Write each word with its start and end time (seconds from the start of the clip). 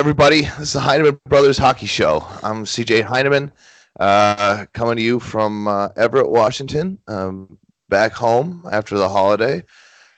welcome 0.00 0.08
everybody. 0.08 0.40
This 0.58 0.68
is 0.68 0.72
the 0.72 0.80
Heineman 0.80 1.20
Brothers 1.28 1.58
Hockey 1.58 1.84
Show. 1.84 2.24
I'm 2.42 2.64
CJ 2.64 3.02
Heineman, 3.02 3.52
uh, 3.98 4.64
coming 4.72 4.96
to 4.96 5.02
you 5.02 5.20
from 5.20 5.68
uh, 5.68 5.88
Everett, 5.94 6.30
Washington, 6.30 6.98
um, 7.06 7.58
back 7.90 8.12
home 8.12 8.66
after 8.72 8.96
the 8.96 9.10
holiday. 9.10 9.62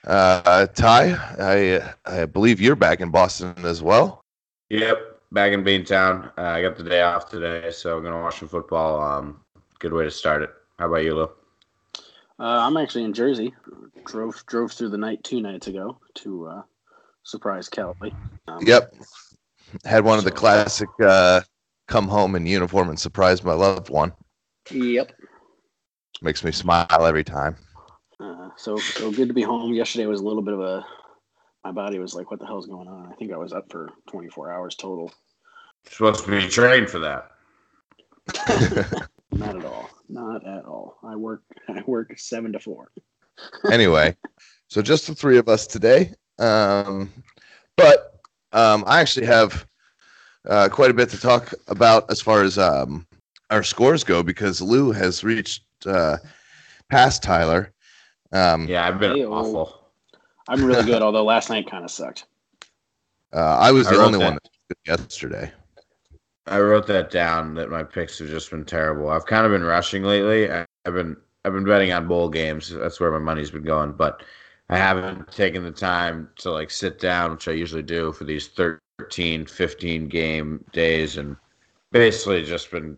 Uh, 0.07 0.67
Ty, 0.67 1.17
I 1.37 1.93
I 2.05 2.25
believe 2.27 2.61
you're 2.61 2.77
back 2.77 3.01
in 3.01 3.11
Boston 3.11 3.53
as 3.65 3.83
well. 3.83 4.23
Yep, 4.69 5.19
back 5.33 5.51
in 5.51 5.65
Beantown. 5.65 6.31
Uh, 6.37 6.43
I 6.43 6.61
got 6.61 6.77
the 6.77 6.83
day 6.83 7.01
off 7.01 7.29
today, 7.29 7.69
so 7.69 7.97
I'm 7.97 8.03
gonna 8.05 8.21
watch 8.21 8.39
some 8.39 8.47
football. 8.47 9.01
Um, 9.01 9.41
good 9.79 9.91
way 9.91 10.05
to 10.05 10.11
start 10.11 10.43
it. 10.43 10.53
How 10.79 10.87
about 10.87 11.03
you, 11.03 11.13
Lou? 11.13 11.23
Uh, 11.23 11.27
I'm 12.39 12.77
actually 12.77 13.03
in 13.03 13.11
Jersey. 13.11 13.53
Drove 14.05 14.45
drove 14.45 14.71
through 14.71 14.91
the 14.91 14.97
night 14.97 15.25
two 15.25 15.41
nights 15.41 15.67
ago 15.67 15.97
to 16.13 16.47
uh, 16.47 16.61
surprise 17.23 17.67
Kelly. 17.67 18.15
Um, 18.47 18.65
Yep, 18.65 18.93
had 19.85 20.03
one 20.03 20.17
of 20.17 20.23
the 20.23 20.31
classic 20.31 20.89
uh, 21.03 21.41
come 21.87 22.07
home 22.07 22.35
in 22.35 22.45
uniform 22.45 22.89
and 22.89 22.99
surprise 22.99 23.43
my 23.43 23.53
loved 23.53 23.89
one. 23.89 24.13
Yep. 24.71 25.11
Makes 26.21 26.43
me 26.43 26.51
smile 26.51 26.87
every 27.05 27.23
time. 27.23 27.55
Uh, 28.19 28.49
so 28.55 28.77
so 28.77 29.11
good 29.11 29.27
to 29.27 29.33
be 29.33 29.41
home. 29.41 29.73
Yesterday 29.73 30.05
was 30.05 30.21
a 30.21 30.23
little 30.23 30.41
bit 30.41 30.53
of 30.53 30.61
a. 30.61 30.85
My 31.65 31.71
body 31.71 31.99
was 31.99 32.13
like, 32.13 32.31
"What 32.31 32.39
the 32.39 32.45
hell's 32.45 32.67
going 32.67 32.87
on?" 32.87 33.11
I 33.11 33.15
think 33.15 33.33
I 33.33 33.37
was 33.37 33.51
up 33.51 33.69
for 33.69 33.89
24 34.09 34.51
hours 34.51 34.75
total. 34.75 35.11
supposed 35.89 36.23
to 36.25 36.31
be 36.31 36.47
trained 36.47 36.89
for 36.89 36.99
that. 36.99 37.31
Not 39.31 39.57
at 39.57 39.65
all. 39.65 39.89
Not 40.07 40.47
at 40.47 40.65
all. 40.65 40.97
I 41.03 41.15
work. 41.15 41.43
I 41.67 41.81
work 41.85 42.17
seven 42.17 42.53
to 42.53 42.59
four. 42.59 42.91
anyway, 43.69 44.15
so 44.67 44.81
just 44.81 45.07
the 45.07 45.15
three 45.15 45.37
of 45.37 45.49
us 45.49 45.67
today. 45.67 46.13
Um, 46.39 47.11
but 47.75 48.12
um, 48.53 48.83
I 48.87 48.99
actually 49.01 49.25
have 49.25 49.65
uh, 50.47 50.69
quite 50.71 50.91
a 50.91 50.93
bit 50.93 51.09
to 51.09 51.19
talk 51.19 51.53
about 51.67 52.09
as 52.11 52.21
far 52.21 52.43
as 52.43 52.57
um, 52.57 53.05
our 53.49 53.63
scores 53.63 54.03
go 54.03 54.23
because 54.23 54.61
Lou 54.61 54.91
has 54.91 55.23
reached 55.23 55.63
uh, 55.85 56.17
past 56.89 57.23
Tyler. 57.23 57.71
Um, 58.31 58.67
Yeah, 58.67 58.87
I've 58.87 58.99
been 58.99 59.15
Hey-o. 59.15 59.31
awful. 59.33 59.79
I'm 60.47 60.63
really 60.63 60.83
good, 60.85 61.01
although 61.03 61.23
last 61.23 61.49
night 61.49 61.69
kind 61.69 61.83
of 61.83 61.91
sucked. 61.91 62.25
uh, 63.33 63.37
I 63.59 63.71
was 63.71 63.87
I 63.87 63.91
the 63.93 63.97
wrote 63.99 64.05
only 64.07 64.19
that. 64.19 64.25
one 64.25 64.33
that 64.35 64.77
was 64.87 64.99
yesterday. 64.99 65.51
I 66.45 66.59
wrote 66.59 66.87
that 66.87 67.09
down 67.09 67.53
that 67.55 67.69
my 67.69 67.83
picks 67.83 68.19
have 68.19 68.27
just 68.27 68.51
been 68.51 68.65
terrible. 68.65 69.09
I've 69.09 69.25
kind 69.25 69.45
of 69.45 69.51
been 69.53 69.63
rushing 69.63 70.03
lately. 70.03 70.51
I- 70.51 70.65
I've 70.85 70.93
been 70.93 71.15
I've 71.45 71.53
been 71.53 71.63
betting 71.63 71.93
on 71.93 72.07
bowl 72.07 72.27
games. 72.27 72.69
That's 72.69 72.99
where 72.99 73.11
my 73.11 73.19
money's 73.19 73.51
been 73.51 73.63
going, 73.63 73.93
but 73.93 74.21
I 74.73 74.77
haven't 74.77 75.31
taken 75.31 75.61
the 75.61 75.69
time 75.69 76.29
to 76.37 76.49
like 76.49 76.71
sit 76.71 76.99
down, 76.99 77.33
which 77.33 77.47
I 77.47 77.51
usually 77.51 77.83
do 77.83 78.11
for 78.11 78.23
these 78.23 78.47
13, 78.47 79.45
15 79.45 80.07
game 80.07 80.65
days 80.71 81.17
and 81.17 81.35
basically 81.91 82.43
just 82.43 82.71
been 82.71 82.97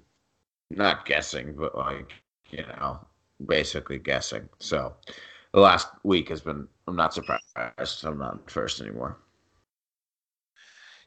not 0.69 1.05
guessing, 1.05 1.53
but 1.53 1.77
like, 1.77 2.13
you 2.49 2.63
know, 2.65 3.05
basically 3.45 3.99
guessing. 3.99 4.47
So 4.59 4.95
the 5.53 5.59
last 5.59 5.89
week 6.03 6.29
has 6.29 6.39
been 6.39 6.65
I'm 6.87 6.95
not 6.95 7.13
surprised 7.13 8.05
I'm 8.05 8.19
not 8.19 8.49
first 8.49 8.79
anymore. 8.79 9.17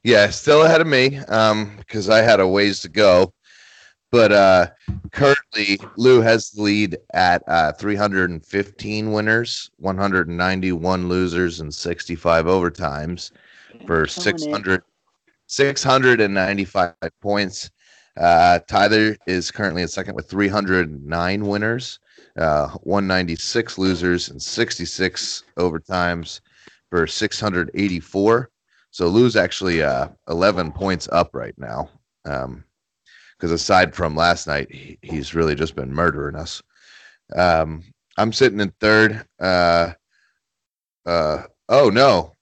Yeah, 0.04 0.28
still 0.28 0.64
ahead 0.64 0.82
of 0.82 0.86
me 0.86 1.16
um, 1.28 1.76
because 1.78 2.10
I 2.10 2.20
had 2.20 2.40
a 2.40 2.46
ways 2.46 2.80
to 2.80 2.90
go. 2.90 3.32
But 4.10 4.32
uh, 4.32 4.66
currently, 5.12 5.78
Lou 5.96 6.22
has 6.22 6.50
the 6.50 6.62
lead 6.62 6.96
at 7.12 7.42
uh, 7.46 7.72
315 7.72 9.12
winners, 9.12 9.70
191 9.76 11.08
losers, 11.08 11.60
and 11.60 11.74
65 11.74 12.46
overtimes 12.46 13.32
for 13.86 14.06
Killing 14.06 14.38
600, 14.38 14.82
695 15.46 16.94
points. 17.20 17.70
Uh, 18.16 18.58
Tyler 18.66 19.16
is 19.26 19.50
currently 19.50 19.82
in 19.82 19.88
second 19.88 20.14
with 20.14 20.28
309 20.28 21.46
winners, 21.46 22.00
uh, 22.38 22.68
196 22.82 23.78
losers, 23.78 24.30
and 24.30 24.42
66 24.42 25.44
overtimes 25.58 26.40
for 26.90 27.06
684. 27.06 28.50
So 28.90 29.06
Lou's 29.08 29.36
actually 29.36 29.82
uh, 29.82 30.08
11 30.28 30.72
points 30.72 31.08
up 31.12 31.34
right 31.34 31.54
now. 31.58 31.90
Because 33.38 33.52
aside 33.52 33.94
from 33.94 34.16
last 34.16 34.46
night, 34.46 34.72
he, 34.72 34.98
he's 35.02 35.34
really 35.34 35.54
just 35.54 35.76
been 35.76 35.94
murdering 35.94 36.34
us. 36.34 36.62
Um, 37.36 37.84
I'm 38.16 38.32
sitting 38.32 38.60
in 38.60 38.72
third. 38.80 39.24
Uh, 39.38 39.92
uh, 41.06 41.44
oh, 41.68 41.88
no. 41.90 42.34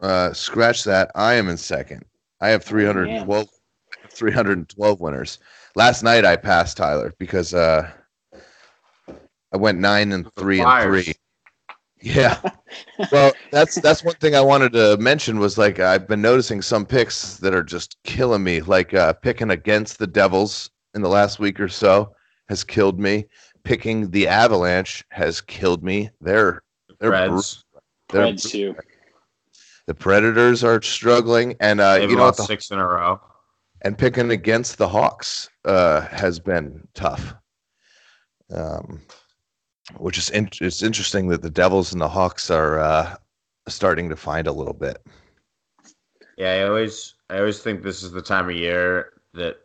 Uh, 0.00 0.32
scratch 0.32 0.84
that. 0.84 1.10
I 1.14 1.34
am 1.34 1.48
in 1.48 1.56
second. 1.56 2.04
I 2.40 2.48
have 2.48 2.62
312, 2.62 3.48
312 4.10 5.00
winners. 5.00 5.38
Last 5.74 6.02
night 6.02 6.24
I 6.24 6.36
passed 6.36 6.76
Tyler 6.76 7.14
because 7.18 7.54
uh, 7.54 7.90
I 9.52 9.56
went 9.56 9.78
nine 9.78 10.12
and 10.12 10.30
three 10.34 10.60
and 10.60 10.68
three. 10.84 11.14
Yeah. 12.14 12.40
well, 13.10 13.32
that's 13.50 13.80
that's 13.80 14.04
one 14.04 14.14
thing 14.16 14.36
I 14.36 14.40
wanted 14.40 14.72
to 14.74 14.96
mention 14.98 15.40
was 15.40 15.58
like 15.58 15.80
I've 15.80 16.06
been 16.06 16.22
noticing 16.22 16.62
some 16.62 16.86
picks 16.86 17.36
that 17.38 17.52
are 17.52 17.64
just 17.64 17.96
killing 18.04 18.44
me. 18.44 18.60
Like 18.60 18.94
uh, 18.94 19.12
picking 19.14 19.50
against 19.50 19.98
the 19.98 20.06
Devils 20.06 20.70
in 20.94 21.02
the 21.02 21.08
last 21.08 21.40
week 21.40 21.58
or 21.58 21.68
so 21.68 22.14
has 22.48 22.62
killed 22.62 23.00
me. 23.00 23.26
Picking 23.64 24.08
the 24.10 24.28
Avalanche 24.28 25.04
has 25.10 25.40
killed 25.40 25.82
me. 25.82 26.08
They're 26.20 26.62
they're, 27.00 27.10
bru- 27.10 27.34
Reds. 27.36 27.64
they're 28.10 28.22
Reds 28.22 28.50
too. 28.50 28.76
the 29.88 29.94
Predators 29.94 30.62
are 30.62 30.80
struggling, 30.82 31.56
and 31.58 31.80
uh, 31.80 31.98
They've 31.98 32.10
you 32.10 32.16
know 32.16 32.22
lost 32.26 32.36
The, 32.38 32.44
six 32.44 32.70
in 32.70 32.78
a 32.78 32.86
row. 32.86 33.20
and 33.82 33.98
picking 33.98 34.30
against 34.30 34.78
the 34.78 34.86
Hawks 34.88 35.50
uh, 35.64 36.02
has 36.02 36.38
been 36.38 36.86
tough. 36.94 37.34
Um, 38.54 39.00
which 39.98 40.18
is 40.18 40.30
in, 40.30 40.48
it's 40.60 40.82
interesting 40.82 41.28
that 41.28 41.42
the 41.42 41.50
Devils 41.50 41.92
and 41.92 42.00
the 42.00 42.08
Hawks 42.08 42.50
are 42.50 42.78
uh, 42.78 43.16
starting 43.68 44.08
to 44.08 44.16
find 44.16 44.46
a 44.46 44.52
little 44.52 44.74
bit. 44.74 45.04
Yeah, 46.36 46.52
I 46.52 46.62
always 46.64 47.14
I 47.30 47.38
always 47.38 47.60
think 47.60 47.82
this 47.82 48.02
is 48.02 48.12
the 48.12 48.22
time 48.22 48.48
of 48.48 48.56
year 48.56 49.14
that 49.34 49.56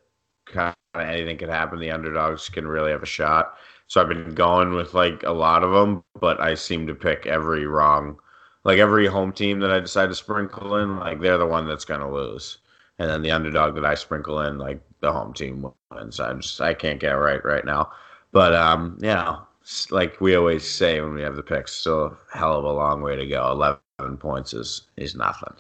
kind 0.45 0.75
of 0.95 1.01
anything 1.01 1.37
could 1.37 1.49
happen. 1.49 1.79
The 1.79 1.91
underdogs 1.91 2.49
can 2.49 2.67
really 2.67 2.91
have 2.91 3.03
a 3.03 3.07
shot. 3.07 3.57
So 3.87 4.01
I've 4.01 4.07
been 4.09 4.33
going 4.33 4.73
with 4.73 4.93
like 4.93 5.23
a 5.23 5.31
lot 5.31 5.63
of 5.63 5.71
them, 5.71 6.03
but 6.19 6.39
I 6.39 6.55
seem 6.55 6.87
to 6.87 6.95
pick 6.95 7.25
every 7.25 7.65
wrong. 7.65 8.17
Like 8.63 8.79
every 8.79 9.07
home 9.07 9.33
team 9.33 9.59
that 9.61 9.71
I 9.71 9.79
decide 9.79 10.07
to 10.07 10.15
sprinkle 10.15 10.75
in, 10.77 10.97
like 10.99 11.19
they're 11.19 11.37
the 11.37 11.45
one 11.47 11.67
that's 11.67 11.85
gonna 11.85 12.11
lose, 12.11 12.59
and 12.99 13.09
then 13.09 13.21
the 13.21 13.31
underdog 13.31 13.75
that 13.75 13.85
I 13.85 13.95
sprinkle 13.95 14.41
in, 14.41 14.57
like 14.59 14.81
the 15.01 15.11
home 15.11 15.33
team 15.33 15.65
wins. 15.91 16.19
I'm 16.19 16.41
just 16.41 16.61
I 16.61 16.73
can't 16.73 16.99
get 16.99 17.11
right 17.11 17.43
right 17.43 17.65
now, 17.65 17.91
but 18.31 18.53
um, 18.53 18.97
s- 19.03 19.47
like 19.91 20.19
we 20.21 20.35
always 20.35 20.67
say 20.69 20.99
when 21.01 21.13
we 21.13 21.21
have 21.21 21.35
the 21.35 21.43
picks, 21.43 21.73
still 21.73 22.17
a 22.33 22.37
hell 22.37 22.57
of 22.57 22.65
a 22.65 22.71
long 22.71 23.01
way 23.01 23.15
to 23.15 23.25
go. 23.27 23.51
Eleven 23.51 24.17
points 24.17 24.53
is 24.53 24.87
is 24.97 25.15
nothing. 25.15 25.53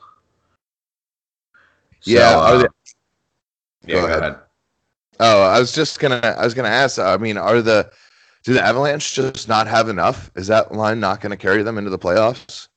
Yeah, 2.03 2.31
So, 2.31 2.39
are 2.39 2.55
uh, 2.55 2.57
they- 2.59 2.67
yeah, 3.93 4.01
Go 4.01 4.01
go 4.01 4.05
ahead. 4.07 4.19
ahead. 4.19 4.39
Oh, 5.19 5.41
I 5.43 5.59
was 5.59 5.71
just 5.71 5.99
gonna 5.99 6.35
I 6.37 6.43
was 6.43 6.53
gonna 6.53 6.69
ask. 6.69 6.97
I 6.99 7.17
mean, 7.17 7.37
are 7.37 7.61
the 7.61 7.91
do 8.43 8.53
the 8.53 8.63
Avalanche 8.63 9.13
just 9.13 9.47
not 9.47 9.67
have 9.67 9.87
enough? 9.89 10.31
Is 10.35 10.47
that 10.47 10.71
line 10.71 10.99
not 10.99 11.21
going 11.21 11.29
to 11.29 11.37
carry 11.37 11.61
them 11.61 11.77
into 11.77 11.91
the 11.91 11.99
playoffs? 11.99 12.69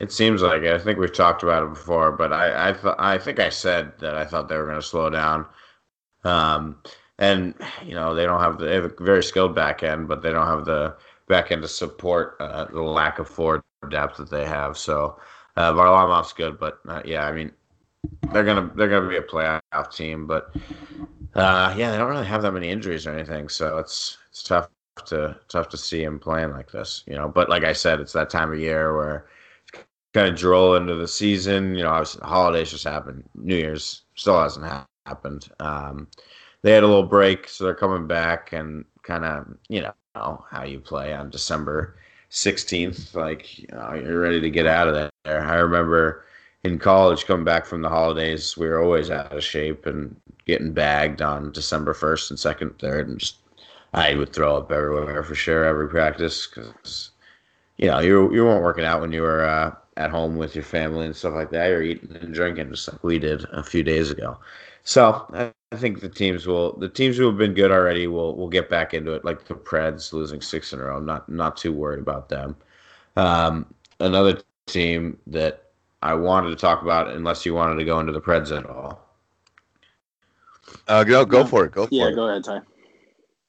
It 0.00 0.12
seems 0.12 0.40
like 0.42 0.62
it. 0.62 0.72
I 0.72 0.78
think 0.78 0.98
we've 0.98 1.12
talked 1.12 1.42
about 1.42 1.64
it 1.64 1.70
before, 1.70 2.12
but 2.12 2.32
I 2.32 2.68
I, 2.68 2.72
th- 2.72 2.94
I 2.98 3.18
think 3.18 3.40
I 3.40 3.48
said 3.48 3.92
that 3.98 4.16
I 4.16 4.24
thought 4.24 4.48
they 4.48 4.56
were 4.56 4.66
going 4.66 4.80
to 4.80 4.82
slow 4.86 5.10
down. 5.10 5.46
Um, 6.22 6.80
and 7.18 7.54
you 7.84 7.94
know 7.94 8.14
they 8.14 8.24
don't 8.24 8.40
have 8.40 8.58
the 8.58 8.66
they 8.66 8.74
have 8.74 8.84
a 8.84 9.04
very 9.04 9.22
skilled 9.22 9.54
back 9.54 9.82
end, 9.82 10.08
but 10.08 10.22
they 10.22 10.30
don't 10.30 10.46
have 10.46 10.64
the 10.64 10.96
back 11.28 11.50
end 11.50 11.62
to 11.62 11.68
support 11.68 12.36
uh, 12.40 12.66
the 12.66 12.82
lack 12.82 13.18
of 13.18 13.28
forward 13.28 13.62
depth 13.90 14.16
that 14.16 14.30
they 14.30 14.44
have. 14.44 14.76
So 14.76 15.18
uh, 15.56 15.72
Varlamov's 15.72 16.32
good, 16.32 16.58
but 16.58 16.80
uh, 16.88 17.02
yeah, 17.04 17.26
I 17.26 17.32
mean 17.32 17.52
they're 18.32 18.44
gonna 18.44 18.70
they're 18.74 18.88
gonna 18.88 19.08
be 19.08 19.16
a 19.16 19.22
playoff 19.22 19.94
team, 19.94 20.26
but 20.26 20.54
uh, 21.34 21.74
yeah, 21.76 21.90
they 21.90 21.98
don't 21.98 22.10
really 22.10 22.26
have 22.26 22.42
that 22.42 22.52
many 22.52 22.68
injuries 22.68 23.06
or 23.06 23.12
anything, 23.12 23.48
so 23.48 23.78
it's 23.78 24.18
it's 24.30 24.42
tough 24.42 24.68
to 25.06 25.36
tough 25.48 25.68
to 25.68 25.76
see 25.76 26.02
him 26.02 26.18
playing 26.18 26.52
like 26.52 26.70
this, 26.70 27.02
you 27.06 27.14
know. 27.14 27.28
But 27.28 27.48
like 27.48 27.64
I 27.64 27.72
said, 27.72 28.00
it's 28.00 28.12
that 28.12 28.30
time 28.30 28.52
of 28.52 28.58
year 28.58 28.96
where 28.96 29.26
kind 30.14 30.28
of 30.28 30.36
droll 30.36 30.76
into 30.76 30.94
the 30.94 31.08
season. 31.08 31.74
You 31.74 31.82
know, 31.82 32.04
holidays 32.22 32.70
just 32.70 32.84
happened. 32.84 33.24
New 33.34 33.56
Year's 33.56 34.02
still 34.14 34.40
hasn't 34.40 34.66
ha- 34.66 34.86
happened. 35.06 35.48
Um, 35.60 36.08
they 36.64 36.72
had 36.72 36.82
a 36.82 36.86
little 36.86 37.02
break, 37.04 37.46
so 37.46 37.62
they're 37.64 37.74
coming 37.74 38.06
back 38.06 38.54
and 38.54 38.86
kind 39.02 39.24
of 39.24 39.46
you 39.68 39.82
know 39.82 40.44
how 40.50 40.64
you 40.64 40.80
play 40.80 41.12
on 41.12 41.28
December 41.30 41.96
sixteenth. 42.30 43.14
Like 43.14 43.58
you 43.58 43.68
know, 43.70 43.92
you're 43.92 44.20
ready 44.20 44.40
to 44.40 44.50
get 44.50 44.66
out 44.66 44.88
of 44.88 44.94
there. 44.94 45.42
I 45.46 45.56
remember 45.56 46.24
in 46.64 46.78
college 46.78 47.26
coming 47.26 47.44
back 47.44 47.66
from 47.66 47.82
the 47.82 47.90
holidays, 47.90 48.56
we 48.56 48.66
were 48.66 48.82
always 48.82 49.10
out 49.10 49.30
of 49.36 49.44
shape 49.44 49.84
and 49.84 50.16
getting 50.46 50.72
bagged 50.72 51.20
on 51.20 51.52
December 51.52 51.92
first 51.92 52.30
and 52.30 52.40
second, 52.40 52.78
third, 52.78 53.08
and 53.08 53.18
just 53.18 53.36
I 53.92 54.14
would 54.14 54.32
throw 54.32 54.56
up 54.56 54.72
everywhere 54.72 55.22
for 55.22 55.34
sure 55.34 55.66
every 55.66 55.88
practice 55.90 56.46
because 56.46 57.10
you 57.76 57.88
know 57.88 57.98
you 58.00 58.32
you 58.34 58.42
weren't 58.44 58.64
working 58.64 58.84
out 58.86 59.02
when 59.02 59.12
you 59.12 59.20
were 59.20 59.44
uh, 59.44 59.74
at 59.98 60.10
home 60.10 60.36
with 60.36 60.54
your 60.54 60.64
family 60.64 61.04
and 61.04 61.14
stuff 61.14 61.34
like 61.34 61.50
that. 61.50 61.68
You're 61.68 61.82
eating 61.82 62.16
and 62.22 62.32
drinking 62.32 62.70
just 62.70 62.90
like 62.90 63.04
we 63.04 63.18
did 63.18 63.44
a 63.52 63.62
few 63.62 63.82
days 63.82 64.10
ago. 64.10 64.38
So 64.84 65.52
I 65.74 65.76
think 65.76 66.00
the 66.00 66.08
teams 66.08 66.46
will 66.46 66.76
the 66.76 66.88
teams 66.88 67.16
who 67.16 67.26
have 67.26 67.36
been 67.36 67.52
good 67.52 67.72
already 67.72 68.06
will 68.06 68.36
will 68.36 68.48
get 68.48 68.70
back 68.70 68.94
into 68.94 69.12
it. 69.12 69.24
Like 69.24 69.44
the 69.44 69.54
Preds 69.54 70.12
losing 70.12 70.40
six 70.40 70.72
in 70.72 70.78
a 70.78 70.84
row. 70.84 71.00
Not 71.00 71.28
not 71.28 71.56
too 71.56 71.72
worried 71.72 71.98
about 71.98 72.28
them. 72.28 72.54
Um, 73.16 73.66
another 73.98 74.40
team 74.66 75.18
that 75.26 75.64
I 76.00 76.14
wanted 76.14 76.50
to 76.50 76.56
talk 76.56 76.82
about, 76.82 77.08
unless 77.08 77.44
you 77.44 77.54
wanted 77.54 77.74
to 77.76 77.84
go 77.84 77.98
into 77.98 78.12
the 78.12 78.20
Preds 78.20 78.56
at 78.56 78.66
all. 78.66 79.04
Uh, 80.86 81.02
go 81.02 81.24
go 81.24 81.44
for 81.44 81.64
it. 81.64 81.72
Go 81.72 81.86
for 81.86 81.94
yeah, 81.94 82.08
it. 82.08 82.14
go 82.14 82.28
ahead, 82.28 82.44
Ty. 82.44 82.58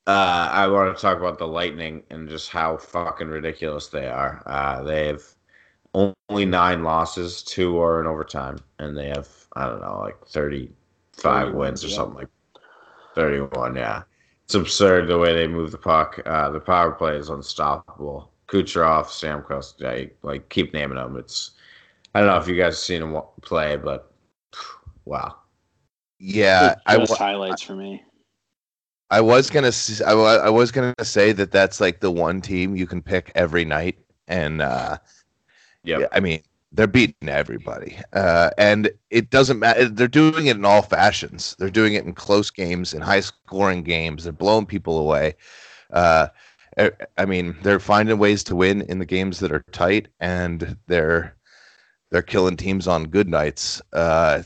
Uh, 0.07 0.49
I 0.51 0.67
want 0.67 0.95
to 0.95 0.99
talk 0.99 1.19
about 1.19 1.37
the 1.37 1.47
Lightning 1.47 2.01
and 2.09 2.27
just 2.27 2.49
how 2.49 2.77
fucking 2.77 3.27
ridiculous 3.27 3.87
they 3.87 4.07
are. 4.07 4.41
Uh, 4.47 4.81
they 4.81 5.07
have 5.07 5.23
only 5.93 6.45
nine 6.45 6.83
losses, 6.83 7.43
two 7.43 7.79
are 7.79 8.01
in 8.01 8.07
overtime, 8.07 8.57
and 8.79 8.97
they 8.97 9.09
have 9.09 9.29
I 9.55 9.67
don't 9.67 9.81
know 9.81 9.99
like 9.99 10.25
thirty 10.25 10.71
five 11.17 11.53
wins 11.53 11.83
or 11.83 11.87
yeah. 11.87 11.95
something 11.95 12.15
like 12.19 12.29
thirty 13.15 13.39
one. 13.57 13.75
Yeah, 13.75 14.03
it's 14.43 14.55
absurd 14.55 15.07
the 15.07 15.17
way 15.17 15.33
they 15.33 15.47
move 15.47 15.71
the 15.71 15.77
puck. 15.77 16.19
Uh, 16.25 16.49
the 16.51 16.59
power 16.59 16.91
play 16.91 17.15
is 17.17 17.29
unstoppable. 17.29 18.31
Kucherov, 18.47 19.05
Stamkos, 19.05 19.83
I 19.83 20.11
like 20.21 20.49
keep 20.49 20.73
naming 20.73 20.97
them. 20.97 21.17
It's 21.17 21.51
I 22.13 22.19
don't 22.19 22.29
know 22.29 22.37
if 22.37 22.47
you 22.47 22.55
guys 22.55 22.73
have 22.73 22.77
seen 22.77 23.01
them 23.01 23.11
wa- 23.11 23.25
play, 23.41 23.75
but 23.75 24.11
wow. 25.05 25.35
Yeah, 26.19 26.75
I, 26.85 26.97
just 26.97 27.09
wa- 27.11 27.17
highlights 27.17 27.61
for 27.61 27.75
me. 27.75 28.03
I 29.11 29.21
was 29.21 29.49
gonna 29.49 29.67
s- 29.67 30.01
I, 30.01 30.13
wa- 30.13 30.37
I 30.37 30.49
was 30.49 30.71
gonna 30.71 30.93
say 31.03 31.31
that 31.33 31.51
that's 31.51 31.79
like 31.79 31.99
the 31.99 32.11
one 32.11 32.41
team 32.41 32.75
you 32.75 32.87
can 32.87 33.01
pick 33.01 33.31
every 33.35 33.65
night, 33.65 33.97
and 34.27 34.61
uh, 34.61 34.97
Yep. 35.83 35.99
yeah, 35.99 36.07
I 36.11 36.19
mean 36.19 36.41
they're 36.75 36.87
beating 36.87 37.29
everybody, 37.29 37.97
uh, 38.13 38.49
and 38.57 38.91
it 39.09 39.29
doesn't 39.29 39.59
matter. 39.59 39.87
They're 39.87 40.07
doing 40.07 40.47
it 40.47 40.57
in 40.57 40.65
all 40.65 40.81
fashions. 40.81 41.55
They're 41.57 41.69
doing 41.69 41.93
it 41.93 42.05
in 42.05 42.13
close 42.13 42.49
games, 42.49 42.93
in 42.93 43.01
high 43.01 43.21
scoring 43.21 43.83
games. 43.83 44.23
They're 44.23 44.33
blowing 44.33 44.65
people 44.65 44.97
away. 44.99 45.35
Uh, 45.91 46.27
I 46.77 46.91
I 47.17 47.25
mean, 47.25 47.55
they're 47.63 47.79
finding 47.79 48.17
ways 48.17 48.43
to 48.45 48.55
win 48.55 48.81
in 48.83 48.99
the 48.99 49.05
games 49.05 49.39
that 49.39 49.51
are 49.51 49.63
tight, 49.71 50.09
and 50.19 50.77
they're 50.87 51.35
they're 52.11 52.21
killing 52.21 52.57
teams 52.57 52.87
on 52.87 53.05
good 53.05 53.27
nights. 53.29 53.81
Uh, 53.93 54.43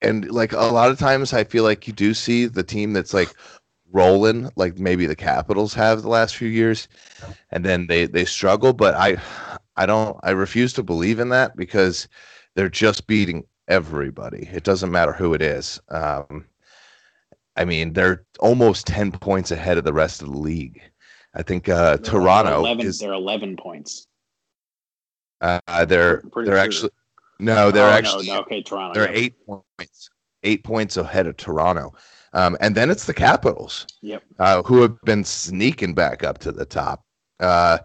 and 0.00 0.30
like 0.30 0.52
a 0.52 0.58
lot 0.58 0.90
of 0.90 0.98
times, 0.98 1.32
I 1.32 1.44
feel 1.44 1.64
like 1.64 1.86
you 1.86 1.92
do 1.92 2.14
see 2.14 2.46
the 2.46 2.62
team 2.62 2.92
that's 2.92 3.14
like 3.14 3.34
rolling, 3.92 4.50
like 4.56 4.78
maybe 4.78 5.06
the 5.06 5.16
Capitals 5.16 5.74
have 5.74 6.02
the 6.02 6.08
last 6.08 6.36
few 6.36 6.48
years, 6.48 6.88
and 7.50 7.64
then 7.64 7.86
they 7.86 8.06
they 8.06 8.24
struggle. 8.24 8.72
But 8.72 8.94
I 8.94 9.18
I 9.76 9.86
don't 9.86 10.18
I 10.22 10.30
refuse 10.30 10.72
to 10.74 10.82
believe 10.82 11.18
in 11.20 11.28
that 11.30 11.56
because 11.56 12.08
they're 12.54 12.68
just 12.68 13.06
beating 13.06 13.44
everybody. 13.68 14.48
It 14.52 14.64
doesn't 14.64 14.90
matter 14.90 15.12
who 15.12 15.34
it 15.34 15.42
is. 15.42 15.80
Um, 15.88 16.44
I 17.56 17.64
mean, 17.64 17.92
they're 17.92 18.24
almost 18.40 18.86
ten 18.86 19.10
points 19.12 19.50
ahead 19.50 19.78
of 19.78 19.84
the 19.84 19.92
rest 19.92 20.22
of 20.22 20.30
the 20.30 20.38
league. 20.38 20.80
I 21.34 21.42
think 21.42 21.68
uh, 21.68 21.96
They're 21.96 22.12
Toronto 22.12 22.58
11, 22.60 22.86
is 22.86 22.98
they're 22.98 23.12
eleven 23.12 23.56
points. 23.56 24.06
uh, 25.40 25.84
they're 25.86 26.22
they're 26.34 26.44
sure. 26.46 26.56
actually 26.58 26.90
no 27.40 27.70
they're 27.70 27.86
Oh, 27.86 27.90
no, 27.90 27.96
actually 27.96 28.26
no, 28.26 28.40
okay, 28.40 28.62
Toronto. 28.62 28.94
they're 28.98 29.12
yeah. 29.12 29.18
eight 29.18 29.34
points 29.46 30.10
eight 30.44 30.64
points 30.64 30.96
ahead 30.96 31.26
of 31.26 31.36
Toronto. 31.36 31.94
Um, 32.34 32.56
and 32.60 32.74
then 32.74 32.90
it's 32.90 33.04
the 33.06 33.14
Capitals 33.14 33.86
Yep. 34.00 34.22
uh, 34.38 34.62
who 34.62 34.80
have 34.82 35.00
been 35.02 35.22
sneaking 35.24 35.94
back 35.94 36.24
up 36.24 36.38
to 36.38 36.50
the 36.52 36.64
top. 36.64 37.04
Uh, 37.40 37.78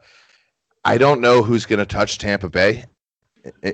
I 0.88 0.98
don't 0.98 1.20
know 1.20 1.44
who's 1.44 1.66
going 1.66 1.80
to 1.80 1.86
touch 1.86 2.18
Tampa 2.18 2.50
Bay 2.50 2.86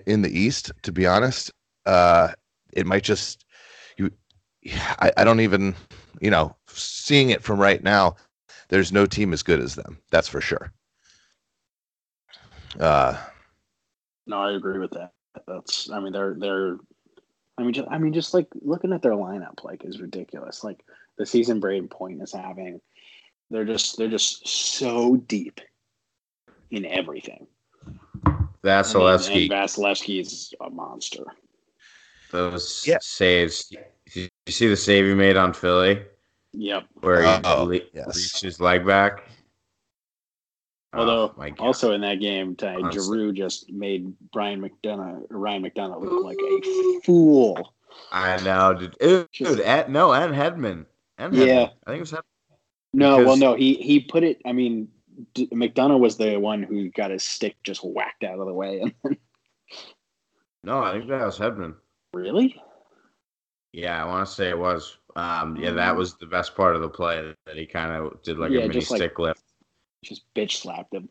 in 0.07 0.24
the 0.24 0.38
East. 0.38 0.71
To 0.81 0.92
be 0.92 1.06
honest, 1.06 1.51
uh, 1.86 2.30
it 2.74 2.88
might 2.88 3.04
just 3.04 3.45
you. 3.98 4.12
I, 5.00 5.12
I 5.18 5.24
don't 5.24 5.39
even 5.39 5.75
you 6.21 6.31
know 6.31 6.56
seeing 6.68 7.30
it 7.30 7.44
from 7.44 7.60
right 7.60 7.83
now. 7.83 8.15
There's 8.69 8.92
no 8.92 9.06
team 9.06 9.31
as 9.31 9.44
good 9.44 9.60
as 9.60 9.75
them. 9.75 10.00
That's 10.10 10.27
for 10.27 10.42
sure. 10.42 10.74
Uh, 12.80 13.15
No, 14.25 14.39
I 14.39 14.54
agree 14.54 14.80
with 14.80 14.92
that. 14.92 15.12
That's 15.48 15.92
I 15.92 16.00
mean 16.00 16.13
they're 16.13 16.36
they're 16.38 16.77
I 17.60 17.63
mean 17.63 17.74
just 17.74 17.88
I 17.92 18.00
mean 18.00 18.13
just 18.13 18.33
like 18.33 18.48
looking 18.62 18.92
at 18.92 19.04
their 19.04 19.12
lineup 19.12 19.63
like 19.63 19.86
is 19.86 20.01
ridiculous. 20.01 20.63
Like 20.63 20.83
the 21.19 21.27
season 21.27 21.62
Brayden 21.62 21.92
Point 21.92 22.24
is 22.24 22.33
having, 22.33 22.81
they're 23.51 23.65
just 23.65 23.98
they're 23.98 24.07
just 24.07 24.48
so 24.48 25.15
deep 25.15 25.62
in 26.74 26.86
everything. 26.86 27.48
Vasilevskiy, 28.64 29.44
And, 29.44 29.52
and 29.52 29.52
Vasilevskiy 29.52 30.22
is 30.22 30.54
a 30.62 30.70
monster. 30.70 31.24
those 32.31 32.84
Yeah. 32.88 32.98
saves. 33.00 33.66
Did 34.12 34.30
you 34.48 34.52
see 34.52 34.68
the 34.68 34.75
save 34.75 35.06
he 35.06 35.14
made 35.14 35.38
on 35.38 35.54
Philly 35.54 36.02
Yep. 36.54 36.86
where 37.02 37.22
he 37.22 37.42
Oh, 37.46 37.64
le- 37.66 37.80
yes. 37.94 38.16
reached 38.16 38.42
his 38.42 38.60
leg 38.60 38.86
back? 38.88 39.24
Oh, 40.94 41.00
Although 41.00 41.34
oh, 41.38 41.54
also 41.60 41.92
in 41.94 42.02
that 42.02 42.20
game, 42.20 42.56
Ty, 42.56 42.75
Honestly. 42.75 43.02
Giroux 43.04 43.34
just 43.34 43.72
made 43.72 44.14
Brian 44.31 44.62
McDonagh 44.62 45.25
Ryan 45.30 45.64
McDonagh 45.64 46.02
look 46.02 46.24
like 46.24 46.38
a 46.40 47.00
fool. 47.04 47.74
I 48.12 48.42
know, 48.44 48.74
dude. 48.74 48.96
Dude, 49.00 49.28
Just- 49.31 49.60
Ed, 49.60 49.90
no, 49.92 50.14
and 50.14 50.34
Hedman. 50.34 50.86
And 51.20 51.36
Yeah. 51.36 51.46
Hedman. 51.46 51.72
I 51.86 51.90
think 51.92 51.98
it 51.98 52.00
was 52.00 52.12
Hedman. 52.14 52.22
No, 52.94 53.18
well, 53.25 53.38
no, 53.38 53.54
he 53.56 53.74
he 53.75 54.00
put 54.00 54.24
it. 54.24 54.40
I 54.46 54.52
mean, 54.54 54.88
D- 55.34 55.48
McDonagh 55.48 56.00
was 56.00 56.18
the 56.18 56.38
one 56.38 56.64
who 56.64 56.90
got 56.92 57.12
his 57.12 57.24
stick 57.24 57.56
just 57.64 57.81
whacked 57.84 58.24
out 58.24 58.40
of 58.40 58.46
the 58.48 58.54
way. 58.54 58.81
And 58.81 58.94
No, 60.64 60.81
I 60.81 60.94
think 60.94 61.10
that 61.10 61.25
was 61.25 61.38
Hedman. 61.38 61.75
really, 62.14 62.56
Yeah, 63.74 64.02
I 64.04 64.08
want 64.08 64.28
to 64.28 64.34
say 64.34 64.50
it 64.50 64.58
was. 64.58 64.98
Um, 65.16 65.56
yeah, 65.58 65.72
that 65.72 65.96
was 65.96 66.16
the 66.16 66.25
best 66.25 66.56
part 66.56 66.75
of 66.75 66.81
the 66.81 66.90
play 66.90 67.34
that 67.46 67.56
he 67.58 67.66
kind 67.66 67.92
of 67.92 68.22
did 68.24 68.38
like 68.40 68.52
Yeah, 68.52 68.60
a 68.60 68.68
mini 68.68 68.80
just 68.80 68.92
like- 68.92 69.00
stick 69.00 69.20
lift. 69.20 69.44
just 70.03 70.24
bitch 70.36 70.53
slapped 70.58 70.94
him. 70.94 71.10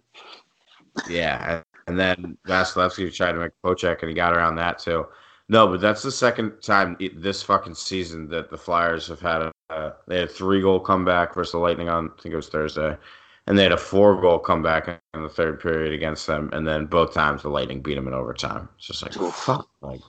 Yeah, 1.08 1.62
and 1.86 1.98
then 1.98 2.36
Vasilevskiy 2.46 3.14
tried 3.14 3.32
to 3.32 3.38
make 3.38 3.52
a 3.64 3.68
and 4.00 4.08
he 4.08 4.14
got 4.14 4.34
around 4.36 4.56
that 4.56 4.78
too. 4.78 5.06
No, 5.48 5.66
but 5.66 5.80
that's 5.80 6.02
the 6.02 6.10
second 6.10 6.60
time 6.62 6.96
this 7.16 7.42
fucking 7.42 7.74
season 7.74 8.28
that 8.28 8.50
the 8.50 8.56
Flyers 8.58 9.06
have 9.08 9.20
had 9.20 9.42
a. 9.42 9.52
Uh, 9.70 9.92
they 10.06 10.18
had 10.20 10.28
a 10.28 10.32
three 10.32 10.60
goal 10.60 10.78
comeback 10.80 11.34
versus 11.34 11.52
the 11.52 11.58
Lightning 11.58 11.88
on 11.88 12.10
I 12.18 12.22
think 12.22 12.32
it 12.32 12.36
was 12.36 12.48
Thursday, 12.48 12.96
and 13.46 13.58
they 13.58 13.62
had 13.62 13.72
a 13.72 13.76
four 13.78 14.20
goal 14.20 14.38
comeback 14.38 14.88
in 15.14 15.22
the 15.22 15.28
third 15.28 15.60
period 15.60 15.92
against 15.92 16.26
them, 16.26 16.50
and 16.52 16.66
then 16.66 16.86
both 16.86 17.12
times 17.12 17.42
the 17.42 17.48
Lightning 17.48 17.82
beat 17.82 17.94
them 17.94 18.08
in 18.08 18.14
overtime. 18.14 18.68
It's 18.76 18.86
just 18.86 19.02
like 19.02 19.16
Oof. 19.20 19.34
fuck, 19.34 19.68
like 19.80 20.00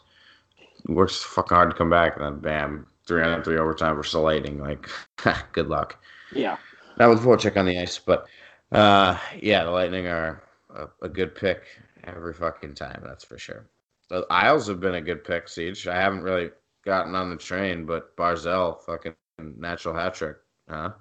works 0.87 1.23
fucking 1.23 1.55
hard 1.55 1.71
to 1.71 1.75
come 1.75 1.89
back, 1.89 2.15
and 2.15 2.25
then 2.25 2.39
bam, 2.39 2.87
three 3.07 3.23
on 3.23 3.43
three 3.43 3.57
overtime 3.57 3.95
versus 3.95 4.13
the 4.13 4.19
Lightning. 4.19 4.59
Like, 4.59 4.87
good 5.53 5.67
luck. 5.67 5.97
Yeah, 6.33 6.57
That 6.97 7.07
was 7.07 7.19
Voracek 7.19 7.57
on 7.57 7.65
the 7.65 7.79
ice, 7.79 7.99
but 7.99 8.25
uh, 8.71 9.17
yeah, 9.39 9.63
the 9.63 9.71
Lightning 9.71 10.07
are 10.07 10.43
a, 10.75 10.87
a 11.01 11.09
good 11.09 11.35
pick 11.35 11.63
every 12.03 12.33
fucking 12.33 12.73
time. 12.75 13.01
That's 13.05 13.23
for 13.23 13.37
sure. 13.37 13.67
The 14.09 14.25
Isles 14.29 14.67
have 14.67 14.79
been 14.79 14.95
a 14.95 15.01
good 15.01 15.23
pick, 15.23 15.47
Siege. 15.47 15.87
I 15.87 15.95
haven't 15.95 16.23
really 16.23 16.49
gotten 16.85 17.15
on 17.15 17.29
the 17.29 17.37
train, 17.37 17.85
but 17.85 18.15
Barzal 18.17 18.81
fucking 18.83 19.15
natural 19.39 19.95
hat 19.95 20.15
trick, 20.15 20.37
huh? 20.69 20.91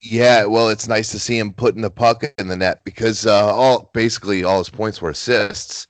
Yeah, 0.00 0.44
well, 0.44 0.68
it's 0.68 0.86
nice 0.86 1.10
to 1.10 1.18
see 1.18 1.38
him 1.38 1.52
putting 1.52 1.82
the 1.82 1.90
puck 1.90 2.24
in 2.38 2.48
the 2.48 2.56
net 2.56 2.82
because 2.84 3.26
uh, 3.26 3.52
all 3.52 3.90
basically 3.92 4.44
all 4.44 4.58
his 4.58 4.70
points 4.70 5.02
were 5.02 5.10
assists. 5.10 5.86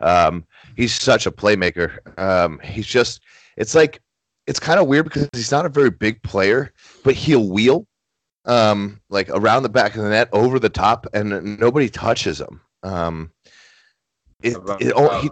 Um, 0.00 0.44
he's 0.76 0.92
such 0.94 1.26
a 1.26 1.30
playmaker. 1.30 1.98
Um, 2.18 2.58
he's 2.64 2.86
just 2.86 3.20
it's 3.56 3.74
like 3.74 4.00
it's 4.46 4.58
kind 4.58 4.80
of 4.80 4.88
weird 4.88 5.04
because 5.04 5.28
he's 5.32 5.52
not 5.52 5.66
a 5.66 5.70
very 5.70 5.90
big 5.90 6.22
player, 6.22 6.72
but 7.04 7.14
he'll 7.14 7.48
wheel 7.48 7.86
um, 8.44 9.00
like 9.08 9.28
around 9.30 9.62
the 9.62 9.68
back 9.68 9.94
of 9.94 10.02
the 10.02 10.10
net 10.10 10.28
over 10.32 10.58
the 10.58 10.68
top, 10.68 11.06
and 11.14 11.58
nobody 11.58 11.88
touches 11.88 12.40
him. 12.40 12.60
Um, 12.82 13.30
it, 14.42 14.56
it, 14.80 14.92
oh, 14.94 15.20
he 15.20 15.30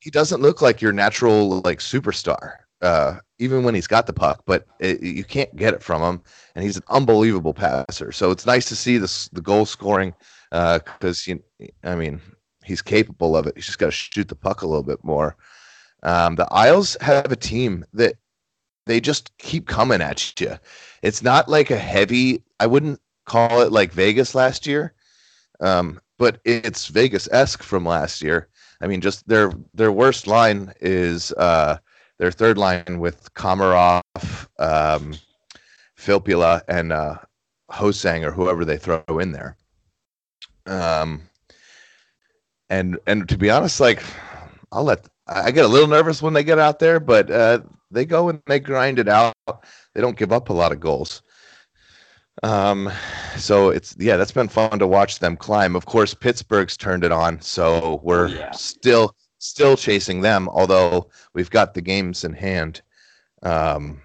he 0.00 0.10
doesn't 0.10 0.40
look 0.40 0.62
like 0.62 0.80
your 0.80 0.92
natural 0.92 1.60
like 1.62 1.78
superstar, 1.78 2.52
uh, 2.82 3.16
even 3.40 3.64
when 3.64 3.74
he's 3.74 3.86
got 3.86 4.06
the 4.06 4.12
puck, 4.12 4.42
but 4.46 4.66
it, 4.78 5.02
you 5.02 5.24
can't 5.24 5.54
get 5.56 5.74
it 5.74 5.82
from 5.82 6.02
him 6.02 6.22
and 6.54 6.62
he's 6.62 6.76
an 6.76 6.84
unbelievable 6.88 7.54
passer. 7.54 8.12
So 8.12 8.30
it's 8.30 8.46
nice 8.46 8.66
to 8.68 8.76
see 8.76 8.98
this 8.98 9.28
the 9.28 9.40
goal 9.40 9.64
scoring 9.66 10.14
because 10.50 11.26
you, 11.26 11.42
I 11.82 11.96
mean, 11.96 12.20
he's 12.64 12.82
capable 12.82 13.36
of 13.36 13.46
it. 13.46 13.54
He's 13.56 13.66
just 13.66 13.78
got 13.78 13.86
to 13.86 13.92
shoot 13.92 14.28
the 14.28 14.36
puck 14.36 14.62
a 14.62 14.66
little 14.66 14.82
bit 14.82 15.02
more. 15.02 15.36
Um, 16.02 16.36
the 16.36 16.46
Isles 16.52 16.96
have 17.00 17.32
a 17.32 17.36
team 17.36 17.84
that 17.94 18.14
they 18.86 19.00
just 19.00 19.36
keep 19.38 19.66
coming 19.66 20.02
at 20.02 20.38
you. 20.40 20.58
It's 21.02 21.22
not 21.22 21.48
like 21.48 21.70
a 21.70 21.78
heavy. 21.78 22.42
I 22.58 22.66
wouldn't 22.66 23.00
call 23.24 23.62
it 23.62 23.72
like 23.72 23.92
Vegas 23.92 24.34
last 24.34 24.66
year, 24.66 24.94
um, 25.60 26.00
but 26.18 26.40
it's 26.44 26.88
Vegas 26.88 27.28
esque 27.32 27.62
from 27.62 27.86
last 27.86 28.22
year. 28.22 28.48
I 28.82 28.86
mean, 28.86 29.00
just 29.00 29.26
their 29.28 29.52
their 29.74 29.92
worst 29.92 30.26
line 30.26 30.72
is 30.80 31.32
uh, 31.32 31.78
their 32.20 32.30
third 32.30 32.58
line 32.58 33.00
with 33.00 33.32
Komarov, 33.32 34.02
um, 34.58 35.14
Filppula, 35.98 36.60
and 36.68 36.92
uh, 36.92 37.16
Hosang 37.72 38.22
or 38.24 38.30
whoever 38.30 38.66
they 38.66 38.76
throw 38.76 39.02
in 39.18 39.32
there. 39.32 39.56
Um, 40.66 41.22
and 42.68 42.98
and 43.06 43.26
to 43.30 43.38
be 43.38 43.48
honest, 43.48 43.80
like 43.80 44.02
I'll 44.70 44.84
let 44.84 45.08
I 45.26 45.50
get 45.50 45.64
a 45.64 45.68
little 45.68 45.88
nervous 45.88 46.20
when 46.20 46.34
they 46.34 46.44
get 46.44 46.58
out 46.58 46.78
there, 46.78 47.00
but 47.00 47.30
uh, 47.30 47.60
they 47.90 48.04
go 48.04 48.28
and 48.28 48.42
they 48.46 48.60
grind 48.60 48.98
it 48.98 49.08
out. 49.08 49.34
They 49.94 50.02
don't 50.02 50.16
give 50.18 50.30
up 50.30 50.50
a 50.50 50.52
lot 50.52 50.72
of 50.72 50.78
goals. 50.78 51.22
Um, 52.42 52.92
so 53.38 53.70
it's 53.70 53.96
yeah, 53.98 54.18
that's 54.18 54.30
been 54.30 54.48
fun 54.48 54.78
to 54.78 54.86
watch 54.86 55.20
them 55.20 55.38
climb. 55.38 55.74
Of 55.74 55.86
course, 55.86 56.12
Pittsburgh's 56.12 56.76
turned 56.76 57.02
it 57.02 57.12
on, 57.12 57.40
so 57.40 57.98
we're 58.02 58.28
Yeah. 58.28 58.50
still 58.50 59.14
still 59.40 59.76
chasing 59.76 60.20
them. 60.20 60.48
Although 60.48 61.10
we've 61.34 61.50
got 61.50 61.74
the 61.74 61.80
games 61.80 62.22
in 62.22 62.32
hand, 62.32 62.82
um, 63.42 64.00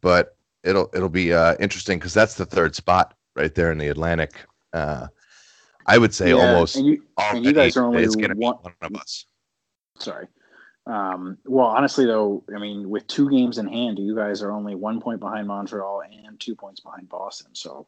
but 0.00 0.36
it'll 0.64 0.88
it'll 0.94 1.08
be 1.10 1.34
uh, 1.34 1.56
interesting 1.60 1.98
because 1.98 2.14
that's 2.14 2.34
the 2.34 2.46
third 2.46 2.74
spot 2.74 3.14
right 3.36 3.54
there 3.54 3.70
in 3.70 3.78
the 3.78 3.88
Atlantic. 3.88 4.32
Uh, 4.72 5.08
I 5.86 5.98
would 5.98 6.14
say 6.14 6.30
Yeah, 6.30 6.36
almost 6.36 6.76
And 6.76 6.86
you, 6.86 7.02
and 7.18 7.44
you 7.44 7.52
guys 7.52 7.76
are 7.76 7.84
only 7.84 8.02
it's 8.02 8.16
going 8.16 8.30
be 8.30 8.38
one- 8.38 8.56
one 8.62 8.74
of 8.80 8.94
us. 8.96 9.26
sorry. 9.98 10.28
Um, 10.86 11.36
well, 11.44 11.66
honestly, 11.66 12.06
though, 12.06 12.44
I 12.54 12.58
mean, 12.58 12.88
with 12.88 13.06
two 13.06 13.28
games 13.28 13.58
in 13.58 13.66
hand, 13.66 13.98
you 13.98 14.16
guys 14.16 14.42
are 14.42 14.50
only 14.50 14.74
one 14.74 15.00
point 15.02 15.20
behind 15.20 15.46
Montreal 15.46 16.00
and 16.02 16.40
two 16.40 16.54
points 16.56 16.80
behind 16.80 17.10
Boston. 17.10 17.54
So, 17.54 17.86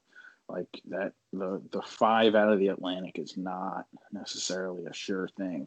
like 0.49 0.69
that, 0.89 1.13
the 1.33 1.63
the 1.71 1.81
five 1.81 2.35
out 2.35 2.53
of 2.53 2.59
the 2.59 2.69
Atlantic 2.69 3.19
is 3.19 3.39
not 3.39 3.87
necessarily 4.13 4.85
a 4.85 4.93
sure 4.93 5.29
thing. 5.29 5.67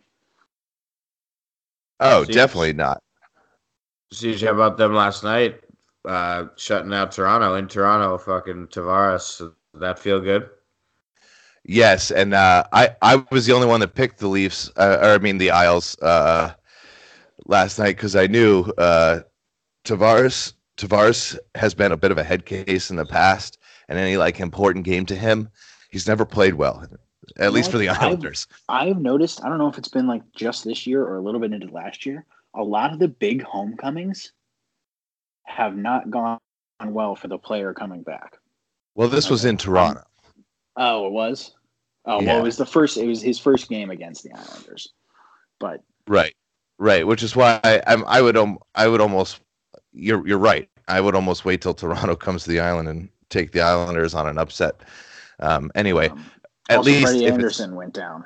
Oh, 2.00 2.26
definitely 2.26 2.74
not. 2.74 3.02
See 4.12 4.38
how 4.38 4.54
about 4.54 4.78
them 4.78 4.94
last 4.94 5.24
night, 5.24 5.62
uh, 6.06 6.46
shutting 6.56 6.94
out 6.94 7.12
Toronto 7.12 7.56
in 7.56 7.68
Toronto. 7.68 8.18
Fucking 8.18 8.68
Tavares. 8.68 9.38
Did 9.40 9.82
that 9.82 9.98
feel 9.98 10.20
good? 10.20 10.50
Yes, 11.66 12.12
and 12.12 12.34
uh, 12.34 12.66
I 12.74 12.96
I 13.02 13.24
was 13.32 13.46
the 13.46 13.54
only 13.54 13.68
one 13.68 13.80
that 13.80 13.96
picked 13.96 14.20
the 14.20 14.28
Leafs, 14.28 14.70
uh, 14.76 14.98
or 15.02 15.10
I 15.10 15.18
mean 15.18 15.38
the 15.38 15.52
Isles, 15.52 15.98
uh, 16.02 16.54
last 17.46 17.80
night 17.80 17.96
because 17.96 18.16
I 18.16 18.28
knew 18.28 18.66
uh, 18.78 19.22
Tavares 19.86 20.54
Tavares 20.78 21.38
has 21.56 21.74
been 21.74 21.92
a 21.92 21.98
bit 21.98 22.12
of 22.12 22.18
a 22.18 22.24
head 22.24 22.46
case 22.46 22.90
in 22.90 22.96
the 22.96 23.06
past, 23.06 23.58
and 23.88 23.98
any 23.98 24.18
like 24.18 24.40
important 24.40 24.86
game 24.86 25.06
to 25.06 25.16
him, 25.16 25.50
he's 25.90 26.08
never 26.08 26.26
played 26.26 26.56
well, 26.56 26.86
at 27.38 27.54
least 27.54 27.72
for 27.72 27.78
the 27.78 27.90
I've- 27.90 28.06
Islanders. 28.06 28.48
I've 28.70 29.00
noticed. 29.00 29.44
I 29.44 29.50
don't 29.50 29.58
know 29.58 29.68
if 29.68 29.78
it's 29.78 29.88
been 29.88 30.08
like 30.08 30.22
just 30.36 30.64
this 30.64 30.86
year 30.88 31.04
or 31.04 31.18
a 31.18 31.22
little 31.22 31.40
bit 31.40 31.54
into 31.54 31.68
last 31.68 32.06
year. 32.06 32.26
A 32.56 32.64
lot 32.64 32.94
of 32.94 33.00
the 33.00 33.08
big 33.08 33.42
homecomings 33.44 34.32
have 35.46 35.76
not 35.76 36.10
gone 36.10 36.40
well 36.86 37.16
for 37.16 37.28
the 37.28 37.38
player 37.38 37.74
coming 37.74 38.04
back. 38.04 38.38
Well, 38.96 39.08
this 39.08 39.30
was 39.30 39.46
in 39.46 39.58
Toronto. 39.58 40.04
Oh, 40.76 41.08
it 41.08 41.12
was. 41.12 41.56
Oh, 42.06 42.20
Yeah. 42.22 42.28
well, 42.34 42.40
it 42.40 42.44
was 42.44 42.58
the 42.58 42.66
first. 42.66 42.98
It 42.98 43.08
was 43.08 43.22
his 43.22 43.40
first 43.40 43.70
game 43.70 43.90
against 43.90 44.24
the 44.24 44.32
Islanders, 44.34 44.90
but 45.60 45.82
Right, 46.08 46.36
right. 46.80 47.08
Which 47.08 47.24
is 47.24 47.36
why 47.36 47.60
I, 47.64 47.82
I'm. 47.88 48.04
I 48.06 48.22
would. 48.22 48.36
Um, 48.36 48.60
I 48.76 48.88
would 48.88 49.00
almost. 49.02 49.40
You're. 49.94 50.28
You're 50.28 50.38
right. 50.38 50.70
I 50.90 51.00
would 51.00 51.16
almost 51.16 51.46
wait 51.46 51.62
till 51.62 51.74
Toronto 51.74 52.16
comes 52.18 52.44
to 52.44 52.50
the 52.50 52.60
island 52.60 52.90
and 52.90 53.08
take 53.30 53.52
the 53.54 53.62
Islanders 53.62 54.14
on 54.14 54.28
an 54.28 54.38
upset. 54.38 54.82
Um, 55.40 55.72
anyway, 55.76 56.10
um, 56.10 56.26
at 56.70 56.78
also 56.78 56.90
least 56.90 57.04
Freddie 57.04 57.26
Andersen 57.28 57.76
went 57.76 57.94
down. 57.94 58.26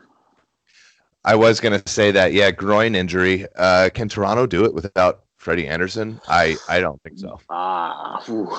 I 1.23 1.35
was 1.35 1.59
gonna 1.59 1.81
say 1.87 2.11
that. 2.11 2.33
Yeah, 2.33 2.51
groin 2.51 2.95
injury. 2.95 3.45
Uh, 3.55 3.89
can 3.93 4.07
Toronto 4.07 4.45
do 4.45 4.63
it 4.65 4.73
without 4.73 5.23
Freddie 5.37 5.67
Andersen? 5.67 6.21
I. 6.27 6.55
I 6.69 6.79
don't 6.79 7.01
think 7.03 7.19
so. 7.19 7.39
Ah, 7.49 8.21
whew. 8.25 8.55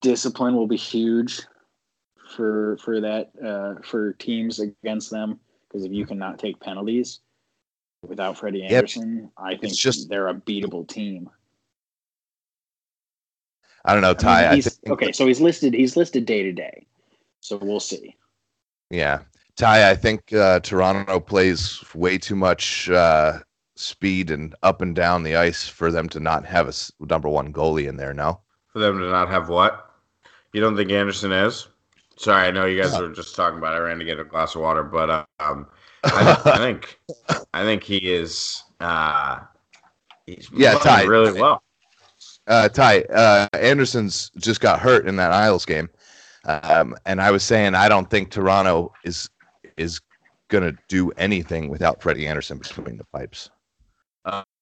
discipline 0.00 0.54
will 0.54 0.66
be 0.66 0.76
huge 0.76 1.42
for 2.36 2.78
for 2.78 3.00
that 3.00 3.30
uh, 3.44 3.82
for 3.82 4.12
teams 4.14 4.60
against 4.60 5.10
them 5.10 5.40
because 5.68 5.84
if 5.84 5.92
you 5.92 6.06
cannot 6.06 6.38
take 6.38 6.58
penalties 6.60 7.20
without 8.06 8.38
Freddie. 8.38 8.64
Andersen, 8.64 9.30
I 9.36 9.56
think 9.56 9.74
just- 9.74 10.08
they're 10.08 10.28
a 10.28 10.34
beatable 10.34 10.86
team. 10.88 11.30
I 13.84 13.92
don't 13.92 14.02
know, 14.02 14.08
I 14.08 14.10
mean, 14.10 14.18
Ty. 14.18 14.50
I, 14.50 14.60
think. 14.60 14.90
okay, 14.90 15.12
so 15.12 15.26
he's 15.26 15.40
listed. 15.40 15.72
He's 15.72 15.96
listed 15.96 16.26
day 16.26 16.42
to 16.42 16.52
day, 16.52 16.86
so 17.40 17.56
we'll 17.56 17.80
see. 17.80 18.16
Yeah, 18.90 19.20
Ty. 19.56 19.90
I 19.90 19.94
think 19.94 20.32
uh, 20.32 20.60
Toronto 20.60 21.20
plays 21.20 21.82
way 21.94 22.18
too 22.18 22.36
much 22.36 22.88
uh, 22.90 23.38
speed 23.76 24.30
and 24.30 24.54
up 24.62 24.80
and 24.82 24.94
down 24.94 25.22
the 25.22 25.36
ice 25.36 25.66
for 25.68 25.90
them 25.90 26.08
to 26.10 26.20
not 26.20 26.44
have 26.46 26.68
a 26.68 26.72
number 27.06 27.28
one 27.28 27.52
goalie 27.52 27.88
in 27.88 27.96
there. 27.96 28.14
No. 28.14 28.40
For 28.72 28.78
them 28.80 28.98
to 28.98 29.10
not 29.10 29.28
have 29.28 29.48
what? 29.48 29.90
You 30.52 30.60
don't 30.60 30.76
think 30.76 30.90
Andersen 30.90 31.32
is? 31.32 31.68
Sorry, 32.16 32.48
I 32.48 32.50
know 32.50 32.64
you 32.66 32.80
guys 32.82 32.98
were 32.98 33.12
just 33.12 33.36
talking 33.36 33.58
about. 33.58 33.74
It. 33.74 33.76
I 33.76 33.80
ran 33.80 33.98
to 33.98 34.04
get 34.04 34.18
a 34.18 34.24
glass 34.24 34.54
of 34.54 34.62
water, 34.62 34.82
but 34.82 35.10
um, 35.38 35.66
I, 36.04 36.40
I 36.44 36.56
think 36.58 36.98
I 37.54 37.62
think 37.62 37.82
he 37.84 37.98
is. 38.12 38.62
Uh, 38.80 39.40
he's 40.26 40.48
Yeah, 40.52 40.74
Ty. 40.78 41.04
really 41.04 41.38
well. 41.40 41.62
uh, 42.48 42.68
Ty 42.68 43.02
uh, 43.02 43.46
Andersen's 43.54 44.30
just 44.38 44.60
got 44.60 44.80
hurt 44.80 45.06
in 45.06 45.16
that 45.16 45.32
Isles 45.32 45.64
game, 45.64 45.88
um, 46.48 46.96
and 47.06 47.20
I 47.20 47.30
was 47.30 47.42
saying 47.42 47.74
I 47.74 47.88
don't 47.88 48.08
think 48.10 48.30
Toronto 48.30 48.92
is 49.04 49.28
is 49.76 50.00
gonna 50.48 50.72
do 50.88 51.10
anything 51.12 51.68
without 51.68 52.02
Freddie 52.02 52.26
Andersen 52.26 52.58
between 52.58 52.96
the 52.96 53.04
pipes. 53.12 53.50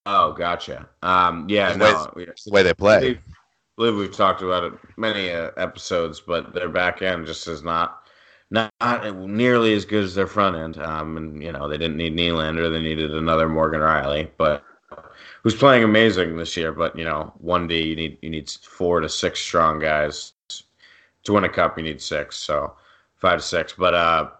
Oh, 0.09 0.33
gotcha. 0.33 0.89
Um, 1.03 1.47
yeah, 1.49 1.73
The 1.73 1.79
no, 1.79 2.11
the 2.15 2.53
way 2.53 2.63
they 2.63 2.71
I 2.71 2.73
play. 2.75 3.01
believe, 3.01 3.21
believe 3.77 3.97
we've 3.97 4.17
talked 4.17 4.43
about 4.43 4.65
it 4.65 4.73
many 4.97 5.31
uh, 5.31 5.51
episodes, 5.57 6.21
but 6.21 6.55
their 6.55 6.69
back 6.69 7.03
end 7.03 7.27
just 7.27 7.49
is 7.49 7.63
not 7.63 8.09
not 8.51 8.71
nearly 9.17 9.75
as 9.75 9.85
good 9.85 10.05
as 10.05 10.15
their 10.15 10.29
front 10.29 10.57
end. 10.57 10.79
Um, 10.79 11.17
and 11.17 11.43
you 11.43 11.51
know 11.53 11.69
they 11.69 11.79
didn't 11.79 11.97
need 11.97 12.17
Nylander; 12.17 12.73
they 12.73 12.81
needed 12.81 13.15
another 13.15 13.49
Morgan 13.49 13.81
Rielly, 13.81 14.31
but 14.39 14.63
who's 15.43 15.57
playing 15.57 15.83
amazing 15.83 16.37
this 16.37 16.57
year. 16.57 16.73
But 16.73 16.97
you 16.97 17.05
know, 17.05 17.33
one 17.39 17.67
D 17.67 17.83
you 17.83 17.97
need 17.97 18.19
you 18.23 18.31
need 18.31 18.49
four 18.51 19.01
to 19.01 19.09
six 19.09 19.41
strong 19.41 19.81
guys 19.81 20.33
to 21.27 21.33
win 21.33 21.45
a 21.45 21.49
cup. 21.49 21.77
You 21.77 21.85
need 21.85 22.01
six, 22.01 22.37
so 22.37 22.75
five 23.17 23.41
to 23.41 23.45
six. 23.45 23.75
But 23.77 23.95
uh, 23.95 24.31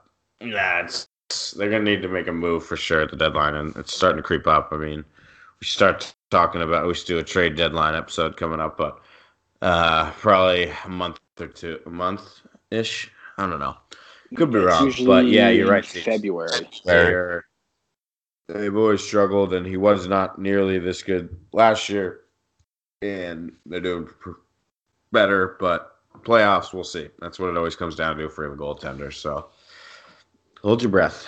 yeah, 0.41 0.85
it's, 0.85 1.09
they're 1.53 1.71
gonna 1.71 1.85
need 1.85 2.03
to 2.03 2.09
make 2.09 2.29
a 2.29 2.33
move 2.33 2.65
for 2.65 2.77
sure 2.77 3.03
at 3.03 3.11
the 3.11 3.17
deadline, 3.17 3.55
and 3.55 3.77
it's 3.77 3.95
starting 3.95 4.17
to 4.17 4.23
creep 4.23 4.47
up. 4.47 4.71
I 4.73 4.77
mean, 4.77 5.05
we 5.61 5.67
start 5.67 6.15
talking 6.31 6.63
about 6.63 6.87
we 6.87 6.95
should 6.95 7.07
do 7.07 7.19
a 7.19 7.23
trade 7.23 7.57
deadline 7.57 7.95
episode 7.95 8.37
coming 8.37 8.61
up, 8.61 8.77
but 8.77 9.01
uh, 9.63 10.11
probably 10.13 10.73
a 10.85 10.89
month 10.89 11.21
or 11.41 11.49
two, 11.49 11.81
a 11.87 11.91
month 11.91 12.41
ish. 12.71 13.11
I 13.39 13.47
don't 13.47 13.61
know. 13.61 13.77
Could 14.35 14.53
be 14.53 14.59
It's 14.59 14.99
wrong, 14.99 15.07
but 15.07 15.27
yeah, 15.27 15.51
you're 15.51 15.71
right. 15.71 15.85
February. 15.85 16.69
They're, 16.85 17.45
they've 18.49 18.77
always 18.77 19.03
struggled, 19.03 19.55
and 19.55 19.67
he 19.67 19.77
was 19.77 20.07
not 20.09 20.39
nearly 20.39 20.79
this 20.79 21.03
good 21.03 21.37
last 21.53 21.89
year, 21.89 22.21
and 23.03 23.53
they're 23.67 23.81
doing 23.81 24.07
pr- 24.07 24.31
better. 25.13 25.57
But 25.61 25.96
playoffs, 26.27 26.75
we'll 26.75 26.85
see. 26.85 27.09
That's 27.21 27.39
what 27.39 27.51
it 27.51 27.57
always 27.57 27.77
comes 27.77 27.97
down 27.97 28.17
to 28.19 28.29
for 28.29 28.53
a 28.53 28.57
goaltender. 28.57 29.13
So 29.13 29.51
hold 30.63 30.83
your 30.83 30.91
breath. 30.91 31.27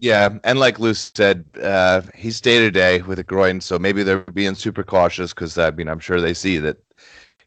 Yeah, 0.00 0.38
and 0.44 0.60
like 0.60 0.78
Lou 0.78 0.94
said, 0.94 1.44
uh, 1.62 2.02
he's 2.14 2.40
day 2.40 2.58
to 2.60 2.70
day 2.70 3.02
with 3.02 3.18
a 3.18 3.24
groin, 3.24 3.60
so 3.60 3.78
maybe 3.78 4.02
they're 4.02 4.20
being 4.20 4.54
super 4.54 4.84
cautious 4.84 5.32
because 5.34 5.58
I 5.58 5.70
mean 5.72 5.88
I'm 5.88 5.98
sure 5.98 6.20
they 6.20 6.34
see 6.34 6.58
that, 6.58 6.76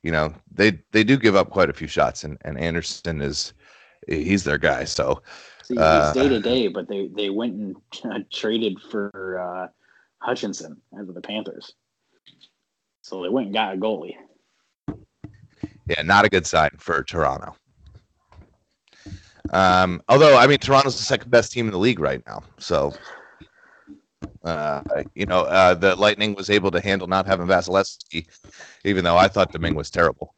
you 0.03 0.11
know, 0.11 0.33
they 0.53 0.79
they 0.91 1.03
do 1.03 1.17
give 1.17 1.35
up 1.35 1.49
quite 1.49 1.69
a 1.69 1.73
few 1.73 1.87
shots, 1.87 2.23
and 2.23 2.37
and 2.41 2.59
Andersen 2.59 3.21
is 3.21 3.53
he's 4.07 4.43
their 4.43 4.57
guy. 4.57 4.83
So 4.83 5.21
See, 5.63 5.77
Uh, 5.77 5.99
it's 5.99 6.13
day 6.13 6.27
to 6.27 6.39
day, 6.41 6.67
but 6.67 6.87
they 6.89 7.07
they 7.07 7.29
went 7.29 7.55
and 8.03 8.29
traded 8.31 8.81
for 8.81 9.39
uh, 9.39 9.67
Hutchinson 10.19 10.81
out 10.97 11.07
of 11.07 11.15
the 11.15 11.21
Panthers. 11.21 11.73
So 13.01 13.23
they 13.23 13.29
went 13.29 13.47
and 13.47 13.53
got 13.55 13.75
a 13.75 13.77
goalie. 13.77 14.15
Yeah, 15.87 16.01
not 16.03 16.25
a 16.25 16.29
good 16.29 16.45
sign 16.45 16.71
for 16.77 17.03
Toronto. 17.03 17.55
Um, 19.51 20.01
although 20.07 20.37
I 20.37 20.47
mean 20.47 20.59
Toronto's 20.59 20.97
the 20.97 21.03
second 21.03 21.29
best 21.29 21.51
team 21.51 21.65
in 21.65 21.71
the 21.71 21.79
league 21.79 21.99
right 21.99 22.21
now, 22.25 22.43
so 22.57 22.93
uh, 24.43 24.81
you 25.13 25.25
know 25.25 25.41
uh, 25.41 25.73
the 25.73 25.95
Lightning 25.95 26.35
was 26.35 26.49
able 26.49 26.71
to 26.71 26.79
handle 26.79 27.07
not 27.07 27.25
having 27.25 27.47
Vasilevskiy, 27.47 28.27
even 28.85 29.03
though 29.03 29.17
I 29.17 29.27
thought 29.27 29.51
Domingue 29.51 29.75
was 29.75 29.89
terrible. 29.89 30.35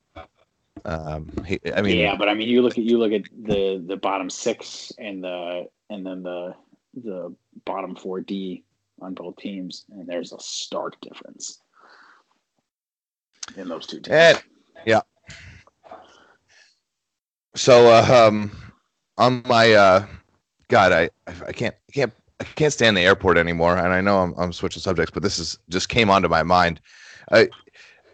Um, 0.86 1.30
he, 1.46 1.60
I 1.76 1.82
mean, 1.82 1.98
yeah, 1.98 2.16
but 2.16 2.28
I 2.28 2.34
mean, 2.34 2.50
you 2.50 2.62
look 2.62 2.78
at 2.78 2.84
you 2.84 2.98
look 2.98 3.12
at 3.12 3.24
the 3.44 3.84
the 3.86 3.98
bottom 3.98 4.30
six 4.30 4.92
and 4.98 5.24
the 5.24 5.68
and 5.90 6.06
then 6.06 6.24
the 6.24 6.56
the 6.96 7.36
bottom 7.66 7.96
four 7.96 8.22
D 8.22 8.64
on 9.02 9.14
both 9.14 9.38
teams, 9.38 9.86
and 9.92 10.08
there's 10.08 10.34
a 10.34 10.40
stark 10.40 11.00
difference 11.02 11.60
in 13.58 13.68
those 13.68 13.86
two 13.86 14.00
teams. 14.00 14.16
And, 14.16 14.44
yeah. 14.86 15.02
So, 17.56 17.88
uh, 17.88 18.28
um, 18.28 18.52
on 19.18 19.44
my 19.46 19.74
uh, 19.74 20.06
God, 20.70 20.92
I 20.92 21.10
I 21.28 21.52
can't 21.52 21.76
I 21.90 21.92
can't 21.92 22.14
I 22.40 22.44
can't 22.44 22.74
stand 22.74 22.98
the 22.98 23.02
airport 23.02 23.38
anymore, 23.38 23.78
and 23.78 23.94
I 23.94 24.02
know 24.02 24.20
I'm 24.20 24.34
I'm 24.38 24.54
switching 24.54 24.82
subjects, 24.82 25.12
but 25.12 25.24
this 25.24 25.38
is 25.38 25.60
just 25.70 25.90
came 25.90 26.10
onto 26.10 26.28
my 26.28 26.44
mind. 26.44 26.82
I, 27.32 27.50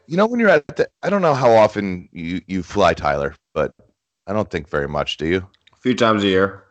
you 0.08 0.18
know, 0.18 0.26
when 0.26 0.40
you're 0.40 0.50
at 0.50 0.68
the, 0.76 0.90
I 1.04 1.10
don't 1.10 1.22
know 1.22 1.34
how 1.34 1.52
often 1.52 2.10
you 2.12 2.42
you 2.48 2.64
fly, 2.64 2.94
Tyler, 2.94 3.36
but 3.54 3.74
I 4.28 4.34
don't 4.34 4.50
think 4.50 4.70
very 4.70 4.88
much. 4.88 5.18
Do 5.18 5.28
you? 5.28 5.48
A 5.72 5.76
few 5.78 5.96
times 5.96 6.24
a 6.24 6.28
year. 6.28 6.66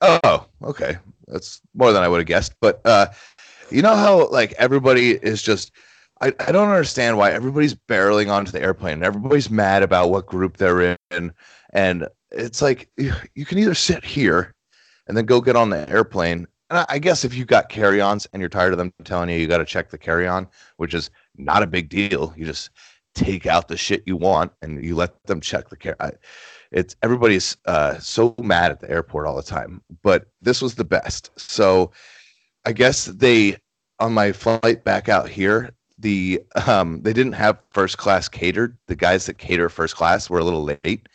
Oh, 0.00 0.46
okay. 0.62 0.96
That's 1.26 1.60
more 1.74 1.92
than 1.92 2.02
I 2.02 2.08
would 2.08 2.18
have 2.18 2.26
guessed. 2.26 2.54
But 2.60 2.80
uh, 2.84 3.06
you 3.70 3.82
know 3.82 3.96
how 3.96 4.28
like 4.28 4.52
everybody 4.52 5.12
is 5.12 5.42
just 5.42 5.72
I, 6.20 6.32
I 6.40 6.52
don't 6.52 6.68
understand 6.68 7.16
why 7.16 7.32
everybody's 7.32 7.74
barreling 7.74 8.30
onto 8.30 8.52
the 8.52 8.60
airplane 8.60 8.94
and 8.94 9.04
everybody's 9.04 9.50
mad 9.50 9.82
about 9.82 10.10
what 10.10 10.26
group 10.26 10.56
they're 10.58 10.96
in. 11.10 11.32
And 11.72 12.08
it's 12.30 12.62
like 12.62 12.88
you, 12.96 13.44
can 13.44 13.58
either 13.58 13.74
sit 13.74 14.04
here 14.04 14.54
and 15.06 15.16
then 15.16 15.26
go 15.26 15.40
get 15.40 15.56
on 15.56 15.70
the 15.70 15.88
airplane. 15.88 16.46
And 16.68 16.86
I, 16.88 16.98
guess 16.98 17.24
if 17.24 17.34
you 17.34 17.44
got 17.44 17.68
carry-ons 17.68 18.28
and 18.32 18.40
you're 18.40 18.48
tired 18.48 18.72
of 18.72 18.78
them 18.78 18.92
telling 19.04 19.28
you 19.28 19.36
you 19.36 19.48
got 19.48 19.58
to 19.58 19.64
check 19.64 19.90
the 19.90 19.98
carry-on, 19.98 20.46
which 20.76 20.94
is 20.94 21.10
not 21.36 21.62
a 21.62 21.66
big 21.66 21.88
deal, 21.88 22.32
you 22.36 22.44
just 22.44 22.70
take 23.14 23.46
out 23.46 23.66
the 23.66 23.76
shit 23.76 24.04
you 24.06 24.16
want 24.16 24.52
and 24.62 24.84
you 24.84 24.94
let 24.94 25.20
them 25.24 25.40
check 25.40 25.68
the 25.68 25.76
carry. 25.76 25.96
It's 26.70 26.94
everybody's 27.02 27.56
uh, 27.66 27.98
so 27.98 28.36
mad 28.40 28.70
at 28.70 28.80
the 28.80 28.88
airport 28.88 29.26
all 29.26 29.34
the 29.34 29.42
time, 29.42 29.82
but 30.02 30.26
this 30.40 30.62
was 30.62 30.76
the 30.76 30.84
best. 30.84 31.30
So 31.36 31.90
I 32.64 32.72
guess 32.72 33.06
they 33.06 33.56
on 33.98 34.12
my 34.12 34.32
flight 34.32 34.84
back 34.84 35.08
out 35.08 35.28
here, 35.28 35.70
the 35.98 36.42
um, 36.66 37.02
they 37.02 37.12
didn't 37.12 37.32
have 37.32 37.58
first 37.70 37.98
class 37.98 38.28
catered. 38.28 38.76
The 38.86 38.96
guys 38.96 39.26
that 39.26 39.38
cater 39.38 39.68
first 39.68 39.96
class 39.96 40.30
were 40.30 40.38
a 40.38 40.44
little 40.44 40.64
late. 40.84 41.08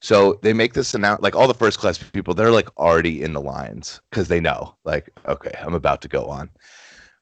So 0.00 0.38
they 0.42 0.52
make 0.52 0.74
this 0.74 0.94
announcement 0.94 1.24
like 1.24 1.34
all 1.34 1.48
the 1.48 1.54
first 1.54 1.78
class 1.78 1.98
people, 1.98 2.34
they're 2.34 2.52
like 2.52 2.68
already 2.78 3.22
in 3.22 3.32
the 3.32 3.40
lines 3.40 4.00
because 4.10 4.28
they 4.28 4.40
know, 4.40 4.76
like, 4.84 5.10
okay, 5.26 5.52
I'm 5.60 5.74
about 5.74 6.02
to 6.02 6.08
go 6.08 6.26
on. 6.26 6.50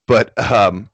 But 0.06 0.38
um, 0.50 0.90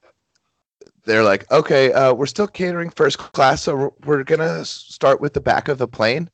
they're 1.05 1.23
like, 1.23 1.49
okay, 1.51 1.91
uh, 1.91 2.13
we're 2.13 2.25
still 2.25 2.47
catering 2.47 2.89
first 2.89 3.17
class, 3.17 3.63
so 3.63 3.93
we're, 4.05 4.23
gonna 4.23 4.63
start 4.65 5.19
with 5.19 5.33
the 5.33 5.41
back 5.41 5.67
of 5.67 5.77
the 5.77 5.87
plane. 5.87 6.29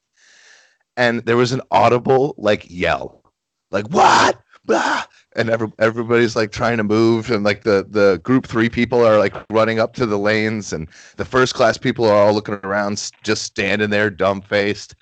And 0.98 1.22
there 1.26 1.38
was 1.38 1.52
an 1.52 1.62
audible 1.72 2.36
like 2.38 2.70
yell, 2.70 3.24
like 3.72 3.88
what? 3.90 4.40
Ah! 4.70 5.08
And 5.36 5.50
every, 5.50 5.72
everybody's 5.80 6.36
like 6.36 6.52
trying 6.52 6.78
to 6.78 6.84
move, 6.84 7.32
and 7.32 7.44
like 7.44 7.64
the 7.64 7.86
the 7.90 8.20
group 8.24 8.46
three 8.46 8.70
people 8.70 9.04
are 9.06 9.18
like 9.18 9.34
running 9.50 9.80
up 9.80 9.94
to 9.96 10.06
the 10.06 10.20
lanes, 10.20 10.74
and 10.74 10.88
the 11.16 11.26
first 11.26 11.56
class 11.56 11.78
people 11.78 12.06
are 12.06 12.14
all 12.14 12.34
looking 12.34 12.56
around, 12.64 13.12
just 13.24 13.44
standing 13.44 13.90
there, 13.90 14.10
dumb 14.10 14.42
faced, 14.42 14.96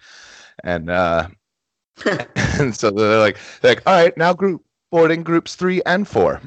and 0.64 0.90
uh, 0.90 1.28
and 2.60 2.76
so 2.76 2.92
they're 2.92 3.20
like, 3.20 3.38
they're 3.62 3.76
like, 3.76 3.84
all 3.86 3.94
right, 3.94 4.16
now 4.18 4.34
group 4.34 4.64
boarding 4.92 5.24
groups 5.24 5.56
three 5.56 5.82
and 5.86 6.08
four. 6.08 6.42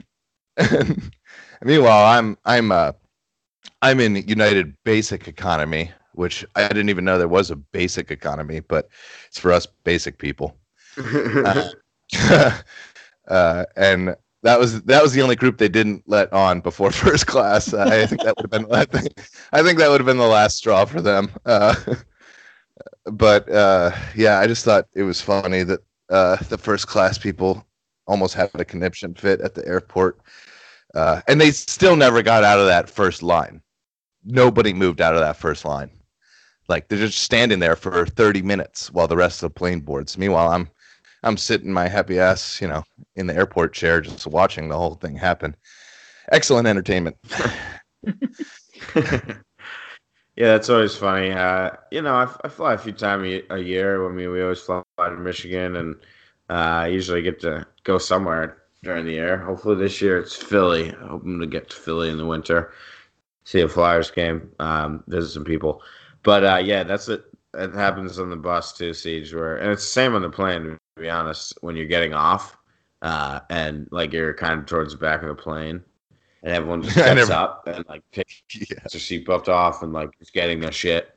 meanwhile, 1.64 2.06
I'm 2.06 2.36
I'm 2.44 2.72
uh 2.72 2.92
I'm 3.82 4.00
in 4.00 4.16
United 4.16 4.74
Basic 4.84 5.28
Economy, 5.28 5.90
which 6.14 6.44
I 6.56 6.68
didn't 6.68 6.90
even 6.90 7.04
know 7.04 7.18
there 7.18 7.28
was 7.28 7.50
a 7.50 7.56
basic 7.56 8.10
economy, 8.10 8.60
but 8.60 8.88
it's 9.28 9.38
for 9.38 9.52
us 9.52 9.66
basic 9.84 10.18
people. 10.18 10.56
uh, 10.98 11.70
uh, 13.28 13.64
and 13.76 14.16
that 14.42 14.58
was 14.58 14.82
that 14.82 15.02
was 15.02 15.12
the 15.12 15.22
only 15.22 15.36
group 15.36 15.58
they 15.58 15.68
didn't 15.68 16.02
let 16.06 16.32
on 16.32 16.60
before 16.60 16.90
first 16.90 17.26
class. 17.26 17.72
I 17.74 18.06
think 18.06 18.22
that 18.22 18.34
would 18.36 18.50
have 18.50 18.50
been 18.50 18.74
I 18.74 18.84
think, 18.84 19.20
I 19.52 19.62
think 19.62 19.78
that 19.78 19.90
would 19.90 20.00
have 20.00 20.06
been 20.06 20.18
the 20.18 20.26
last 20.26 20.56
straw 20.56 20.84
for 20.84 21.00
them. 21.00 21.30
Uh, 21.44 21.74
but 23.04 23.50
uh, 23.50 23.92
yeah, 24.14 24.38
I 24.38 24.46
just 24.46 24.64
thought 24.64 24.86
it 24.94 25.02
was 25.02 25.20
funny 25.20 25.62
that 25.62 25.80
uh, 26.08 26.36
the 26.48 26.58
first 26.58 26.86
class 26.86 27.18
people 27.18 27.64
almost 28.06 28.34
had 28.34 28.50
a 28.54 28.64
conniption 28.64 29.14
fit 29.14 29.40
at 29.40 29.54
the 29.54 29.66
airport, 29.66 30.20
uh, 30.94 31.20
and 31.28 31.40
they 31.40 31.50
still 31.50 31.96
never 31.96 32.22
got 32.22 32.44
out 32.44 32.58
of 32.58 32.66
that 32.66 32.90
first 32.90 33.22
line. 33.22 33.62
Nobody 34.24 34.72
moved 34.72 35.00
out 35.00 35.14
of 35.14 35.20
that 35.20 35.36
first 35.36 35.64
line. 35.64 35.90
Like 36.68 36.88
they're 36.88 36.98
just 36.98 37.22
standing 37.22 37.58
there 37.58 37.76
for 37.76 38.06
30 38.06 38.42
minutes 38.42 38.92
while 38.92 39.08
the 39.08 39.16
rest 39.16 39.42
of 39.42 39.52
the 39.52 39.58
plane 39.58 39.80
boards. 39.80 40.18
Meanwhile, 40.18 40.50
I'm 40.50 40.70
I'm 41.22 41.36
sitting 41.36 41.72
my 41.72 41.88
happy 41.88 42.18
ass, 42.18 42.60
you 42.60 42.68
know, 42.68 42.82
in 43.16 43.26
the 43.26 43.34
airport 43.34 43.72
chair 43.72 44.00
just 44.00 44.26
watching 44.26 44.68
the 44.68 44.76
whole 44.76 44.94
thing 44.94 45.16
happen. 45.16 45.54
Excellent 46.32 46.66
entertainment. 46.66 47.16
Yeah, 50.40 50.52
that's 50.52 50.70
always 50.70 50.96
funny. 50.96 51.32
Uh, 51.32 51.72
you 51.90 52.00
know, 52.00 52.14
I, 52.14 52.26
I, 52.42 52.48
fly 52.48 52.72
a 52.72 52.78
few 52.78 52.92
times 52.92 53.42
a 53.50 53.58
year. 53.58 54.08
I 54.08 54.10
mean, 54.10 54.30
we 54.30 54.40
always 54.42 54.62
fly 54.62 54.82
to 54.98 55.10
Michigan, 55.18 55.76
and 55.76 55.94
uh, 56.48 56.80
I 56.80 56.86
usually 56.86 57.20
get 57.20 57.40
to 57.40 57.66
go 57.84 57.98
somewhere 57.98 58.56
during 58.82 59.04
the 59.04 59.12
year. 59.12 59.36
Hopefully, 59.36 59.76
this 59.76 60.00
year 60.00 60.18
it's 60.18 60.34
Philly. 60.34 60.92
I'm 60.92 61.08
hoping 61.08 61.40
to 61.40 61.46
get 61.46 61.68
to 61.68 61.76
Philly 61.76 62.08
in 62.08 62.16
the 62.16 62.24
winter, 62.24 62.72
see 63.44 63.60
a 63.60 63.68
Flyers 63.68 64.10
game, 64.10 64.50
um, 64.60 65.04
visit 65.08 65.32
some 65.32 65.44
people. 65.44 65.82
But 66.22 66.42
uh, 66.42 66.62
yeah, 66.64 66.84
that's 66.84 67.10
it. 67.10 67.22
It 67.52 67.74
happens 67.74 68.18
on 68.18 68.30
the 68.30 68.36
bus 68.36 68.72
too, 68.72 68.94
Siege. 68.94 69.34
Where 69.34 69.58
and 69.58 69.70
it's 69.70 69.82
the 69.82 69.88
same 69.88 70.14
on 70.14 70.22
the 70.22 70.30
plane. 70.30 70.62
To 70.62 70.78
be 71.02 71.10
honest, 71.10 71.52
when 71.60 71.76
you're 71.76 71.84
getting 71.84 72.14
off, 72.14 72.56
uh, 73.02 73.40
and 73.50 73.88
like 73.90 74.14
you're 74.14 74.32
kind 74.32 74.60
of 74.60 74.64
towards 74.64 74.92
the 74.94 74.98
back 75.00 75.20
of 75.20 75.28
the 75.28 75.34
plane, 75.34 75.84
and 76.42 76.52
everyone 76.52 76.82
just 76.82 76.94
steps 76.98 77.14
never, 77.14 77.32
up 77.32 77.66
and 77.66 77.84
like 77.88 78.02
takes 78.12 78.42
yeah. 78.52 78.78
their 78.90 79.00
seatbelt 79.00 79.48
off 79.48 79.82
and 79.82 79.92
like 79.92 80.10
is 80.20 80.30
getting 80.30 80.60
their 80.60 80.72
shit, 80.72 81.16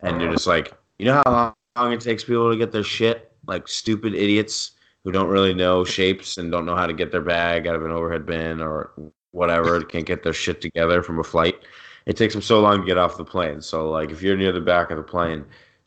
and 0.00 0.20
you're 0.20 0.32
just 0.32 0.46
like, 0.46 0.72
you 0.98 1.06
know 1.06 1.22
how 1.26 1.54
long 1.76 1.92
it 1.92 2.00
takes 2.00 2.24
people 2.24 2.50
to 2.50 2.56
get 2.56 2.72
their 2.72 2.84
shit, 2.84 3.32
like 3.46 3.68
stupid 3.68 4.14
idiots 4.14 4.72
who 5.04 5.12
don't 5.12 5.28
really 5.28 5.54
know 5.54 5.84
shapes 5.84 6.38
and 6.38 6.50
don't 6.50 6.66
know 6.66 6.76
how 6.76 6.86
to 6.86 6.92
get 6.92 7.10
their 7.10 7.22
bag 7.22 7.66
out 7.66 7.74
of 7.74 7.84
an 7.84 7.90
overhead 7.90 8.26
bin 8.26 8.60
or 8.60 8.92
whatever, 9.32 9.82
can't 9.82 10.06
get 10.06 10.22
their 10.22 10.32
shit 10.32 10.60
together 10.60 11.02
from 11.02 11.18
a 11.18 11.24
flight. 11.24 11.56
It 12.06 12.16
takes 12.16 12.34
them 12.34 12.42
so 12.42 12.60
long 12.60 12.80
to 12.80 12.86
get 12.86 12.98
off 12.98 13.16
the 13.16 13.24
plane. 13.24 13.60
So 13.60 13.88
like 13.90 14.10
if 14.10 14.22
you're 14.22 14.36
near 14.36 14.52
the 14.52 14.60
back 14.60 14.90
of 14.90 14.96
the 14.96 15.02
plane, 15.02 15.44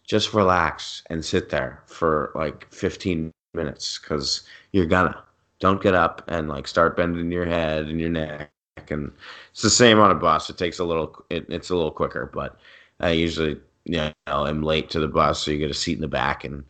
just 0.07 0.33
relax 0.33 1.03
and 1.09 1.23
sit 1.23 1.49
there 1.49 1.83
for 1.85 2.31
like 2.35 2.71
15 2.73 3.31
minutes 3.53 3.99
because 3.99 4.43
you're 4.71 4.85
gonna. 4.85 5.23
Don't 5.59 5.81
get 5.81 5.95
up 5.95 6.23
and 6.27 6.49
like 6.49 6.67
start 6.67 6.97
bending 6.97 7.31
your 7.31 7.45
head 7.45 7.85
and 7.85 7.97
your 7.97 8.09
neck 8.09 8.52
and 8.91 9.11
it's 9.51 9.61
the 9.61 9.69
same 9.69 9.99
on 9.99 10.11
a 10.11 10.15
bus. 10.15 10.49
It 10.49 10.57
takes 10.57 10.79
a 10.79 10.83
little, 10.83 11.23
it, 11.29 11.45
it's 11.49 11.69
a 11.69 11.75
little 11.75 11.91
quicker, 11.91 12.29
but 12.33 12.57
I 12.99 13.11
usually, 13.11 13.59
you 13.85 13.97
know, 13.97 14.13
I'm 14.27 14.63
late 14.63 14.89
to 14.91 14.99
the 14.99 15.07
bus, 15.07 15.43
so 15.43 15.51
you 15.51 15.57
get 15.57 15.71
a 15.71 15.75
seat 15.75 15.95
in 15.95 16.01
the 16.01 16.07
back, 16.07 16.43
and 16.43 16.63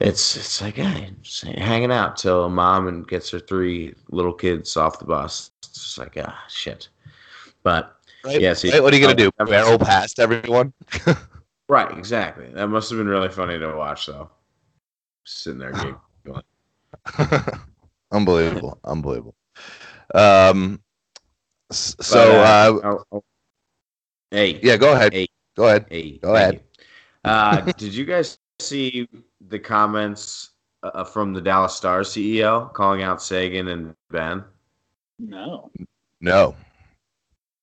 it's 0.00 0.36
it's 0.36 0.60
like 0.60 0.76
hanging 0.76 1.92
out 1.92 2.16
till 2.16 2.48
mom 2.48 2.88
and 2.88 3.06
gets 3.08 3.30
her 3.30 3.38
three 3.38 3.94
little 4.10 4.32
kids 4.32 4.76
off 4.76 4.98
the 4.98 5.04
bus. 5.04 5.50
It's 5.62 5.74
just 5.74 5.98
like 5.98 6.16
ah 6.22 6.44
shit, 6.48 6.88
but 7.62 7.96
right. 8.24 8.40
yeah. 8.40 8.54
See, 8.54 8.70
right, 8.70 8.82
what 8.82 8.92
are 8.92 8.96
you 8.96 9.02
gonna 9.02 9.14
do? 9.14 9.30
Barrel 9.46 9.78
past 9.78 10.18
everyone? 10.18 10.72
right, 11.68 11.96
exactly. 11.96 12.48
That 12.52 12.68
must 12.68 12.90
have 12.90 12.98
been 12.98 13.08
really 13.08 13.28
funny 13.28 13.58
to 13.58 13.74
watch, 13.74 14.06
though. 14.06 14.30
Sitting 15.24 15.58
there 15.58 15.72
giggling. 16.24 16.42
unbelievable, 18.12 18.78
unbelievable. 18.84 19.34
Um, 20.14 20.80
so, 21.70 22.40
uh, 22.40 22.78
uh, 22.82 23.02
oh, 23.12 23.24
hey, 24.30 24.60
yeah, 24.62 24.76
go 24.76 24.92
ahead. 24.92 25.12
Hey, 25.12 25.26
go 25.56 25.66
ahead. 25.66 25.86
Hey, 25.90 26.18
go 26.18 26.34
ahead. 26.34 26.62
Uh, 27.24 27.60
did 27.76 27.94
you 27.94 28.04
guys 28.04 28.38
see 28.60 29.08
the 29.48 29.58
comments 29.58 30.50
uh, 30.82 31.04
from 31.04 31.32
the 31.32 31.40
Dallas 31.40 31.74
Stars 31.74 32.10
CEO 32.10 32.72
calling 32.72 33.02
out 33.02 33.22
Seguin 33.22 33.68
and 33.68 33.94
Benn? 34.10 34.44
No. 35.18 35.70
No. 36.20 36.54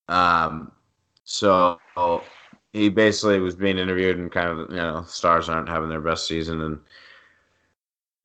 Um. 0.08 0.72
So 1.24 1.80
he 2.74 2.89
basically 2.89 3.39
was 3.39 3.56
being 3.56 3.78
interviewed, 3.78 4.18
and 4.18 4.32
kind 4.32 4.50
of 4.50 4.70
you 4.70 4.76
know, 4.76 5.04
Stars 5.08 5.48
aren't 5.48 5.70
having 5.70 5.89
their 5.89 6.02
best 6.02 6.28
season, 6.28 6.62
and 6.62 6.80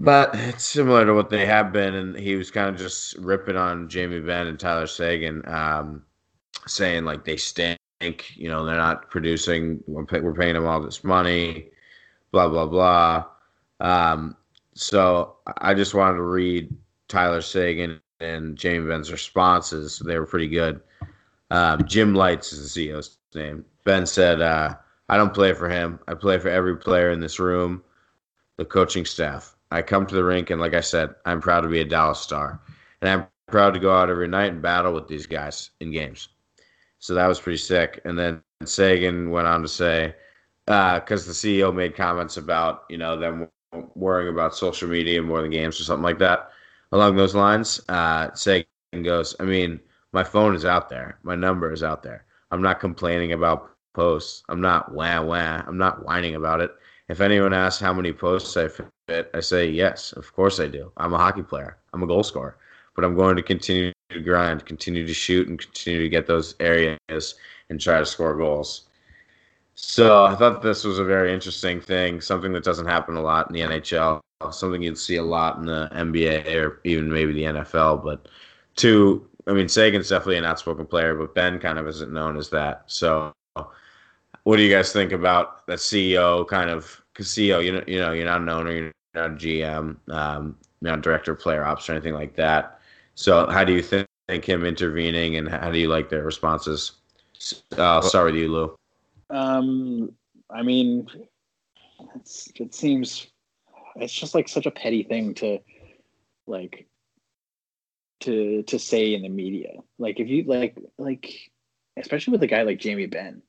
but 0.01 0.31
it's 0.35 0.65
similar 0.65 1.05
to 1.05 1.15
what 1.15 1.31
they 1.31 1.47
have 1.47 1.73
been, 1.73 1.95
and 1.95 2.17
he 2.17 2.37
was 2.37 2.51
kind 2.51 2.69
of 2.69 2.77
just 2.77 3.17
ripping 3.17 3.57
on 3.57 3.89
Jamie 3.89 4.21
Benn 4.21 4.47
and 4.47 4.59
Tyler 4.59 4.87
Seguin, 4.87 5.43
um, 5.49 6.05
saying 6.67 7.05
like 7.05 7.25
they 7.25 7.37
stink. 7.37 7.79
You 8.01 8.49
know, 8.49 8.65
they're 8.65 8.77
not 8.77 9.11
producing. 9.11 9.83
We're, 9.87 10.05
pay, 10.05 10.21
we're 10.21 10.35
paying 10.35 10.55
them 10.55 10.67
all 10.67 10.81
this 10.81 11.03
money, 11.03 11.71
blah 12.33 12.49
blah 12.49 12.67
blah. 12.67 13.27
Um, 13.81 14.37
so 14.75 15.37
I 15.59 15.75
just 15.75 15.95
wanted 15.95 16.19
to 16.19 16.23
read 16.23 16.75
Tyler 17.09 17.43
Seguin 17.43 18.01
and 18.21 18.57
Jamie 18.57 18.89
Benn's 18.89 19.13
responses. 19.13 20.01
They 20.05 20.19
were 20.19 20.27
pretty 20.27 20.49
good. 20.49 20.81
Um, 21.51 21.87
Jim 21.87 22.15
Lites 22.15 22.53
is 22.53 22.75
the 22.75 22.89
CEO's 22.89 23.19
name. 23.35 23.65
Benn 23.85 24.07
said, 24.07 24.41
uh, 24.43 24.77
"I 25.09 25.17
don't 25.17 25.35
play 25.35 25.55
for 25.55 25.69
him. 25.69 25.99
I 26.09 26.15
play 26.15 26.39
for 26.39 26.49
every 26.51 26.77
player 26.77 27.11
in 27.11 27.21
this 27.21 27.41
room, 27.41 27.83
the 28.59 28.65
coaching 28.65 29.05
staff. 29.05 29.57
I 29.71 29.83
come 29.83 30.07
to 30.07 30.15
the 30.15 30.25
rink, 30.25 30.51
and 30.51 30.61
like 30.61 30.75
I 30.75 30.81
said, 30.81 31.15
I'm 31.25 31.41
proud 31.41 31.63
to 31.63 31.69
be 31.69 31.81
a 31.81 31.85
Dallas 31.85 32.21
Star, 32.21 32.61
and 33.01 33.11
I'm 33.11 33.27
proud 33.49 33.75
to 33.75 33.81
go 33.81 33.95
out 33.95 34.11
every 34.11 34.29
night 34.29 34.53
and 34.53 34.63
battle 34.63 34.93
with 34.93 35.09
these 35.09 35.27
guys 35.27 35.71
in 35.81 35.91
games. 35.91 36.29
So 36.99 37.15
that 37.15 37.27
was 37.27 37.41
pretty 37.41 37.59
sick. 37.59 38.01
And 38.05 38.19
then 38.19 38.43
Seguin 38.65 39.31
went 39.31 39.47
on 39.47 39.63
to 39.63 39.69
say, 39.69 40.15
because 40.67 41.25
uh, 41.25 41.29
the 41.29 41.63
CEO 41.63 41.75
made 41.75 41.97
comments 41.97 42.37
about 42.37 42.85
you 42.91 42.99
know 42.99 43.17
them 43.17 43.49
worrying 43.95 44.33
about 44.33 44.55
social 44.55 44.89
media 44.89 45.23
more 45.23 45.43
than 45.43 45.51
games 45.51 45.81
or 45.81 45.85
something 45.85 46.03
like 46.03 46.19
that. 46.19 46.51
Along 46.93 47.17
those 47.17 47.35
lines, 47.35 47.81
uh, 47.89 48.33
Seguin 48.35 48.67
goes, 49.03 49.37
I 49.41 49.45
mean, 49.45 49.81
my 50.13 50.25
phone 50.25 50.55
is 50.55 50.65
out 50.65 50.89
there, 50.89 51.19
my 51.23 51.35
number 51.35 51.73
is 51.73 51.83
out 51.83 52.03
there. 52.03 52.25
I'm 52.51 52.63
not 52.63 52.81
complaining 52.81 53.33
about 53.33 53.71
posts. 53.95 54.43
I'm 54.49 54.61
not 54.61 54.93
wah 54.93 55.21
wah. 55.21 55.63
I'm 55.67 55.79
not 55.79 56.05
whining 56.05 56.35
about 56.35 56.61
it. 56.61 56.71
If 57.09 57.21
anyone 57.21 57.53
asks 57.53 57.81
how 57.81 57.93
many 57.93 58.13
posts 58.13 58.57
I 58.57 58.69
fit, 59.09 59.31
I 59.35 59.41
say 59.41 59.69
yes, 59.69 60.13
of 60.13 60.33
course 60.35 60.61
I 60.61 60.69
do. 60.69 60.93
I'm 60.99 61.15
a 61.15 61.19
hockey 61.19 61.43
player. 61.43 61.79
I'm 61.93 62.03
a 62.03 62.07
goal 62.07 62.23
scorer, 62.23 62.57
but 62.95 63.05
I'm 63.05 63.17
going 63.17 63.37
to 63.37 63.43
continue 63.43 63.93
to 64.11 64.21
grind, 64.21 64.67
continue 64.67 65.07
to 65.07 65.15
shoot, 65.15 65.49
and 65.49 65.59
continue 65.59 66.03
to 66.03 66.09
get 66.09 66.27
those 66.27 66.55
areas 66.61 67.35
and 67.71 67.81
try 67.81 67.99
to 67.99 68.07
score 68.07 68.37
goals. 68.37 68.83
So 69.75 70.25
I 70.25 70.35
thought 70.35 70.61
this 70.61 70.85
was 70.85 70.99
a 70.99 71.05
very 71.05 71.33
interesting 71.33 71.81
thing, 71.81 72.21
something 72.21 72.53
that 72.53 72.65
doesn't 72.65 72.87
happen 72.87 73.17
a 73.17 73.23
lot 73.23 73.49
in 73.49 73.55
the 73.55 73.61
NHL, 73.61 74.21
something 74.51 74.83
you'd 74.83 74.99
see 74.99 75.17
a 75.17 75.23
lot 75.23 75.57
in 75.57 75.67
the 75.67 75.89
NBA 75.93 76.55
or 76.63 76.81
even 76.85 77.11
maybe 77.11 77.33
the 77.33 77.45
NFL. 77.45 78.05
But 78.05 78.29
two, 78.77 79.27
I 79.47 79.53
mean, 79.53 79.69
Seguin's 79.69 80.09
definitely 80.09 80.37
an 80.37 80.45
outspoken 80.45 80.85
player, 80.85 81.15
but 81.15 81.35
Benn 81.35 81.59
kind 81.61 81.79
of 81.79 81.87
isn't 81.89 82.13
known 82.13 82.37
as 82.37 82.51
that. 82.51 82.85
So 82.87 83.33
what 84.45 84.57
do 84.57 84.63
you 84.63 84.75
guys 84.75 84.93
think 84.93 85.13
about 85.13 85.67
that 85.67 85.79
CEO 85.79 86.47
kind 86.49 86.71
of 86.71 87.01
CEO? 87.15 87.65
You 87.65 87.73
know, 87.73 87.85
you 87.87 88.01
know, 88.01 88.13
you're 88.13 88.25
not 88.25 88.41
an 88.41 88.49
owner, 88.49 88.73
you're 88.73 88.93
not 89.19 89.31
a 89.33 89.35
GM, 89.35 89.97
um, 90.11 90.57
not 90.81 91.03
director 91.03 91.33
of 91.33 91.39
player 91.39 91.65
ops 91.65 91.89
or 91.89 91.93
anything 91.93 92.15
like 92.15 92.35
that. 92.37 92.81
So 93.15 93.49
how 93.49 93.65
do 93.65 93.73
you 93.73 93.83
think, 93.83 94.07
think 94.29 94.45
him 94.45 94.65
intervening, 94.65 95.37
and 95.37 95.49
how 95.49 95.71
do 95.71 95.79
you 95.79 95.89
like 95.89 96.09
their 96.09 96.23
responses? 96.23 96.93
Uh, 97.77 97.83
I'll 97.83 98.03
start 98.03 98.27
with 98.27 98.37
you, 98.37 98.49
Lou. 98.51 98.77
Um, 99.31 100.13
I 100.51 100.63
mean, 100.63 101.07
it 102.15 102.75
seems 102.75 103.27
it's 103.97 104.13
just 104.13 104.35
like 104.35 104.49
such 104.49 104.67
a 104.67 104.71
petty 104.71 105.03
thing 105.03 105.35
to 105.35 105.59
like 106.47 106.87
to 108.21 108.63
to 108.65 108.79
say 108.79 109.15
in 109.15 109.23
the 109.23 109.29
media. 109.29 109.73
Like 109.99 110.21
if 110.21 110.29
you 110.29 110.45
like 110.45 110.77
like 110.99 111.51
especially 111.97 112.33
with 112.33 112.43
a 112.43 112.47
guy 112.47 112.63
like 112.63 112.79
Jamie 112.79 113.07
Benn, 113.07 113.43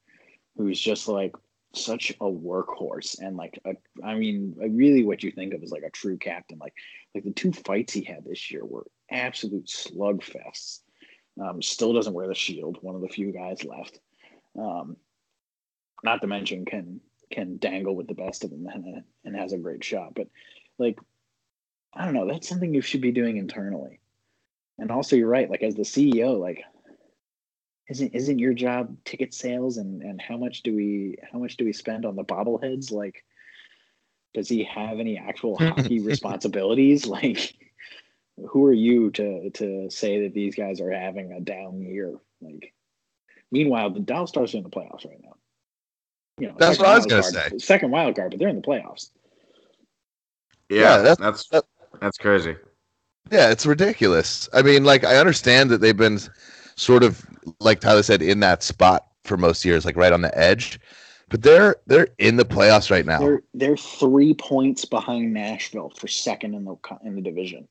who's 0.58 0.79
just 0.79 1.08
like 1.08 1.34
such 1.73 2.10
a 2.10 2.25
workhorse 2.25 3.19
and 3.19 3.38
like 3.38 3.60
a, 3.65 3.73
I 4.03 4.15
mean 4.15 4.55
really 4.58 5.03
what 5.03 5.21
you 5.21 5.32
think 5.32 5.53
of 5.53 5.62
as 5.62 5.71
like 5.71 5.84
a 5.84 5.91
true 5.91 6.17
captain 6.17 6.58
like 6.60 6.73
like 7.13 7.23
the 7.23 7.32
two 7.32 7.51
fights 7.51 7.93
he 7.93 8.03
had 8.03 8.25
this 8.25 8.49
year 8.51 8.65
were 8.65 8.88
absolute 9.12 9.67
slugfests. 9.67 10.79
Um, 11.41 11.62
still 11.62 11.93
doesn't 11.93 12.13
wear 12.13 12.27
the 12.27 12.36
shield 12.36 12.79
one 12.82 12.95
of 12.95 13.01
the 13.01 13.08
few 13.08 13.32
guys 13.32 13.63
left. 13.63 13.99
Um, 14.60 14.97
not 16.03 16.21
to 16.21 16.27
mention 16.27 16.65
can 16.65 17.01
can 17.32 17.58
dangle 17.60 17.95
with 17.95 18.08
the 18.08 18.15
best 18.15 18.43
of 18.43 18.49
them 18.49 18.65
and, 18.73 19.03
and 19.23 19.36
has 19.36 19.53
a 19.53 19.58
great 19.58 19.84
shot 19.84 20.15
but 20.15 20.27
like 20.79 20.97
I 21.93 22.05
don't 22.05 22.15
know 22.15 22.27
that's 22.27 22.49
something 22.49 22.73
you 22.73 22.82
should 22.82 23.01
be 23.01 23.12
doing 23.12 23.38
internally. 23.38 23.99
And 24.79 24.91
also 24.91 25.15
you're 25.15 25.27
right 25.27 25.49
like 25.49 25.62
as 25.62 25.75
the 25.75 25.84
CEO 25.84 26.39
like 26.39 26.63
isn't 27.89 28.13
isn't 28.13 28.39
your 28.39 28.54
job 28.54 28.95
ticket 29.04 29.34
sales 29.34 29.78
and 29.78 30.04
and 30.04 30.21
how 30.21 30.38
much 30.38 30.62
do 30.62 30.75
we 30.75 31.17
how 31.32 31.39
much 31.39 31.58
do 31.58 31.65
we 31.65 31.73
spend 31.73 32.06
on 32.06 32.15
the 32.15 32.23
bobbleheads? 32.23 32.91
Like 32.91 33.25
does 34.34 34.47
he 34.47 34.63
have 34.63 34.99
any 34.99 35.17
actual 35.17 35.58
hockey 35.60 35.99
responsibilities? 35.99 37.08
Like 37.08 37.56
who 38.47 38.65
are 38.65 38.73
you 38.73 39.10
to 39.12 39.49
to 39.49 39.89
say 39.89 40.23
that 40.23 40.34
these 40.34 40.56
guys 40.56 40.80
are 40.80 40.91
having 40.91 41.34
a 41.34 41.41
down 41.41 41.82
year? 41.82 42.15
Like 42.41 42.73
meanwhile 43.52 43.89
the 43.89 43.99
Dallas 43.99 44.30
Stars 44.30 44.54
are 44.54 44.58
in 44.58 44.63
the 44.63 44.69
playoffs 44.69 45.06
right 45.06 45.21
now. 45.23 45.36
You 46.38 46.47
know 46.49 46.56
that's 46.58 46.78
what 46.78 46.88
I 46.88 46.95
was 46.95 47.08
gonna 47.08 47.23
say. 47.23 47.58
second 47.58 47.89
wild 47.89 48.15
card 48.15 48.32
but 48.32 48.39
they're 48.39 48.49
in 48.49 48.56
the 48.56 48.62
playoffs. 48.62 49.10
Yeah, 50.69 50.80
yeah 50.80 50.97
that's 50.99 51.19
that's, 51.19 51.47
that, 51.47 51.65
that's 51.99 52.17
crazy. 52.19 52.56
Yeah 53.32 53.49
it's 53.49 53.65
ridiculous. 53.65 54.47
I 54.54 54.62
mean 54.62 54.84
like 54.84 55.04
I 55.04 55.17
understand 55.17 55.71
that 55.71 55.82
they've 55.82 55.97
been 55.97 56.19
sort 56.75 57.04
of 57.04 57.25
like 57.60 57.80
Tyler 57.80 58.04
said 58.04 58.22
in 58.22 58.40
that 58.42 58.64
spot 58.64 59.08
for 59.24 59.38
most 59.38 59.64
years, 59.66 59.86
like 59.86 59.96
right 59.96 60.14
on 60.14 60.22
the 60.22 60.38
edge. 60.38 60.80
But 61.30 61.44
they're 61.44 61.76
they're 61.86 62.08
in 62.18 62.38
the 62.38 62.46
playoffs 62.46 62.90
right 62.90 63.06
now. 63.06 63.20
They're 63.20 63.44
they're 63.54 63.78
three 63.78 64.34
points 64.34 64.86
behind 64.86 65.34
Nashville 65.34 65.92
for 65.96 66.08
second 66.08 66.56
in 66.56 66.66
the 66.66 66.76
in 67.04 67.16
the 67.16 67.22
division. 67.22 67.68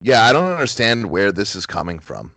Yeah, 0.00 0.24
I 0.24 0.32
don't 0.32 0.52
understand 0.52 1.10
where 1.10 1.32
this 1.32 1.56
is 1.56 1.66
coming 1.66 1.98
from, 1.98 2.32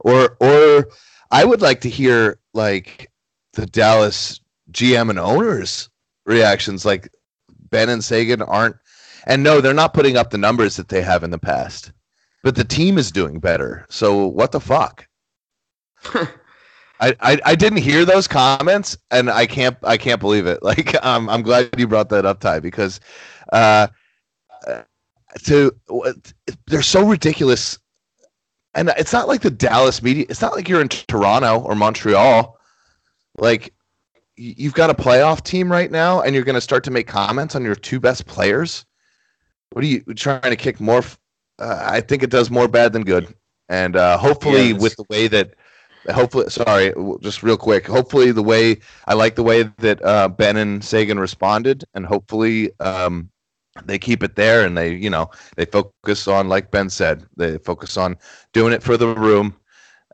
or 0.00 0.36
or 0.40 0.88
I 1.30 1.44
would 1.44 1.62
like 1.62 1.80
to 1.82 1.88
hear 1.88 2.38
like 2.52 3.10
the 3.54 3.66
Dallas 3.66 4.40
GM 4.72 5.08
and 5.08 5.18
owners 5.18 5.88
reactions. 6.26 6.84
Like 6.84 7.08
Benn 7.70 7.88
and 7.88 8.04
Seguin 8.04 8.42
aren't, 8.42 8.76
and 9.26 9.42
no, 9.42 9.62
they're 9.62 9.72
not 9.72 9.94
putting 9.94 10.18
up 10.18 10.30
the 10.30 10.38
numbers 10.38 10.76
that 10.76 10.88
they 10.88 11.00
have 11.00 11.24
in 11.24 11.30
the 11.30 11.38
past 11.38 11.92
but 12.42 12.54
the 12.54 12.64
team 12.64 12.98
is 12.98 13.10
doing 13.10 13.38
better. 13.38 13.86
So 13.88 14.26
what 14.26 14.52
the 14.52 14.60
fuck? 14.60 15.06
I, 16.98 17.14
I, 17.20 17.38
I 17.44 17.54
didn't 17.54 17.78
hear 17.78 18.04
those 18.04 18.26
comments, 18.26 18.96
and 19.10 19.30
I 19.30 19.46
can't 19.46 19.76
I 19.82 19.96
can't 19.96 20.20
believe 20.20 20.46
it. 20.46 20.60
Like 20.66 20.94
um, 21.04 21.28
I'm 21.28 21.42
glad 21.42 21.70
you 21.78 21.86
brought 21.86 22.08
that 22.08 22.24
up, 22.24 22.40
Ty, 22.40 22.60
because 22.60 23.00
uh, 23.52 23.88
to 25.44 25.72
they're 26.66 26.82
so 26.82 27.06
ridiculous, 27.06 27.78
and 28.74 28.90
it's 28.96 29.12
not 29.12 29.28
like 29.28 29.42
the 29.42 29.50
Dallas 29.50 30.02
media. 30.02 30.26
It's 30.28 30.40
not 30.40 30.54
like 30.54 30.68
you're 30.68 30.80
in 30.80 30.88
Toronto 30.88 31.60
or 31.60 31.74
Montreal. 31.74 32.58
Like 33.38 33.74
you've 34.36 34.74
got 34.74 34.90
a 34.90 34.94
playoff 34.94 35.42
team 35.44 35.70
right 35.70 35.90
now, 35.90 36.22
and 36.22 36.34
you're 36.34 36.44
going 36.44 36.54
to 36.54 36.60
start 36.60 36.84
to 36.84 36.90
make 36.90 37.06
comments 37.06 37.54
on 37.54 37.64
your 37.64 37.74
two 37.74 38.00
best 38.00 38.26
players. 38.26 38.84
What 39.70 39.84
are 39.84 39.88
you 39.88 40.00
trying 40.14 40.42
to 40.42 40.56
kick 40.56 40.80
more 40.80 41.02
uh, 41.58 41.80
I 41.82 42.00
think 42.00 42.22
it 42.22 42.30
does 42.30 42.50
more 42.50 42.68
bad 42.68 42.92
than 42.92 43.02
good. 43.02 43.34
And 43.68 43.96
uh, 43.96 44.18
hopefully, 44.18 44.68
yes. 44.68 44.80
with 44.80 44.96
the 44.96 45.04
way 45.10 45.28
that, 45.28 45.54
hopefully, 46.10 46.48
sorry, 46.50 46.92
just 47.20 47.42
real 47.42 47.56
quick. 47.56 47.86
Hopefully, 47.86 48.30
the 48.30 48.42
way 48.42 48.78
I 49.06 49.14
like 49.14 49.34
the 49.34 49.42
way 49.42 49.64
that 49.78 50.04
uh, 50.04 50.28
Benn 50.28 50.56
and 50.56 50.84
Seguin 50.84 51.18
responded, 51.18 51.84
and 51.94 52.06
hopefully, 52.06 52.70
um, 52.80 53.30
they 53.84 53.98
keep 53.98 54.22
it 54.22 54.36
there 54.36 54.64
and 54.64 54.76
they, 54.76 54.94
you 54.94 55.10
know, 55.10 55.30
they 55.56 55.66
focus 55.66 56.26
on, 56.28 56.48
like 56.48 56.70
Benn 56.70 56.88
said, 56.88 57.26
they 57.36 57.58
focus 57.58 57.96
on 57.96 58.16
doing 58.52 58.72
it 58.72 58.82
for 58.82 58.96
the 58.96 59.08
room. 59.08 59.56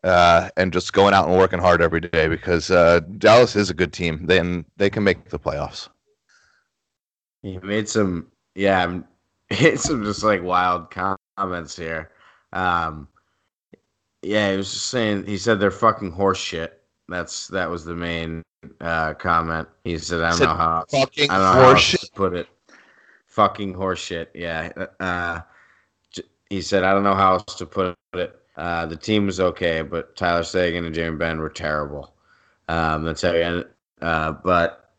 Uh, 0.04 0.48
and 0.56 0.72
just 0.72 0.92
going 0.92 1.14
out 1.14 1.28
and 1.28 1.38
working 1.38 1.60
hard 1.60 1.80
every 1.80 2.00
day 2.00 2.26
because 2.26 2.72
uh, 2.72 2.98
Dallas 3.18 3.54
is 3.54 3.70
a 3.70 3.74
good 3.74 3.92
team. 3.92 4.26
Then 4.26 4.64
they 4.76 4.90
can 4.90 5.04
make 5.04 5.28
the 5.28 5.38
playoffs. 5.38 5.88
He 7.42 7.56
made 7.58 7.88
some, 7.88 8.26
yeah, 8.56 8.98
it's 9.50 9.84
some 9.84 10.02
just 10.02 10.24
like 10.24 10.42
wild 10.42 10.90
comments 11.36 11.76
here. 11.76 12.10
Um, 12.52 13.08
yeah, 14.22 14.52
he 14.52 14.56
was 14.56 14.72
just 14.72 14.86
saying. 14.88 15.26
He 15.26 15.36
said 15.36 15.58
they're 15.58 15.70
fucking 15.70 16.12
horse 16.12 16.38
shit. 16.38 16.82
That's 17.08 17.48
that 17.48 17.68
was 17.68 17.84
the 17.84 17.94
main 17.94 18.42
uh, 18.80 19.14
comment. 19.14 19.68
He 19.84 19.98
said, 19.98 20.20
"I 20.20 20.30
don't 20.30 20.40
know 20.40 20.54
how 20.54 20.84
fucking 20.90 21.30
I 21.30 21.38
don't 21.38 21.56
know 21.56 21.74
how 21.74 21.78
to 21.78 22.10
put 22.14 22.34
it. 22.34 22.48
Fucking 23.26 23.74
horseshit." 23.74 24.28
Yeah. 24.34 24.70
Uh, 25.00 25.40
he 26.50 26.62
said, 26.62 26.84
"I 26.84 26.92
don't 26.92 27.02
know 27.04 27.14
how 27.14 27.34
else 27.34 27.54
to 27.56 27.66
put 27.66 27.96
it. 28.14 28.38
Uh, 28.56 28.86
the 28.86 28.96
team 28.96 29.26
was 29.26 29.40
okay, 29.40 29.82
but 29.82 30.14
Tyler 30.14 30.42
Seguin 30.42 30.84
and 30.84 30.94
Jamie 30.94 31.16
Benn 31.16 31.40
were 31.40 31.48
terrible. 31.48 32.14
Um, 32.68 33.04
that's 33.04 33.22
how 33.22 33.32
he 33.32 33.42
ended. 33.42 33.68
Uh, 34.00 34.32
but 34.32 34.90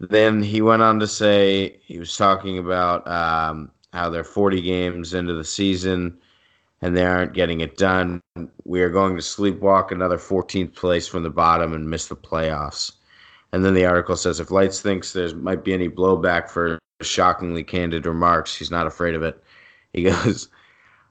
then 0.00 0.42
he 0.42 0.62
went 0.62 0.82
on 0.82 1.00
to 1.00 1.06
say 1.06 1.80
he 1.84 1.98
was 1.98 2.16
talking 2.16 2.58
about 2.58 3.06
um, 3.08 3.70
how 3.92 4.10
they're 4.10 4.24
40 4.24 4.60
games 4.60 5.14
into 5.14 5.34
the 5.34 5.44
season 5.44 6.18
and 6.80 6.96
they 6.96 7.04
aren't 7.04 7.34
getting 7.34 7.60
it 7.60 7.76
done. 7.76 8.20
We 8.64 8.82
are 8.82 8.90
going 8.90 9.16
to 9.16 9.22
sleepwalk 9.22 9.90
another 9.90 10.18
14th 10.18 10.74
place 10.74 11.08
from 11.08 11.22
the 11.22 11.30
bottom 11.30 11.72
and 11.72 11.90
miss 11.90 12.06
the 12.06 12.16
playoffs. 12.16 12.92
And 13.52 13.64
then 13.64 13.74
the 13.74 13.86
article 13.86 14.16
says 14.16 14.40
if 14.40 14.50
Lites 14.50 14.80
thinks 14.80 15.12
there 15.12 15.34
might 15.34 15.64
be 15.64 15.72
any 15.72 15.88
blowback 15.88 16.50
for 16.50 16.78
shockingly 17.02 17.64
candid 17.64 18.06
remarks, 18.06 18.54
he's 18.54 18.70
not 18.70 18.86
afraid 18.86 19.14
of 19.14 19.22
it. 19.22 19.42
He 19.92 20.02
goes, 20.04 20.48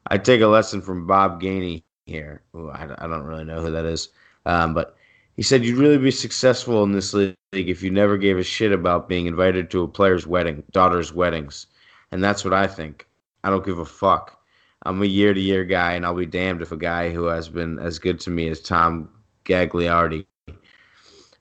I 0.07 0.17
take 0.17 0.41
a 0.41 0.47
lesson 0.47 0.81
from 0.81 1.07
Bob 1.07 1.41
Gainey 1.41 1.83
here. 2.05 2.43
Ooh, 2.55 2.69
I, 2.69 2.83
I, 2.83 3.07
don't 3.07 3.25
really 3.25 3.43
know 3.43 3.61
who 3.61 3.71
that 3.71 3.85
is. 3.85 4.09
Um, 4.45 4.73
but 4.73 4.95
he 5.35 5.43
said 5.43 5.65
you'd 5.65 5.77
really 5.77 5.97
be 5.97 6.11
successful 6.11 6.83
in 6.83 6.93
this 6.93 7.13
league 7.13 7.35
if 7.51 7.83
you 7.83 7.91
never 7.91 8.17
gave 8.17 8.37
a 8.37 8.43
shit 8.43 8.71
about 8.71 9.09
being 9.09 9.25
invited 9.25 9.69
to 9.71 9.83
a 9.83 9.87
player's 9.87 10.25
wedding, 10.25 10.63
daughter's 10.71 11.11
weddings. 11.11 11.67
And 12.11 12.23
that's 12.23 12.43
what 12.43 12.53
I 12.53 12.67
think. 12.67 13.07
I 13.43 13.49
don't 13.49 13.65
give 13.65 13.79
a 13.79 13.85
fuck. 13.85 14.41
I'm 14.83 15.01
a 15.01 15.05
year 15.05 15.33
to 15.33 15.39
year 15.39 15.65
guy, 15.65 15.93
and 15.93 16.05
I'll 16.05 16.15
be 16.15 16.25
damned 16.25 16.61
if 16.61 16.71
a 16.71 16.77
guy 16.77 17.09
who 17.09 17.25
has 17.25 17.49
been 17.49 17.79
as 17.79 17.99
good 17.99 18.19
to 18.21 18.29
me 18.29 18.47
as 18.47 18.61
Tom 18.61 19.09
Gagliardi, 19.45 20.25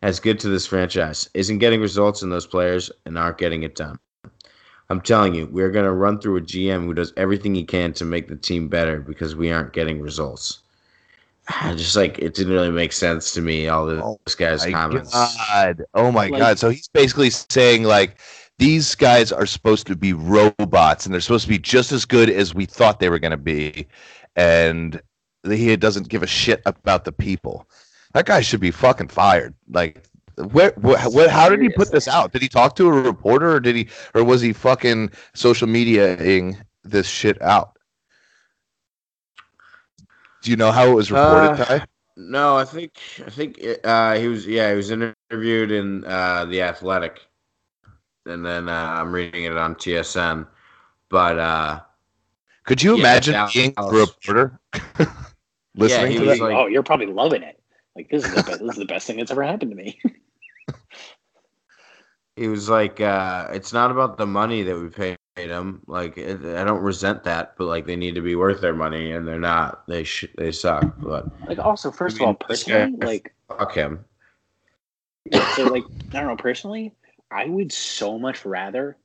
as 0.03 0.21
good 0.21 0.41
to 0.41 0.49
this 0.49 0.67
franchise, 0.67 1.29
isn't 1.35 1.59
getting 1.59 1.81
results 1.81 2.23
in 2.23 2.31
those 2.31 2.47
players 2.47 2.91
and 3.05 3.19
aren't 3.19 3.39
getting 3.39 3.63
it 3.63 3.75
done. 3.75 3.99
I'm 4.89 5.01
telling 5.01 5.35
you, 5.35 5.47
we're 5.47 5.71
going 5.71 5.85
to 5.85 5.93
run 5.93 6.21
through 6.21 6.37
a 6.37 6.41
GM 6.41 6.85
who 6.85 6.95
does 6.95 7.13
everything 7.17 7.55
he 7.55 7.65
can 7.65 7.93
to 7.95 8.05
make 8.05 8.29
the 8.29 8.37
team 8.37 8.69
better 8.69 9.01
because 9.01 9.35
we 9.35 9.51
aren't 9.51 9.73
getting 9.73 10.01
results. 10.01 10.61
Ah, 11.49 11.75
just 11.77 11.95
like 11.95 12.19
it 12.19 12.35
didn't 12.35 12.53
really 12.53 12.71
make 12.71 12.93
sense 12.93 13.33
to 13.33 13.41
me, 13.41 13.69
all 13.69 13.89
oh 13.89 14.19
this 14.25 14.35
oh 14.35 14.39
guy's 14.39 14.67
comments. 14.67 15.13
God. 15.13 15.85
Oh 15.95 16.11
my 16.11 16.27
like, 16.27 16.41
God. 16.41 16.59
So 16.59 16.71
he's 16.71 16.89
basically 16.89 17.31
saying, 17.31 17.85
like, 17.85 18.21
these 18.59 18.95
guys 18.95 19.33
are 19.33 19.47
supposed 19.47 19.87
to 19.87 19.97
be 19.97 20.13
robots 20.13 21.05
and 21.05 21.13
they're 21.13 21.21
supposed 21.21 21.45
to 21.45 21.51
be 21.51 21.59
just 21.59 21.93
as 21.93 22.05
good 22.05 22.31
as 22.31 22.55
we 22.55 22.65
thought 22.67 23.01
they 23.01 23.11
were 23.11 23.19
going 23.19 23.31
to 23.31 23.37
be 23.37 23.87
and 24.35 25.01
he 25.45 25.77
doesn't 25.77 26.09
give 26.09 26.23
a 26.23 26.27
shit 26.27 26.63
about 26.67 27.05
the 27.05 27.13
people 27.13 27.69
that 28.15 28.27
guy 28.27 28.41
should 28.41 28.61
be 28.61 28.71
fucking 28.71 29.09
fired 29.09 29.55
like 29.71 30.03
Where, 30.37 30.73
wh- 30.73 31.13
what, 31.15 31.31
how 31.31 31.49
did 31.49 31.61
he 31.63 31.69
put 31.71 31.91
this 31.91 32.09
out? 32.09 32.33
Did 32.33 32.43
he 32.43 32.49
talk 32.49 32.77
to 32.77 32.89
a 32.89 32.93
reporter, 32.93 33.53
or 33.53 33.61
did 33.61 33.75
he, 33.75 33.89
or 34.15 34.23
was 34.23 34.43
he 34.43 34.53
fucking 34.53 35.11
social 35.35 35.67
mediaing 35.67 36.59
this 36.85 37.07
shit 37.09 37.41
out? 37.41 37.79
Do 40.43 40.51
you 40.51 40.57
know 40.59 40.73
how 40.73 40.91
it 40.91 40.95
was 40.95 41.11
reported, 41.11 41.53
Uh, 41.53 41.65
Ty? 41.65 41.87
No, 42.19 42.57
I 42.57 42.65
think 42.65 42.93
I 43.27 43.31
think 43.31 43.63
uh, 43.85 44.15
he 44.17 44.29
was 44.29 44.47
yeah 44.47 44.71
he 44.71 44.77
was 44.77 44.91
interviewed 44.91 45.71
in 45.71 46.05
uh, 46.05 46.45
the 46.47 46.63
Athletic, 46.63 47.21
and 48.27 48.45
then 48.45 48.69
uh, 48.69 48.73
I'm 49.01 49.13
reading 49.13 49.45
it 49.45 49.57
on 49.57 49.75
TSN. 49.75 50.47
But 51.09 51.39
uh, 51.39 51.81
Could 52.65 52.83
you 52.83 52.93
yeah, 52.95 53.01
imagine 53.01 53.35
Dallas- 53.35 53.55
being 53.55 53.75
a 53.77 53.91
reporter 53.91 54.59
listening 55.77 56.13
he 56.13 56.19
to 56.19 56.25
was 56.25 56.39
that? 56.39 56.45
like- 56.45 56.57
oh, 56.57 56.67
you're 56.67 56.83
probably 56.83 57.07
loving 57.07 57.43
it. 57.43 57.61
Like 57.95 58.11
this 58.11 58.25
is 58.25 58.33
the 58.33 58.43
best, 58.43 58.61
this 58.61 58.73
is 58.73 58.79
the 58.79 58.85
best 58.85 59.07
thing 59.07 59.17
that's 59.17 59.31
ever 59.31 59.43
happened 59.43 59.71
to 59.71 59.77
me. 59.77 59.99
he 62.37 62.49
was 62.49 62.69
like, 62.69 63.01
uh, 63.01 63.49
"It's 63.53 63.73
not 63.73 63.91
about 63.91 64.19
the 64.19 64.27
money 64.27 64.63
that 64.65 64.79
we 64.79 64.89
paid 64.89 65.17
him. 65.37 65.81
Like 65.87 66.19
it, 66.19 66.45
I 66.45 66.65
don't 66.65 66.83
resent 66.83 67.25
that, 67.25 67.55
but 67.57 67.67
like 67.67 67.87
they 67.87 67.97
need 67.97 68.15
to 68.17 68.21
be 68.21 68.37
worth 68.37 68.61
their 68.61 68.75
money, 68.75 69.13
and 69.13 69.27
they're 69.27 69.39
not. 69.41 69.87
They 69.87 70.05
sh- 70.05 70.27
they 70.37 70.53
suck. 70.53 70.95
But 70.99 71.27
like 71.49 71.59
also, 71.59 71.91
first 71.91 72.17
I 72.17 72.21
mean, 72.21 72.29
of 72.31 72.37
all, 72.43 72.49
this 72.49 72.65
guy- 72.65 72.73
personally, 72.91 72.99
like 73.07 73.35
fuck 73.49 73.75
him. 73.75 74.05
so 75.55 75.71
like 75.71 75.85
I 76.13 76.19
don't 76.21 76.27
know 76.27 76.37
personally, 76.37 76.93
I 77.31 77.47
would 77.47 77.73
so 77.73 78.19
much 78.19 78.45
rather 78.45 78.97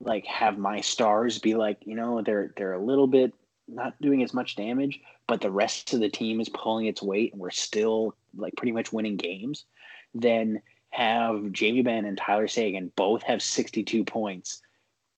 like 0.00 0.26
have 0.26 0.58
my 0.58 0.80
stars 0.80 1.38
be 1.38 1.54
like, 1.54 1.78
you 1.84 1.94
know, 1.94 2.22
they're 2.22 2.52
they're 2.56 2.74
a 2.74 2.84
little 2.84 3.06
bit 3.06 3.32
not 3.68 3.94
doing 4.00 4.22
as 4.22 4.34
much 4.34 4.56
damage, 4.56 5.00
but 5.26 5.40
the 5.40 5.50
rest 5.50 5.94
of 5.94 6.00
the 6.00 6.08
team 6.08 6.40
is 6.40 6.48
pulling 6.48 6.86
its 6.86 7.02
weight 7.02 7.32
and 7.32 7.40
we're 7.40 7.50
still 7.50 8.14
like 8.36 8.54
pretty 8.56 8.72
much 8.72 8.92
winning 8.92 9.16
games, 9.16 9.64
than 10.14 10.60
have 10.90 11.50
Jamie 11.52 11.82
Benn 11.82 12.04
and 12.04 12.18
Tyler 12.18 12.46
Seguin 12.46 12.92
both 12.96 13.22
have 13.22 13.42
62 13.42 14.04
points 14.04 14.60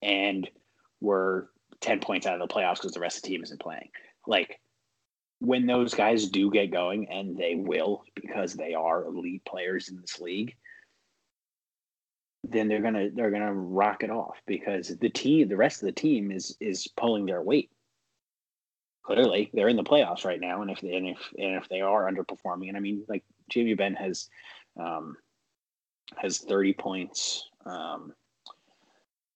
and 0.03 0.49
we're 1.01 1.47
10 1.81 2.01
points 2.01 2.27
out 2.27 2.41
of 2.41 2.49
the 2.49 2.53
playoffs 2.53 2.77
because 2.77 2.93
the 2.93 3.01
rest 3.01 3.19
of 3.19 3.23
the 3.23 3.29
team 3.29 3.43
isn't 3.43 3.61
playing. 3.61 3.91
Like 4.27 4.61
when 5.41 5.67
those 5.67 5.95
guys 5.95 6.29
do 6.29 6.51
get 6.51 6.71
going, 6.71 7.09
and 7.11 7.37
they 7.37 7.55
will 7.57 8.05
because 8.15 8.55
they 8.55 8.75
are 8.75 9.05
elite 9.05 9.45
players 9.45 9.89
in 9.89 10.01
this 10.01 10.21
league, 10.21 10.57
then 12.51 12.69
they're 12.69 12.83
gonna 12.83 13.11
they're 13.15 13.31
gonna 13.31 13.53
rock 13.53 14.03
it 14.03 14.11
off 14.11 14.37
because 14.47 14.89
the 14.89 15.09
team, 15.09 15.49
the 15.49 15.57
rest 15.57 15.83
of 15.83 15.87
the 15.87 15.93
team 15.93 16.31
is 16.31 16.57
is 16.61 16.87
pulling 16.97 17.27
their 17.27 17.43
weight. 17.43 17.71
Clearly, 19.05 19.51
they're 19.55 19.69
in 19.69 19.77
the 19.77 19.85
playoffs 19.85 20.25
right 20.25 20.41
now, 20.41 20.63
and 20.63 20.71
if 20.71 20.81
they, 20.81 20.95
and 20.95 21.09
if 21.09 21.19
and 21.39 21.55
if 21.55 21.69
they 21.69 21.81
are 21.81 22.11
underperforming, 22.11 22.69
and 22.69 22.77
I 22.77 22.81
mean, 22.81 23.05
like 23.09 23.25
Jamie 23.51 23.75
Benn 23.75 23.95
has 23.95 24.29
um, 24.79 25.17
has 26.17 26.39
thirty 26.39 26.73
points, 26.73 27.49
um, 27.65 28.13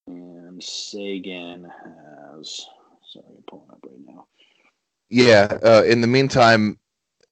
and 0.07 0.63
Seguin 0.63 1.71
has. 1.85 2.67
Sorry, 3.13 3.25
I'm 3.29 3.43
pulling 3.49 3.71
up 3.71 3.81
right 3.85 4.07
now. 4.07 4.27
Yeah. 5.09 5.59
Uh, 5.65 5.83
in 5.85 6.01
the 6.01 6.07
meantime, 6.07 6.79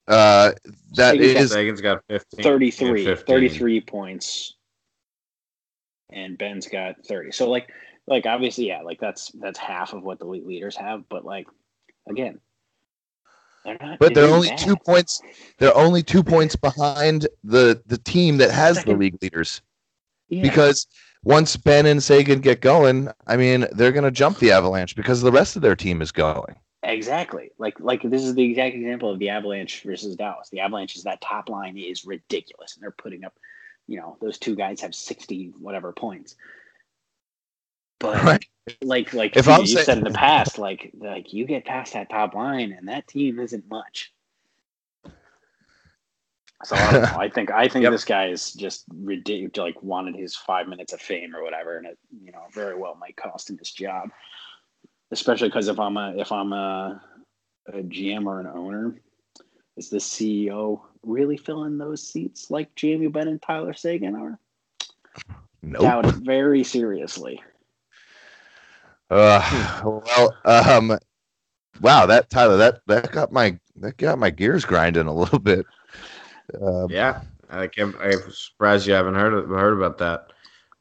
uh, 0.09 0.53
that 0.95 1.12
Seguin's 1.12 1.35
got 1.35 1.43
is 1.43 1.51
Seguin's 1.53 1.81
got 1.81 2.05
15. 2.09 2.43
33, 2.43 3.05
15. 3.05 3.27
33 3.27 3.81
points 3.83 4.58
and 6.11 6.38
Benn's 6.38 6.68
got 6.68 7.05
30 7.07 7.33
so 7.33 7.51
like 7.51 7.71
like 8.07 8.27
obviously 8.27 8.66
yeah 8.68 8.83
like 8.83 9.01
that's 9.01 9.31
that's 9.33 9.59
half 9.59 9.92
of 9.92 10.03
what 10.03 10.18
the 10.18 10.25
league 10.25 10.47
leaders 10.47 10.77
have 10.77 11.09
but 11.09 11.25
like 11.25 11.47
again 12.09 12.40
they're 13.64 13.77
not 13.81 13.99
but 13.99 14.14
they're 14.14 14.29
only 14.33 14.49
bad. 14.49 14.59
two 14.59 14.77
points. 14.77 15.21
They're 15.59 15.77
only 15.77 16.03
two 16.03 16.23
points 16.23 16.57
behind 16.57 17.27
the 17.44 17.83
the 17.87 17.99
team 17.99 18.38
that 18.38 18.51
has 18.51 18.83
the 18.85 18.94
league 18.94 19.18
leaders. 19.21 19.61
Yeah. 20.29 20.42
Because 20.42 20.87
once 21.25 21.57
Benn 21.57 21.85
and 21.85 22.03
Seguin 22.03 22.40
get 22.40 22.61
going, 22.61 23.09
I 23.27 23.37
mean, 23.37 23.66
they're 23.73 23.92
going 23.92 24.05
to 24.05 24.11
jump 24.11 24.38
the 24.38 24.53
Avalanche 24.53 24.94
because 24.94 25.21
the 25.21 25.33
rest 25.33 25.57
of 25.57 25.62
their 25.62 25.77
team 25.77 26.01
is 26.01 26.12
going. 26.12 26.55
exactly 26.85 27.51
like 27.59 27.79
like 27.81 28.03
this 28.03 28.23
is 28.23 28.35
the 28.35 28.44
exact 28.44 28.75
example 28.77 29.11
of 29.11 29.18
the 29.18 29.29
avalanche 29.29 29.83
versus 29.83 30.14
dallas 30.14 30.49
the 30.51 30.61
avalanche's 30.61 31.03
that 31.03 31.21
top 31.21 31.49
line 31.49 31.77
is 31.77 32.05
ridiculous 32.05 32.75
and 32.75 32.83
they're 32.83 32.92
putting 32.92 33.25
up 33.25 33.35
you 33.88 33.96
know 33.98 34.16
those 34.20 34.38
two 34.38 34.55
guys 34.55 34.81
have 34.83 34.94
60 34.94 35.55
whatever 35.59 35.92
points 35.92 36.37
but 37.98 38.22
Right. 38.22 38.46
like 38.83 39.12
like 39.12 39.37
If 39.37 39.46
you, 39.46 39.53
you 39.61 39.66
saying- 39.66 39.85
said 39.87 39.98
in 39.98 40.05
the 40.05 40.11
past, 40.11 40.57
like 40.59 40.92
like 40.96 41.33
you 41.33 41.44
get 41.46 41.64
past 41.64 41.94
that 41.94 42.09
top 42.11 42.35
line 42.35 42.70
and 42.72 42.87
that 42.88 43.09
team 43.09 43.40
isn't 43.40 43.68
much. 43.68 44.12
So 46.64 46.74
I, 46.77 46.92
don't 46.92 47.03
know. 47.03 47.18
I 47.18 47.29
think 47.29 47.51
I 47.51 47.68
think 47.68 47.83
Yep. 47.85 47.92
this 47.92 48.05
guy 48.05 48.29
is 48.29 48.53
just 48.53 48.85
ridiculous. 48.92 49.57
Like 49.57 49.83
wanted 49.83 50.16
his 50.16 50.37
five 50.37 50.68
minutes 50.68 50.92
of 50.92 51.01
fame 51.01 51.35
or 51.35 51.42
whatever, 51.42 51.77
and 51.79 51.87
it 51.87 51.98
you 52.22 52.31
know 52.33 52.42
very 52.53 52.77
well 52.77 52.94
might 52.94 53.16
cost 53.16 53.48
him 53.51 53.59
his 53.59 53.70
job. 53.72 54.11
Especially 55.11 55.48
because 55.48 55.68
if 55.68 55.79
I'm 55.81 55.96
a 55.96 56.14
if 56.16 56.31
I'm 56.31 56.53
a, 56.53 57.01
a 57.68 57.79
GM 57.83 58.27
or 58.27 58.40
an 58.40 58.46
owner, 58.48 59.01
is 59.77 59.88
the 59.88 59.98
CEO 59.98 60.83
really 61.03 61.37
fill 61.37 61.65
in 61.65 61.79
those 61.79 62.03
seats 62.07 62.51
like 62.51 62.75
Jamie 62.75 63.09
Benn 63.09 63.29
and 63.29 63.41
Tyler 63.41 63.73
Seguin 63.73 64.15
are? 64.17 64.39
Nope. 65.63 65.83
Doubt 65.83 66.07
it 66.07 66.15
very 66.17 66.63
seriously. 66.65 67.43
Uh, 69.11 69.81
well, 69.85 70.37
um, 70.45 70.99
wow, 71.81 72.07
that 72.07 72.31
Tyler, 72.31 72.57
that 72.59 72.81
that 72.87 73.11
got 73.11 73.33
my 73.33 73.59
that 73.77 73.97
got 73.97 74.19
my 74.19 74.31
gears 74.31 74.65
grinding 74.65 75.07
a 75.07 75.15
little 75.15 75.39
bit. 75.39 75.67
Uh, 76.61 76.87
Yeah, 76.89 77.23
I 77.51 77.67
can't, 77.67 77.95
I'm 78.01 78.31
surprised 78.31 78.87
you 78.87 78.93
haven't 78.93 79.15
heard 79.15 79.35
of, 79.35 79.49
heard 79.49 79.77
about 79.77 79.99
that. 79.99 80.33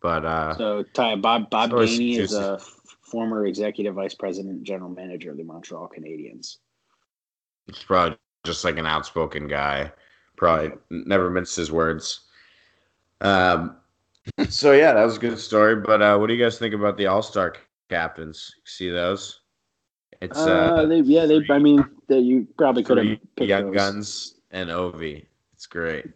But 0.01 0.25
uh, 0.25 0.57
So 0.57 0.83
Ty 0.83 1.15
Bob 1.15 1.49
Bob 1.49 1.71
So 1.71 1.77
Gainey 1.77 2.17
is 2.17 2.33
a 2.33 2.59
former 3.01 3.45
executive 3.47 3.95
vice 3.95 4.13
president, 4.13 4.63
general 4.63 4.89
manager 4.89 5.31
of 5.31 5.37
the 5.37 5.43
Montreal 5.43 5.89
Canadiens. 5.95 6.57
it's 7.67 7.83
probably 7.83 8.17
just 8.43 8.63
like 8.63 8.77
an 8.77 8.85
outspoken 8.85 9.47
guy. 9.47 9.91
Probably 10.37 10.71
never 10.89 11.29
minced 11.29 11.55
his 11.57 11.71
words. 11.71 12.21
Um. 13.21 13.75
So 14.49 14.73
yeah, 14.73 14.91
that 14.91 15.05
was 15.05 15.15
a 15.15 15.19
good 15.21 15.39
story. 15.39 15.77
But 15.77 16.01
uh, 16.01 16.17
what 16.17 16.27
do 16.27 16.33
you 16.33 16.43
guys 16.43 16.59
think 16.59 16.73
about 16.73 16.97
the 16.97 17.07
All 17.07 17.23
Star 17.23 17.55
captains? 17.89 18.53
See 18.65 18.89
those? 18.89 19.39
It's 20.21 20.37
Uh, 20.37 20.51
uh, 20.51 20.85
they, 20.85 20.99
yeah, 20.99 21.25
they. 21.25 21.41
I 21.49 21.59
mean, 21.59 21.85
they, 22.09 22.19
you 22.19 22.45
probably 22.57 22.83
could 22.83 22.97
have 22.97 23.05
three 23.05 23.21
picked 23.37 23.47
young 23.47 23.67
those. 23.67 23.75
guns 23.75 24.35
and 24.51 24.69
Ovi. 24.69 25.25
It's 25.53 25.65
great. 25.65 26.07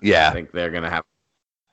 Yeah, 0.00 0.28
I 0.28 0.32
think 0.32 0.52
they're 0.52 0.70
gonna 0.70 0.88
have 0.90 1.04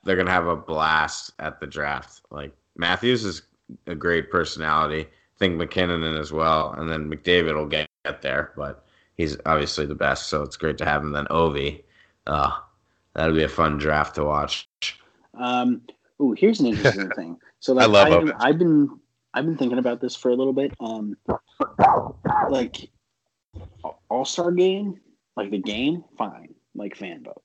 they're 0.02 0.16
gonna 0.16 0.32
have 0.32 0.48
a 0.48 0.56
blast 0.56 1.30
at 1.38 1.60
the 1.60 1.66
draft. 1.68 2.22
Like 2.32 2.52
Matthews 2.76 3.24
is 3.24 3.42
a 3.86 3.94
great 3.94 4.32
personality. 4.32 5.02
I 5.02 5.38
think 5.38 5.56
MacKinnon 5.56 6.02
as 6.16 6.32
well, 6.32 6.72
and 6.72 6.90
then 6.90 7.08
McDavid 7.08 7.54
will 7.54 7.66
get, 7.66 7.88
get 8.04 8.20
there, 8.20 8.52
but 8.56 8.81
he's 9.16 9.36
obviously 9.46 9.86
the 9.86 9.94
best. 9.94 10.28
So 10.28 10.42
it's 10.42 10.56
great 10.56 10.78
to 10.78 10.84
have 10.84 11.02
him. 11.02 11.12
Then 11.12 11.26
Ovi, 11.26 11.82
uh, 12.26 12.50
that'll 13.14 13.34
be 13.34 13.42
a 13.42 13.48
fun 13.48 13.78
draft 13.78 14.14
to 14.16 14.24
watch. 14.24 14.68
Um, 15.34 15.82
ooh, 16.20 16.32
here's 16.32 16.60
an 16.60 16.66
interesting 16.66 17.10
thing. 17.16 17.38
So 17.60 17.74
like, 17.74 17.84
I 17.84 17.86
love 17.86 18.06
I've, 18.06 18.12
Ovi. 18.12 18.36
I've 18.38 18.58
been 18.58 19.00
I've 19.34 19.44
been 19.46 19.56
thinking 19.56 19.78
about 19.78 20.00
this 20.00 20.14
for 20.14 20.30
a 20.30 20.34
little 20.34 20.52
bit. 20.52 20.72
Um, 20.80 21.16
like 22.50 22.90
All 24.08 24.24
Star 24.24 24.52
game, 24.52 25.00
like 25.36 25.50
the 25.50 25.58
game, 25.58 26.04
fine, 26.18 26.54
like 26.74 26.96
fan 26.96 27.24
vote. 27.24 27.42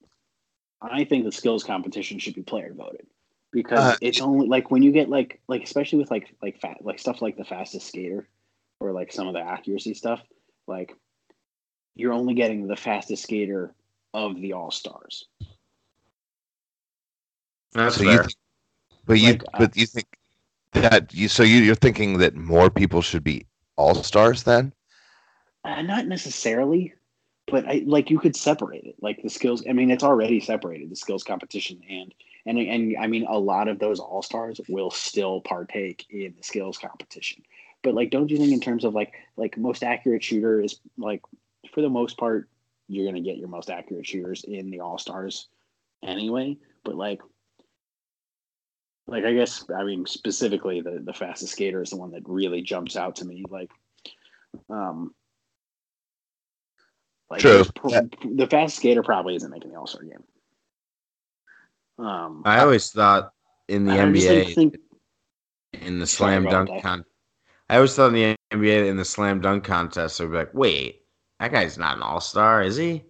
I 0.80 1.04
think 1.04 1.24
the 1.24 1.32
skills 1.32 1.64
competition 1.64 2.18
should 2.18 2.34
be 2.34 2.42
player 2.42 2.72
voted 2.72 3.06
because 3.50 3.78
Uh, 3.78 3.96
it's 4.00 4.20
only 4.20 4.46
like 4.46 4.70
when 4.70 4.82
you 4.82 4.92
get 4.92 5.08
like 5.08 5.40
like 5.48 5.62
especially 5.62 5.98
with 5.98 6.10
like 6.10 6.34
like 6.42 6.60
fat 6.60 6.78
like 6.82 6.98
stuff 6.98 7.22
like 7.22 7.36
the 7.36 7.44
fastest 7.44 7.88
skater 7.88 8.28
or 8.80 8.92
like 8.92 9.12
some 9.12 9.26
of 9.26 9.34
the 9.34 9.40
accuracy 9.40 9.94
stuff 9.94 10.22
like 10.66 10.94
you're 11.98 12.14
only 12.14 12.34
getting 12.34 12.66
the 12.68 12.76
fastest 12.76 13.24
skater 13.24 13.74
of 14.14 14.40
the 14.40 14.54
all 14.54 14.70
stars 14.70 15.26
That's 17.74 17.98
So 17.98 18.04
you 18.04 18.18
fair. 18.18 18.22
think- 18.22 18.36
but 19.06 19.20
you 19.20 19.34
Like, 19.34 19.44
uh, 19.54 19.58
but 19.58 19.76
you 19.76 19.86
think 19.86 20.06
that 20.72 21.14
you 21.14 21.28
so 21.28 21.42
you, 21.44 21.58
you're 21.58 21.76
thinking 21.76 22.18
that 22.18 22.34
more 22.36 22.70
people 22.70 23.02
should 23.02 23.24
be 23.24 23.46
all 23.76 23.94
stars 23.96 24.44
then? 24.44 24.72
Uh, 25.64 25.82
not 25.82 26.06
necessarily, 26.06 26.94
but 27.50 27.66
I 27.66 27.82
like 27.86 28.10
you 28.10 28.18
could 28.18 28.36
separate 28.36 28.84
it. 28.84 28.96
Like 29.00 29.22
the 29.22 29.30
skills. 29.30 29.64
I 29.68 29.72
mean, 29.72 29.90
it's 29.90 30.04
already 30.04 30.40
separated 30.40 30.90
the 30.90 30.96
skills 30.96 31.24
competition 31.24 31.82
and 31.88 32.14
and 32.46 32.58
and 32.58 32.96
I 32.98 33.06
mean, 33.06 33.26
a 33.26 33.38
lot 33.38 33.68
of 33.68 33.78
those 33.78 34.00
all 34.00 34.22
stars 34.22 34.60
will 34.68 34.90
still 34.90 35.40
partake 35.40 36.06
in 36.10 36.34
the 36.36 36.42
skills 36.42 36.78
competition. 36.78 37.42
But 37.82 37.94
like, 37.94 38.10
don't 38.10 38.30
you 38.30 38.38
think 38.38 38.52
in 38.52 38.60
terms 38.60 38.84
of 38.84 38.94
like 38.94 39.14
like 39.36 39.56
most 39.58 39.82
accurate 39.82 40.24
shooter 40.24 40.60
is 40.60 40.80
like 40.96 41.22
for 41.74 41.82
the 41.82 41.88
most 41.88 42.16
part 42.16 42.48
you're 42.88 43.06
gonna 43.06 43.20
get 43.20 43.36
your 43.36 43.48
most 43.48 43.70
accurate 43.70 44.06
shooters 44.06 44.44
in 44.44 44.70
the 44.70 44.80
all 44.80 44.98
stars 44.98 45.48
anyway. 46.04 46.56
But 46.84 46.94
like. 46.96 47.20
Like 49.10 49.24
I 49.24 49.32
guess 49.32 49.64
I 49.74 49.84
mean 49.84 50.04
specifically 50.04 50.82
the 50.82 51.00
the 51.02 51.14
fastest 51.14 51.52
skater 51.52 51.80
is 51.80 51.88
the 51.88 51.96
one 51.96 52.10
that 52.10 52.24
really 52.26 52.60
jumps 52.60 52.94
out 52.94 53.16
to 53.16 53.24
me. 53.24 53.42
Like, 53.48 53.70
um, 54.68 55.14
like 57.30 57.40
True. 57.40 57.64
pro- 57.74 58.08
the 58.22 58.46
fast 58.46 58.76
skater 58.76 59.02
probably 59.02 59.34
isn't 59.36 59.50
making 59.50 59.70
the 59.72 59.78
All 59.78 59.86
Star 59.86 60.02
game. 60.02 60.24
Um, 61.98 62.42
I 62.44 62.60
always 62.60 62.90
thought 62.90 63.32
in 63.68 63.86
the 63.86 63.92
I 63.92 63.96
NBA, 63.96 64.54
think 64.54 64.76
in 65.72 66.00
the 66.00 66.06
slam 66.06 66.44
dunk 66.44 66.68
that. 66.68 66.82
con, 66.82 67.02
I 67.70 67.76
always 67.76 67.94
thought 67.94 68.14
in 68.14 68.14
the 68.14 68.36
NBA 68.52 68.88
in 68.90 68.98
the 68.98 69.06
slam 69.06 69.40
dunk 69.40 69.64
contest, 69.64 70.18
they'd 70.18 70.26
be 70.26 70.32
like, 70.32 70.52
"Wait, 70.52 70.97
that 71.40 71.52
guy's 71.52 71.78
not 71.78 71.96
an 71.96 72.02
all 72.02 72.20
star, 72.20 72.62
is 72.62 72.76
he?" 72.76 73.04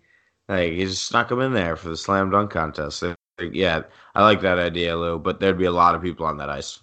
Like 0.48 0.72
he 0.72 0.84
just 0.84 1.06
snuck 1.06 1.30
him 1.30 1.40
in 1.40 1.52
there 1.52 1.76
for 1.76 1.88
the 1.90 1.96
slam 1.96 2.30
dunk 2.30 2.50
contest. 2.50 3.02
Like, 3.02 3.16
yeah, 3.52 3.82
I 4.14 4.22
like 4.22 4.40
that 4.40 4.58
idea, 4.58 4.96
Lou. 4.96 5.18
But 5.18 5.40
there'd 5.40 5.58
be 5.58 5.66
a 5.66 5.70
lot 5.70 5.94
of 5.94 6.02
people 6.02 6.26
on 6.26 6.38
that 6.38 6.50
ice. 6.50 6.80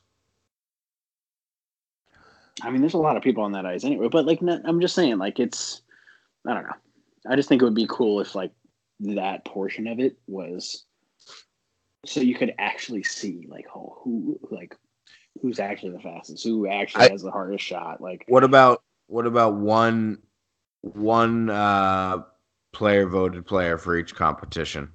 I 2.61 2.69
mean, 2.71 2.81
there's 2.81 2.93
a 2.93 2.97
lot 2.97 3.17
of 3.17 3.23
people 3.23 3.43
on 3.43 3.51
that 3.51 3.65
ice 3.65 3.83
anyway, 3.83 4.07
but 4.07 4.25
like, 4.25 4.39
I'm 4.41 4.79
just 4.79 4.95
saying, 4.95 5.17
like, 5.17 5.39
it's, 5.39 5.81
I 6.47 6.53
don't 6.53 6.63
know. 6.63 6.75
I 7.29 7.35
just 7.35 7.49
think 7.49 7.61
it 7.61 7.65
would 7.65 7.75
be 7.75 7.87
cool 7.89 8.21
if 8.21 8.33
like 8.35 8.51
that 9.01 9.43
portion 9.45 9.87
of 9.87 9.99
it 9.99 10.15
was, 10.27 10.85
so 12.05 12.21
you 12.21 12.35
could 12.35 12.53
actually 12.59 13.03
see 13.03 13.45
like 13.49 13.65
who, 13.69 13.91
who 14.03 14.39
like, 14.51 14.77
who's 15.41 15.59
actually 15.59 15.91
the 15.91 15.99
fastest, 15.99 16.43
who 16.43 16.67
actually 16.67 17.05
I- 17.05 17.09
has 17.09 17.23
the 17.23 17.31
hardest 17.31 17.65
shot. 17.65 17.99
Like, 17.99 18.23
What 18.27 18.43
about 18.43 18.83
what 19.07 19.25
about 19.25 19.55
one 19.55 20.19
one 20.93 21.49
uh, 21.49 22.23
player 22.73 23.07
voted 23.07 23.45
player 23.45 23.77
for 23.77 23.97
each 23.97 24.15
competition? 24.15 24.91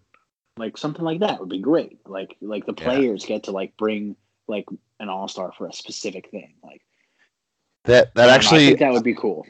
like 0.56 0.76
something 0.76 1.04
like 1.04 1.20
that 1.20 1.40
would 1.40 1.48
be 1.48 1.58
great. 1.58 1.98
Like, 2.06 2.36
like 2.40 2.66
the 2.66 2.74
Yeah. 2.76 2.84
players 2.84 3.24
get 3.24 3.44
to 3.44 3.50
like 3.50 3.76
bring 3.76 4.14
like 4.46 4.66
an 4.98 5.08
all 5.08 5.26
star 5.26 5.52
for 5.56 5.66
a 5.66 5.72
specific 5.72 6.30
thing. 6.30 6.54
Like, 6.62 6.82
That 7.84 8.14
that 8.14 8.24
I 8.24 8.26
don't 8.26 8.28
know, 8.28 8.32
I 8.32 8.34
actually 8.34 8.66
think 8.66 8.78
that 8.80 8.92
would 8.92 9.04
be 9.04 9.14
cool. 9.14 9.46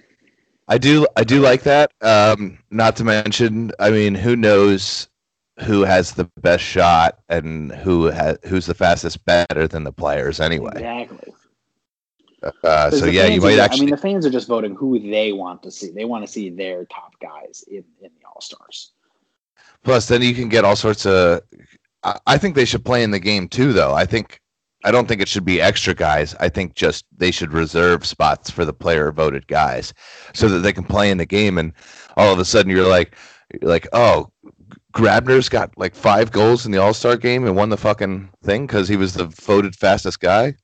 I 0.68 0.78
do 0.78 1.06
I 1.16 1.24
do 1.24 1.40
like 1.40 1.64
that. 1.64 1.90
Um, 2.00 2.58
not 2.70 2.94
to 2.96 3.04
mention, 3.04 3.72
I 3.80 3.90
mean, 3.90 4.14
who 4.14 4.36
knows 4.36 5.08
who 5.64 5.82
has 5.82 6.12
the 6.12 6.30
best 6.40 6.62
shot 6.62 7.18
and 7.28 7.72
who 7.72 8.04
has 8.04 8.38
who's 8.44 8.66
the 8.66 8.74
fastest 8.74 9.24
better 9.24 9.66
than 9.66 9.82
the 9.82 9.92
players 9.92 10.40
anyway. 10.40 10.70
Exactly. 10.74 11.34
Uh, 12.42 12.90
so 12.90 13.06
yeah, 13.06 13.26
you 13.26 13.40
fans 13.40 13.44
are 13.44 13.46
might 13.48 13.58
actually. 13.58 13.80
I 13.80 13.84
mean, 13.86 13.90
the 13.90 13.96
fans 13.96 14.26
are 14.26 14.30
just 14.30 14.48
voting 14.48 14.74
who 14.74 14.98
they 14.98 15.32
want 15.32 15.62
to 15.62 15.70
see. 15.70 15.90
They 15.90 16.04
want 16.04 16.24
to 16.26 16.32
see 16.32 16.50
their 16.50 16.84
top 16.86 17.14
guys 17.20 17.64
in, 17.68 17.84
in 18.00 18.10
the 18.20 18.26
All 18.26 18.40
Stars. 18.40 18.92
Plus, 19.84 20.08
then 20.08 20.22
you 20.22 20.34
can 20.34 20.48
get 20.48 20.64
all 20.64 20.76
sorts 20.76 21.06
of. 21.06 21.40
I, 22.02 22.18
I 22.26 22.38
think 22.38 22.54
they 22.54 22.64
should 22.64 22.84
play 22.84 23.02
in 23.02 23.10
the 23.10 23.18
game 23.18 23.48
too, 23.48 23.72
though. 23.72 23.92
I 23.92 24.06
think 24.06 24.40
I 24.84 24.90
don't 24.90 25.06
think 25.06 25.20
it 25.20 25.28
should 25.28 25.44
be 25.44 25.60
extra 25.60 25.94
guys. 25.94 26.34
I 26.40 26.48
think 26.48 26.74
just 26.74 27.04
they 27.16 27.30
should 27.30 27.52
reserve 27.52 28.06
spots 28.06 28.50
for 28.50 28.64
the 28.64 28.72
player 28.72 29.12
voted 29.12 29.46
guys, 29.46 29.92
so 30.32 30.48
that 30.48 30.60
they 30.60 30.72
can 30.72 30.84
play 30.84 31.10
in 31.10 31.18
the 31.18 31.26
game. 31.26 31.58
And 31.58 31.72
all 32.16 32.32
of 32.32 32.38
a 32.38 32.44
sudden, 32.44 32.70
you're 32.70 32.88
like, 32.88 33.14
you're 33.60 33.70
like, 33.70 33.86
oh, 33.92 34.30
Grabner's 34.94 35.48
got 35.48 35.76
like 35.76 35.94
five 35.94 36.32
goals 36.32 36.66
in 36.66 36.72
the 36.72 36.78
All 36.78 36.94
Star 36.94 37.16
game 37.16 37.44
and 37.46 37.54
won 37.54 37.68
the 37.68 37.76
fucking 37.76 38.30
thing 38.42 38.66
because 38.66 38.88
he 38.88 38.96
was 38.96 39.14
the 39.14 39.26
voted 39.26 39.76
fastest 39.76 40.20
guy. 40.20 40.54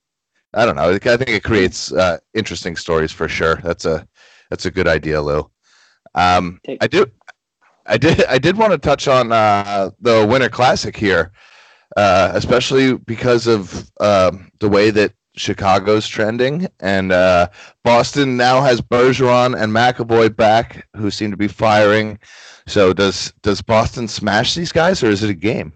I 0.57 0.65
don't 0.65 0.75
know. 0.75 0.89
I 0.89 1.17
think 1.17 1.29
it 1.29 1.43
creates 1.43 1.93
uh, 1.93 2.17
interesting 2.33 2.75
stories 2.75 3.11
for 3.11 3.27
sure. 3.27 3.57
That's 3.63 3.85
a 3.85 4.07
that's 4.49 4.65
a 4.65 4.71
good 4.71 4.87
idea, 4.87 5.21
Lou. 5.21 5.49
Um, 6.15 6.59
I 6.81 6.87
do. 6.87 7.05
I 7.85 7.97
did. 7.97 8.25
I 8.29 8.39
did 8.39 8.57
want 8.57 8.71
to 8.71 8.79
touch 8.79 9.07
on 9.07 9.31
uh, 9.31 9.91
the 10.01 10.25
Winter 10.25 10.49
Classic 10.49 10.95
here, 10.95 11.31
uh, 11.95 12.31
especially 12.33 12.97
because 12.97 13.45
of 13.45 13.91
um, 13.99 14.51
the 14.59 14.67
way 14.67 14.89
that 14.89 15.13
Chicago's 15.35 16.07
trending, 16.07 16.67
and 16.79 17.11
uh, 17.11 17.49
Boston 17.83 18.35
now 18.35 18.61
has 18.61 18.81
Bergeron 18.81 19.55
and 19.61 19.71
McAvoy 19.71 20.35
back, 20.35 20.87
who 20.95 21.11
seem 21.11 21.29
to 21.29 21.37
be 21.37 21.47
firing. 21.47 22.17
So 22.65 22.93
does 22.93 23.31
does 23.43 23.61
Boston 23.61 24.07
smash 24.07 24.55
these 24.55 24.71
guys, 24.71 25.03
or 25.03 25.11
is 25.11 25.23
it 25.23 25.29
a 25.29 25.35
game? 25.35 25.71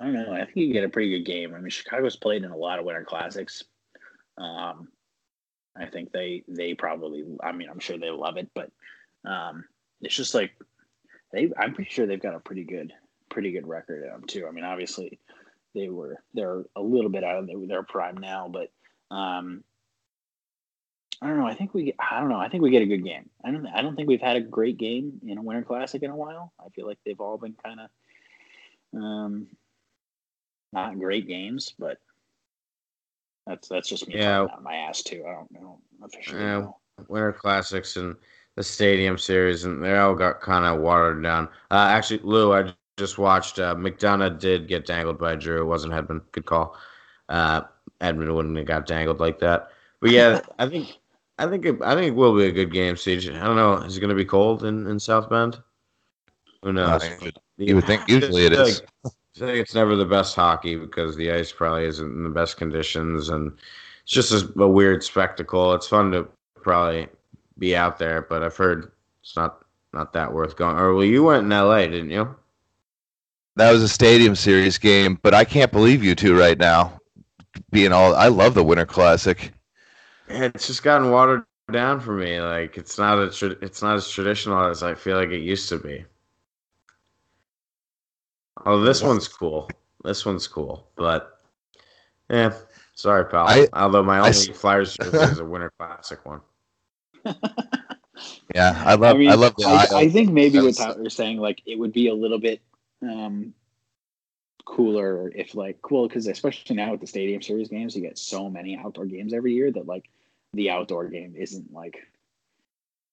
I 0.00 0.04
don't 0.04 0.14
know. 0.14 0.32
I 0.32 0.44
think 0.44 0.56
you 0.56 0.72
get 0.72 0.84
a 0.84 0.88
pretty 0.88 1.10
good 1.10 1.30
game. 1.30 1.54
I 1.54 1.58
mean, 1.58 1.70
Chicago's 1.70 2.16
played 2.16 2.44
in 2.44 2.50
a 2.50 2.56
lot 2.56 2.78
of 2.78 2.84
Winter 2.84 3.04
Classics. 3.04 3.64
Um, 4.36 4.88
I 5.76 5.86
think 5.86 6.12
they 6.12 6.44
they 6.46 6.74
probably. 6.74 7.24
I 7.42 7.52
mean, 7.52 7.68
I'm 7.68 7.80
sure 7.80 7.98
they 7.98 8.10
love 8.10 8.36
it, 8.36 8.48
but 8.54 8.70
um, 9.24 9.64
it's 10.00 10.14
just 10.14 10.34
like 10.34 10.52
they. 11.32 11.50
I'm 11.58 11.74
pretty 11.74 11.90
sure 11.90 12.06
they've 12.06 12.22
got 12.22 12.34
a 12.34 12.40
pretty 12.40 12.64
good 12.64 12.92
pretty 13.28 13.52
good 13.52 13.66
record 13.66 14.04
in 14.04 14.10
them 14.10 14.24
too. 14.26 14.46
I 14.46 14.52
mean, 14.52 14.64
obviously 14.64 15.18
they 15.74 15.88
were 15.88 16.22
they're 16.34 16.64
a 16.76 16.80
little 16.82 17.10
bit 17.10 17.24
out 17.24 17.38
of 17.38 17.46
their, 17.46 17.58
their 17.66 17.82
prime 17.82 18.16
now, 18.16 18.48
but 18.48 18.70
um, 19.14 19.64
I 21.20 21.26
don't 21.26 21.38
know. 21.38 21.46
I 21.46 21.54
think 21.54 21.74
we 21.74 21.94
I 21.98 22.20
don't 22.20 22.28
know. 22.28 22.38
I 22.38 22.48
think 22.48 22.62
we 22.62 22.70
get 22.70 22.82
a 22.82 22.86
good 22.86 23.04
game. 23.04 23.28
I 23.44 23.50
don't 23.50 23.66
I 23.66 23.82
don't 23.82 23.96
think 23.96 24.08
we've 24.08 24.20
had 24.20 24.36
a 24.36 24.40
great 24.40 24.78
game 24.78 25.20
in 25.26 25.38
a 25.38 25.42
Winter 25.42 25.62
Classic 25.62 26.02
in 26.02 26.10
a 26.10 26.16
while. 26.16 26.52
I 26.60 26.68
feel 26.70 26.86
like 26.86 26.98
they've 27.04 27.20
all 27.20 27.38
been 27.38 27.54
kind 27.64 27.80
of 27.80 27.90
um 28.94 29.48
not 30.72 30.98
great 30.98 31.26
games, 31.26 31.74
but 31.78 31.98
that's 33.46 33.68
that's 33.68 33.88
just 33.88 34.06
me 34.08 34.16
Yeah. 34.16 34.38
talking 34.40 34.54
out 34.54 34.62
my 34.62 34.76
ass 34.76 35.02
too. 35.02 35.24
I 35.26 35.32
don't 35.32 35.50
know 35.52 35.78
officially. 36.02 36.40
Yeah. 36.40 36.58
know. 36.60 36.76
Winter 37.08 37.32
Classics 37.32 37.96
and 37.96 38.16
the 38.56 38.62
Stadium 38.62 39.16
Series, 39.18 39.64
and 39.64 39.82
they 39.82 39.96
all 39.96 40.14
got 40.14 40.40
kind 40.40 40.64
of 40.64 40.80
watered 40.80 41.22
down. 41.22 41.46
Uh, 41.70 41.86
actually, 41.88 42.18
Lou, 42.24 42.52
I 42.52 42.72
just 42.96 43.18
watched. 43.18 43.58
Uh, 43.60 43.74
McDonagh 43.76 44.40
did 44.40 44.66
get 44.66 44.84
dangled 44.84 45.18
by 45.18 45.36
Drew. 45.36 45.60
It 45.62 45.66
wasn't 45.66 45.92
Hedman. 45.92 46.22
Good 46.32 46.44
call. 46.46 46.76
Uh, 47.28 47.62
Hedman 48.00 48.34
wouldn't 48.34 48.56
have 48.56 48.66
got 48.66 48.86
dangled 48.86 49.20
like 49.20 49.38
that. 49.38 49.68
But 50.00 50.10
yeah, 50.10 50.40
I 50.58 50.68
think, 50.68 50.98
I 51.38 51.46
think, 51.46 51.64
it, 51.66 51.80
I 51.82 51.94
think 51.94 52.08
it 52.08 52.16
will 52.16 52.36
be 52.36 52.46
a 52.46 52.52
good 52.52 52.72
game. 52.72 52.96
Siege. 52.96 53.28
I 53.30 53.44
don't 53.44 53.56
know. 53.56 53.74
Is 53.74 53.96
it 53.96 54.00
going 54.00 54.10
to 54.10 54.16
be 54.16 54.24
cold 54.24 54.64
in, 54.64 54.86
in 54.88 54.98
South 54.98 55.30
Bend? 55.30 55.62
Who 56.64 56.72
knows? 56.72 57.04
Uh, 57.04 57.30
you 57.58 57.76
would- 57.76 57.84
think 57.84 58.08
usually 58.08 58.46
it 58.46 58.52
I 58.52 58.56
feel 58.56 58.64
is. 58.66 58.82
like- 59.04 59.12
I 59.42 59.46
think 59.46 59.58
it's 59.58 59.74
never 59.74 59.96
the 59.96 60.04
best 60.04 60.34
hockey 60.34 60.76
because 60.76 61.16
the 61.16 61.30
ice 61.32 61.52
probably 61.52 61.84
isn't 61.84 62.16
in 62.16 62.24
the 62.24 62.30
best 62.30 62.56
conditions, 62.56 63.28
and 63.28 63.52
it's 64.02 64.12
just 64.12 64.32
a, 64.32 64.60
a 64.60 64.68
weird 64.68 65.04
spectacle. 65.04 65.74
It's 65.74 65.88
fun 65.88 66.12
to 66.12 66.28
probably 66.62 67.08
be 67.58 67.76
out 67.76 67.98
there, 67.98 68.22
but 68.22 68.42
I've 68.42 68.56
heard 68.56 68.92
it's 69.22 69.36
not 69.36 69.64
not 69.92 70.12
that 70.12 70.32
worth 70.32 70.56
going. 70.56 70.76
Or 70.76 70.94
well, 70.94 71.04
you 71.04 71.24
went 71.24 71.44
in 71.44 71.52
L.A., 71.52 71.88
didn't 71.88 72.10
you? 72.10 72.34
That 73.56 73.72
was 73.72 73.82
a 73.82 73.88
Stadium 73.88 74.34
Series 74.34 74.78
game, 74.78 75.18
but 75.22 75.34
I 75.34 75.44
can't 75.44 75.72
believe 75.72 76.04
you 76.04 76.14
two 76.14 76.38
right 76.38 76.58
now 76.58 77.00
being 77.70 77.92
all. 77.92 78.14
I 78.14 78.28
love 78.28 78.54
the 78.54 78.64
Winter 78.64 78.86
Classic. 78.86 79.52
It's 80.28 80.66
just 80.66 80.82
gotten 80.82 81.10
watered 81.10 81.44
down 81.72 82.00
for 82.00 82.12
me. 82.12 82.40
Like 82.40 82.76
it's 82.76 82.98
not 82.98 83.18
a 83.18 83.30
tra- 83.30 83.56
it's 83.62 83.82
not 83.82 83.96
as 83.96 84.08
traditional 84.08 84.64
as 84.64 84.82
I 84.82 84.94
feel 84.94 85.16
like 85.16 85.30
it 85.30 85.40
used 85.40 85.68
to 85.70 85.78
be. 85.78 86.04
Oh, 88.68 88.82
this 88.82 89.02
one's 89.02 89.26
cool. 89.26 89.66
This 90.04 90.26
one's 90.26 90.46
cool, 90.46 90.86
but 90.94 91.38
yeah, 92.28 92.52
sorry, 92.94 93.24
pal. 93.24 93.48
I- 93.48 93.68
Although 93.72 94.02
my 94.02 94.18
only 94.18 94.28
s- 94.28 94.46
Flyers 94.48 94.94
jersey 94.94 95.16
is 95.32 95.38
a 95.38 95.44
Winter 95.44 95.72
Classic 95.78 96.24
one. 96.26 96.42
Yeah, 98.54 98.82
I 98.84 98.94
love. 98.94 99.16
I, 99.16 99.18
mean, 99.18 99.40
love 99.40 99.54
the. 99.56 99.64
I, 99.66 100.00
I 100.00 100.08
think 100.10 100.30
maybe 100.30 100.60
what 100.60 100.78
you're 100.98 101.08
saying, 101.08 101.38
like, 101.38 101.62
it 101.64 101.78
would 101.78 101.94
be 101.94 102.08
a 102.08 102.14
little 102.14 102.38
bit 102.38 102.60
um, 103.02 103.54
cooler 104.66 105.32
if, 105.34 105.54
like, 105.54 105.80
cool, 105.80 106.06
because 106.06 106.26
especially 106.26 106.76
now 106.76 106.90
with 106.90 107.00
the 107.00 107.06
Stadium 107.06 107.40
Series 107.40 107.68
games, 107.68 107.96
you 107.96 108.02
get 108.02 108.18
so 108.18 108.50
many 108.50 108.76
outdoor 108.76 109.06
games 109.06 109.32
every 109.32 109.54
year 109.54 109.70
that, 109.72 109.86
like, 109.86 110.10
the 110.52 110.68
outdoor 110.68 111.08
game 111.08 111.34
isn't 111.36 111.72
like 111.72 112.06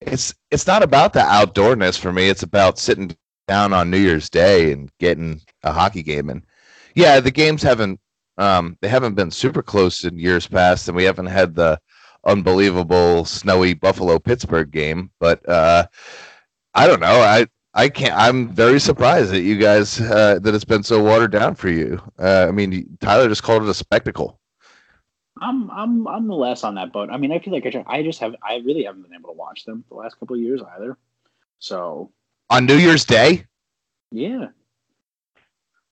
it's 0.01 0.33
it's 0.51 0.67
not 0.67 0.83
about 0.83 1.13
the 1.13 1.19
outdoorness 1.21 1.97
for 1.97 2.11
me. 2.11 2.27
It's 2.27 2.43
about 2.43 2.77
sitting 2.77 3.15
down 3.47 3.73
on 3.73 3.89
New 3.89 3.97
Year's 3.97 4.29
Day 4.29 4.71
and 4.71 4.91
getting 4.99 5.41
a 5.63 5.71
hockey 5.71 6.03
game. 6.03 6.29
And 6.29 6.43
yeah, 6.95 7.19
the 7.19 7.31
games 7.31 7.61
haven't 7.61 7.99
um, 8.37 8.77
they 8.81 8.87
haven't 8.87 9.15
been 9.15 9.31
super 9.31 9.61
close 9.61 10.03
in 10.03 10.19
years 10.19 10.47
past, 10.47 10.87
and 10.87 10.95
we 10.95 11.03
haven't 11.03 11.27
had 11.27 11.55
the 11.55 11.79
unbelievable 12.25 13.25
snowy 13.25 13.73
Buffalo 13.73 14.19
Pittsburgh 14.19 14.71
game. 14.71 15.11
But 15.19 15.47
uh, 15.47 15.87
I 16.73 16.87
don't 16.87 16.99
know. 16.99 17.21
I 17.21 17.47
I 17.73 17.89
can't. 17.89 18.15
I'm 18.15 18.49
very 18.49 18.79
surprised 18.79 19.31
that 19.31 19.41
you 19.41 19.57
guys 19.57 19.99
uh, 20.01 20.39
that 20.39 20.55
it's 20.55 20.65
been 20.65 20.83
so 20.83 21.03
watered 21.03 21.31
down 21.31 21.55
for 21.55 21.69
you. 21.69 22.01
Uh, 22.19 22.45
I 22.47 22.51
mean, 22.51 22.97
Tyler 23.01 23.27
just 23.29 23.43
called 23.43 23.63
it 23.63 23.69
a 23.69 23.73
spectacle. 23.73 24.39
I'm 25.41 25.69
I'm 25.69 26.07
I'm 26.07 26.29
less 26.29 26.63
on 26.63 26.75
that 26.75 26.93
boat. 26.93 27.09
I 27.11 27.17
mean, 27.17 27.31
I 27.31 27.39
feel 27.39 27.53
like 27.53 27.65
I, 27.65 27.69
try, 27.69 27.83
I 27.85 28.03
just 28.03 28.19
have 28.19 28.35
I 28.41 28.57
really 28.65 28.83
haven't 28.83 29.03
been 29.03 29.13
able 29.13 29.29
to 29.29 29.37
watch 29.37 29.65
them 29.65 29.83
the 29.89 29.95
last 29.95 30.17
couple 30.19 30.35
of 30.35 30.41
years 30.41 30.61
either. 30.77 30.97
So 31.59 32.11
On 32.49 32.65
New 32.65 32.77
Year's 32.77 33.05
Day, 33.05 33.45
yeah, 34.11 34.47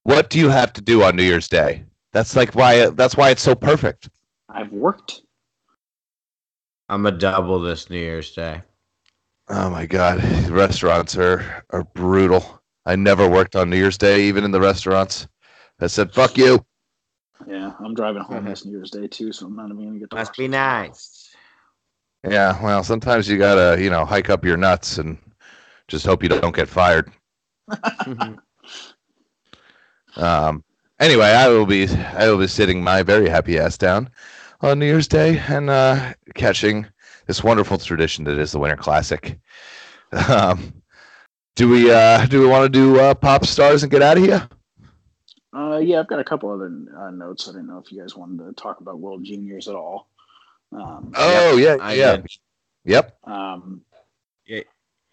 what 0.04 0.30
do 0.30 0.39
you 0.39 0.49
have 0.49 0.74
to 0.74 0.82
do 0.82 1.04
on 1.04 1.16
New 1.16 1.24
Year's 1.24 1.47
Day? 1.47 1.86
That's 2.14 2.36
like 2.36 2.56
why 2.56 2.89
that's 2.89 3.18
why 3.18 3.30
it's 3.32 3.41
so 3.41 3.56
perfect. 3.56 4.10
I've 4.49 4.72
worked. 4.72 5.22
I'm 6.89 7.06
a 7.06 7.12
double 7.12 7.60
this 7.60 7.89
New 7.89 7.97
Year's 7.99 8.32
Day. 8.34 8.64
Oh 9.49 9.70
my 9.70 9.86
god, 9.86 10.24
restaurants 10.49 11.18
are 11.18 11.64
are 11.72 11.84
brutal. 11.84 12.62
I 12.86 12.95
never 12.95 13.28
worked 13.30 13.56
on 13.56 13.70
New 13.70 13.78
Year's 13.78 13.97
Day, 13.97 14.24
even 14.24 14.43
in 14.43 14.51
the 14.51 14.62
restaurants. 14.62 15.28
I 15.80 15.88
said, 15.88 16.14
"Fuck 16.14 16.38
you." 16.38 16.66
Yeah, 17.47 17.74
I'm 17.80 17.93
driving 17.95 18.24
home 18.24 18.45
Mhm. 18.45 18.49
this 18.49 18.66
New 18.66 18.72
Year's 18.74 18.91
Day 18.91 19.08
too, 19.08 19.32
so 19.32 19.47
I'm 19.47 19.56
not 19.56 19.72
even 19.72 19.86
gonna 19.86 19.99
get 19.99 20.12
to 20.12 20.16
Must 20.16 20.30
watch 20.32 20.38
be 20.38 20.47
nice. 20.47 21.36
Yeah, 22.24 22.62
well, 22.64 22.84
sometimes 22.84 23.28
you 23.28 23.38
gotta, 23.38 23.82
you 23.82 23.89
know, 23.89 24.06
hike 24.06 24.30
up 24.30 24.45
your 24.45 24.58
nuts 24.58 24.97
and 24.97 25.18
just 25.94 26.06
hope 26.08 26.24
you 26.24 26.30
don't 26.30 26.56
get 26.56 26.68
fired. 26.70 27.12
Um, 30.16 30.64
anyway, 31.00 31.28
I 31.28 31.48
will 31.50 31.66
be 31.66 31.88
I 31.88 32.28
will 32.30 32.38
be 32.38 32.48
sitting 32.48 32.84
my 32.84 33.04
very 33.04 33.30
happy 33.30 33.58
ass 33.60 33.78
down 33.78 34.10
on 34.62 34.80
New 34.80 34.86
Year's 34.86 35.08
Day 35.08 35.39
and 35.48 35.70
uh, 35.70 36.14
catching 36.36 36.88
this 37.28 37.44
wonderful 37.44 37.78
tradition 37.78 38.26
that 38.26 38.38
is 38.38 38.52
the 38.52 38.60
Winter 38.60 38.78
Classic. 38.78 39.39
Um, 40.30 40.84
do 41.56 41.68
we 41.70 41.91
uh, 41.91 42.28
do 42.28 42.39
we 42.39 42.46
want 42.48 42.66
to 42.66 42.70
do 42.70 43.00
uh, 43.00 43.16
pop 43.16 43.46
stars 43.46 43.82
and 43.82 43.91
get 43.91 44.04
out 44.04 44.18
of 44.18 44.24
here? 44.24 44.48
Uh, 45.56 45.78
yeah, 45.78 46.00
I've 46.00 46.08
got 46.08 46.20
a 46.20 46.24
couple 46.24 46.52
other 46.52 46.72
uh, 46.98 47.10
notes. 47.12 47.48
I 47.48 47.52
didn't 47.54 47.68
know 47.68 47.80
if 47.80 47.91
you 47.91 48.00
guys 48.02 48.16
wanted 48.16 48.46
to 48.46 48.54
talk 48.54 48.80
about 48.82 49.00
World 49.00 49.24
Juniors 49.24 49.68
at 49.68 49.76
all. 49.76 50.10
Um, 50.72 51.12
Oh 51.16 51.58
yeah, 51.58 51.78
I 51.80 51.94
yeah, 51.94 52.18
did. 52.18 52.28
yep. 52.86 53.18
um, 53.24 53.82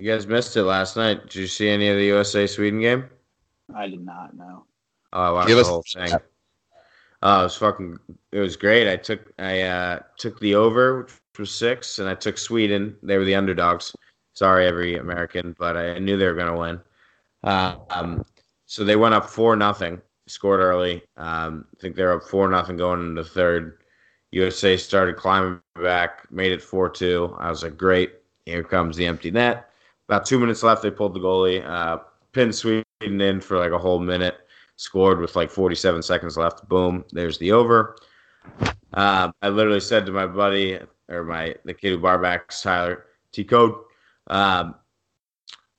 You 0.00 0.10
guys 0.10 0.26
missed 0.26 0.56
it 0.56 0.62
last 0.62 0.96
night. 0.96 1.22
Did 1.24 1.34
you 1.34 1.46
see 1.46 1.68
any 1.68 1.88
of 1.88 1.96
the 1.98 2.06
USA 2.06 2.46
Sweden 2.46 2.80
game? 2.80 3.04
I 3.74 3.86
did 3.86 4.00
not 4.04 4.34
know. 4.34 4.64
Oh, 5.12 5.20
I 5.20 5.30
watched 5.30 5.48
Give 5.48 5.56
the 5.58 5.60
us- 5.62 5.68
whole 5.68 5.84
thing. 5.92 6.12
Oh, 7.22 7.40
it 7.40 7.42
was 7.44 7.56
fucking. 7.56 7.98
It 8.32 8.38
was 8.38 8.56
great. 8.56 8.90
I 8.90 8.96
took 8.96 9.30
I 9.38 9.60
uh, 9.60 9.98
took 10.16 10.40
the 10.40 10.54
over, 10.54 11.02
which 11.02 11.38
was 11.38 11.50
six, 11.54 11.98
and 11.98 12.08
I 12.08 12.14
took 12.14 12.38
Sweden. 12.38 12.96
They 13.02 13.18
were 13.18 13.26
the 13.26 13.34
underdogs. 13.34 13.94
Sorry, 14.32 14.66
every 14.66 14.96
American, 14.96 15.54
but 15.58 15.76
I 15.76 15.98
knew 15.98 16.16
they 16.16 16.26
were 16.26 16.34
going 16.34 16.50
to 16.50 16.58
win. 16.58 16.80
Uh, 17.44 17.76
um, 17.90 18.24
so 18.64 18.84
they 18.84 18.96
went 18.96 19.14
up 19.14 19.28
four 19.28 19.54
nothing. 19.54 20.00
Scored 20.28 20.60
early. 20.60 21.02
Um, 21.18 21.66
I 21.76 21.80
think 21.80 21.94
they 21.94 22.04
were 22.04 22.16
up 22.16 22.22
four 22.22 22.48
nothing 22.48 22.78
going 22.78 23.00
into 23.00 23.22
the 23.22 23.28
third. 23.28 23.82
USA 24.32 24.78
started 24.78 25.16
climbing 25.16 25.60
back, 25.74 26.26
made 26.30 26.52
it 26.52 26.62
four 26.62 26.88
two. 26.88 27.36
I 27.38 27.50
was 27.50 27.62
like, 27.62 27.76
great. 27.76 28.14
Here 28.46 28.62
comes 28.64 28.96
the 28.96 29.04
empty 29.04 29.30
net. 29.30 29.69
About 30.10 30.26
two 30.26 30.40
minutes 30.40 30.64
left. 30.64 30.82
They 30.82 30.90
pulled 30.90 31.14
the 31.14 31.20
goalie, 31.20 31.64
uh, 31.64 31.98
pinned 32.32 32.52
Sweden 32.52 32.84
in 33.00 33.40
for 33.40 33.58
like 33.58 33.70
a 33.70 33.78
whole 33.78 34.00
minute 34.00 34.38
scored 34.74 35.20
with 35.20 35.36
like 35.36 35.52
47 35.52 36.02
seconds 36.02 36.36
left. 36.36 36.68
Boom, 36.68 37.04
there's 37.12 37.38
the 37.38 37.52
over. 37.52 37.94
Um, 38.92 39.32
I 39.40 39.50
literally 39.50 39.78
said 39.78 40.04
to 40.06 40.10
my 40.10 40.26
buddy 40.26 40.80
or 41.08 41.22
my 41.22 41.54
the 41.64 41.72
kid 41.72 41.90
who 41.90 42.00
barbacks 42.00 42.60
Tyler 42.60 43.04
T 43.30 43.44
Code 43.44 43.76
um, 44.26 44.74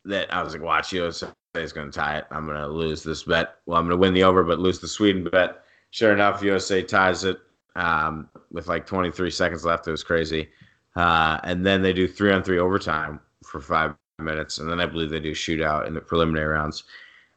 that 0.06 0.34
I 0.34 0.42
was 0.42 0.54
like, 0.54 0.62
watch 0.62 0.94
USA 0.94 1.28
is 1.56 1.74
going 1.74 1.92
to 1.92 2.00
tie 2.00 2.20
it. 2.20 2.26
I'm 2.32 2.46
going 2.46 2.56
to 2.56 2.70
lose 2.70 3.04
this 3.04 3.24
bet. 3.24 3.56
Well, 3.66 3.78
I'm 3.78 3.84
going 3.84 3.98
to 3.98 4.02
win 4.02 4.14
the 4.14 4.24
over, 4.24 4.46
but 4.46 4.60
lose 4.60 4.80
the 4.80 4.88
Sweden 4.88 5.28
bet. 5.30 5.66
Sure 5.90 6.14
enough, 6.14 6.42
USA 6.42 6.82
ties 6.82 7.26
it 7.26 7.38
um, 7.76 8.30
with 8.50 8.70
like 8.70 8.86
23 8.86 9.30
seconds 9.30 9.66
left. 9.66 9.90
It 9.90 9.92
was 9.92 10.06
crazy. 10.06 10.48
Uh, 10.96 11.38
and 11.44 11.66
then 11.66 11.82
they 11.82 11.92
do 11.92 12.08
three 12.08 12.32
on 12.32 12.44
three 12.44 12.60
overtime 12.60 13.20
for 13.44 13.60
five 13.60 13.94
minutes, 14.22 14.58
and 14.60 14.70
then 14.70 14.80
I 14.80 14.86
believe 14.86 15.10
they 15.10 15.20
do 15.20 15.34
shootout 15.34 15.88
in 15.88 15.94
the 15.94 16.02
preliminary 16.02 16.48
rounds 16.48 16.84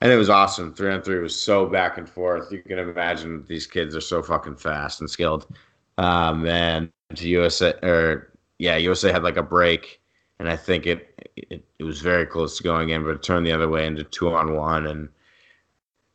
and 0.04 0.12
it 0.12 0.16
was 0.16 0.28
awesome. 0.28 0.74
Three 0.74 0.92
on 0.92 1.00
three 1.00 1.18
was 1.18 1.40
so 1.40 1.64
back 1.64 1.96
and 1.96 2.06
forth. 2.06 2.52
You 2.52 2.62
can 2.62 2.78
imagine 2.78 3.42
these 3.48 3.66
kids 3.66 3.96
are 3.96 4.02
so 4.02 4.22
fucking 4.22 4.56
fast 4.56 5.00
and 5.00 5.08
skilled. 5.08 5.46
Um, 5.96 6.46
and 6.46 6.90
to 7.14 7.26
USA 7.26 7.72
or 7.82 8.32
yeah, 8.58 8.76
USA 8.76 9.10
had 9.10 9.22
like 9.22 9.38
a 9.38 9.42
break, 9.42 10.02
and 10.38 10.48
I 10.48 10.56
think 10.56 10.86
it, 10.86 11.32
it 11.36 11.64
it 11.78 11.84
was 11.84 12.00
very 12.00 12.26
close 12.26 12.58
to 12.58 12.62
going 12.62 12.90
in, 12.90 13.02
but 13.02 13.10
it 13.10 13.22
turned 13.22 13.46
the 13.46 13.52
other 13.52 13.68
way 13.68 13.86
into 13.86 14.04
two 14.04 14.28
on 14.34 14.54
one, 14.54 14.86
and 14.86 15.08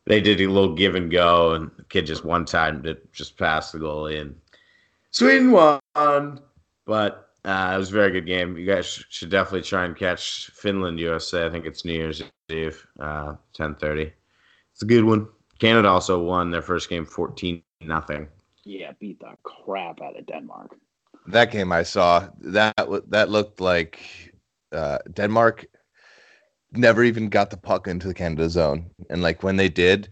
they 0.06 0.20
did 0.20 0.40
a 0.40 0.46
little 0.46 0.74
give 0.74 0.94
and 0.94 1.10
go, 1.10 1.54
and 1.54 1.70
the 1.76 1.84
kid 1.84 2.06
just 2.06 2.24
one 2.24 2.44
time 2.44 2.82
did 2.82 3.12
just 3.12 3.36
pass 3.36 3.72
the 3.72 3.78
goalie, 3.78 4.20
and 4.20 4.36
Sweden 5.10 5.50
won. 5.50 6.40
But 6.86 7.29
uh, 7.44 7.72
it 7.74 7.78
was 7.78 7.90
a 7.90 7.94
very 7.94 8.10
good 8.10 8.26
game. 8.26 8.56
You 8.56 8.66
guys 8.66 8.86
sh- 8.86 9.04
should 9.08 9.30
definitely 9.30 9.62
try 9.62 9.84
and 9.84 9.96
catch 9.96 10.50
Finland 10.54 10.98
USA. 11.00 11.46
I 11.46 11.50
think 11.50 11.66
it's 11.66 11.84
New 11.84 11.94
Year's 11.94 12.22
Eve, 12.48 12.86
uh, 12.98 13.34
ten 13.54 13.74
thirty. 13.76 14.12
It's 14.72 14.82
a 14.82 14.86
good 14.86 15.04
one. 15.04 15.28
Canada 15.58 15.88
also 15.88 16.22
won 16.22 16.50
their 16.50 16.62
first 16.62 16.88
game 16.88 17.04
fourteen 17.04 17.62
nothing. 17.80 18.28
Yeah, 18.64 18.92
beat 19.00 19.20
the 19.20 19.34
crap 19.42 20.00
out 20.02 20.18
of 20.18 20.26
Denmark. 20.26 20.76
That 21.26 21.50
game 21.50 21.72
I 21.72 21.82
saw 21.82 22.28
that 22.40 22.76
w- 22.76 23.04
that 23.08 23.28
looked 23.28 23.60
like 23.60 24.34
uh, 24.72 24.98
Denmark 25.12 25.66
never 26.72 27.02
even 27.04 27.28
got 27.28 27.50
the 27.50 27.56
puck 27.56 27.88
into 27.88 28.08
the 28.08 28.14
Canada 28.14 28.48
zone, 28.48 28.90
and 29.08 29.22
like 29.22 29.42
when 29.42 29.56
they 29.56 29.68
did, 29.68 30.10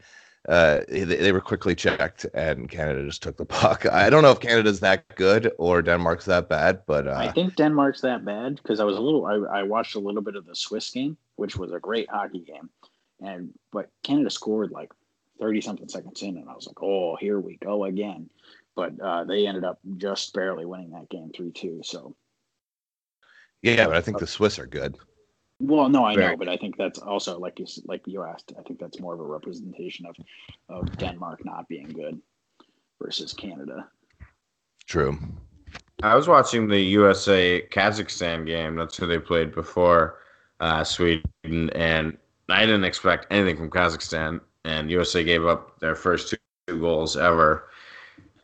uh, 0.49 0.81
they, 0.89 1.05
they 1.05 1.31
were 1.31 1.43
quickly 1.43 1.75
checked, 1.75 2.25
and 2.33 2.71
Canada 2.71 3.05
just 3.05 3.23
took 3.23 3.37
the 3.37 3.45
puck. 3.45 3.85
I 3.85 4.09
don't 4.09 4.23
know 4.23 4.31
if 4.31 4.41
Canada's 4.41 4.81
that 4.81 5.07
good 5.15 5.53
or 5.59 5.83
Denmark's 5.83 6.25
that 6.25 6.49
bad, 6.49 6.81
but 6.87 7.07
I 7.07 7.27
uh, 7.27 7.33
think 7.33 7.55
Denmark's 7.55 8.01
that 8.01 8.25
bad 8.25 8.57
because 8.57 8.81
I 8.81 8.85
was 8.85 8.97
a 8.97 9.01
little. 9.01 9.27
I, 9.27 9.59
I 9.59 9.63
watched 9.65 9.95
a 9.95 9.99
little 9.99 10.23
bit 10.23 10.37
of 10.37 10.47
the 10.47 10.57
Swiss 10.57 10.91
game, 10.91 11.19
which 11.37 11.57
was 11.57 11.71
a 11.73 11.79
great 11.79 12.09
hockey 12.09 12.41
game, 12.41 12.71
and 13.21 13.51
but 13.73 13.91
Canada 14.03 14.31
scored 14.31 14.71
like 14.71 14.91
thirty 15.39 15.61
something 15.61 15.89
seconds 15.89 16.23
in, 16.23 16.39
and 16.39 16.49
I 16.49 16.55
was 16.55 16.67
like, 16.67 16.83
oh, 16.83 17.17
here 17.17 17.39
we 17.39 17.59
go 17.59 17.85
again. 17.85 18.31
But 18.75 18.99
uh, 19.01 19.25
they 19.25 19.47
ended 19.47 19.65
up 19.65 19.81
just 19.99 20.33
barely 20.33 20.65
winning 20.65 20.93
that 20.93 21.11
game 21.11 21.31
three 21.37 21.53
two. 21.53 21.83
So, 21.85 22.17
yeah, 23.61 23.85
but 23.87 23.97
I 23.97 24.01
think 24.01 24.19
the 24.19 24.27
Swiss 24.27 24.59
are 24.59 24.67
good. 24.67 24.97
Well, 25.61 25.89
no, 25.89 26.05
I 26.05 26.15
know, 26.15 26.37
but 26.37 26.49
I 26.49 26.57
think 26.57 26.77
that's 26.77 26.99
also 26.99 27.39
like 27.39 27.59
you 27.59 27.65
s- 27.65 27.81
like 27.85 28.07
you 28.07 28.23
asked. 28.23 28.53
I 28.59 28.63
think 28.63 28.79
that's 28.79 29.01
more 29.01 29.15
of 29.15 29.21
a 29.21 29.25
representation 29.25 30.07
of 30.07 30.17
of 30.69 30.97
Denmark 30.99 31.45
not 31.45 31.69
being 31.69 31.89
good 31.89 32.21
versus 33.01 33.33
Canada. 33.33 33.89
True. 34.87 35.19
I 36.03 36.15
was 36.15 36.29
watching 36.29 36.69
the 36.69 36.81
USA 36.81 37.67
Kazakhstan 37.71 38.47
game. 38.47 38.77
That's 38.77 38.97
who 38.97 39.07
they 39.07 39.19
played 39.19 39.55
before 39.55 40.21
uh, 40.61 40.85
Sweden, 40.85 41.71
and 41.71 42.17
I 42.49 42.65
didn't 42.65 42.85
expect 42.85 43.27
anything 43.31 43.57
from 43.57 43.71
Kazakhstan. 43.71 44.41
And 44.65 44.91
USA 44.91 45.25
gave 45.25 45.47
up 45.47 45.79
their 45.81 45.95
first 45.95 46.31
two, 46.31 46.37
two 46.67 46.81
goals 46.81 47.17
ever 47.17 47.71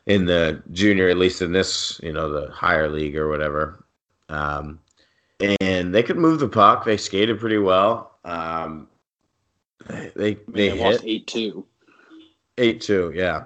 in 0.05 0.25
the 0.25 0.61
junior, 0.71 1.09
at 1.09 1.17
least 1.17 1.41
in 1.41 1.51
this, 1.51 1.99
you 2.03 2.11
know, 2.13 2.29
the 2.29 2.51
higher 2.51 2.89
league 2.89 3.15
or 3.15 3.29
whatever. 3.29 3.85
Um, 4.29 4.79
and 5.39 5.93
they 5.93 6.03
could 6.03 6.17
move 6.17 6.39
the 6.39 6.47
puck. 6.47 6.85
They 6.85 6.97
skated 6.97 7.39
pretty 7.39 7.57
well. 7.57 8.17
Um, 8.23 8.87
they 9.87 10.11
they, 10.15 10.31
I 10.31 10.35
mean, 10.35 10.45
they 10.47 10.69
they 10.69 10.77
hit 10.77 11.01
eight 11.03 11.27
two. 11.27 11.65
Eight 12.57 12.81
two, 12.81 13.11
yeah. 13.15 13.45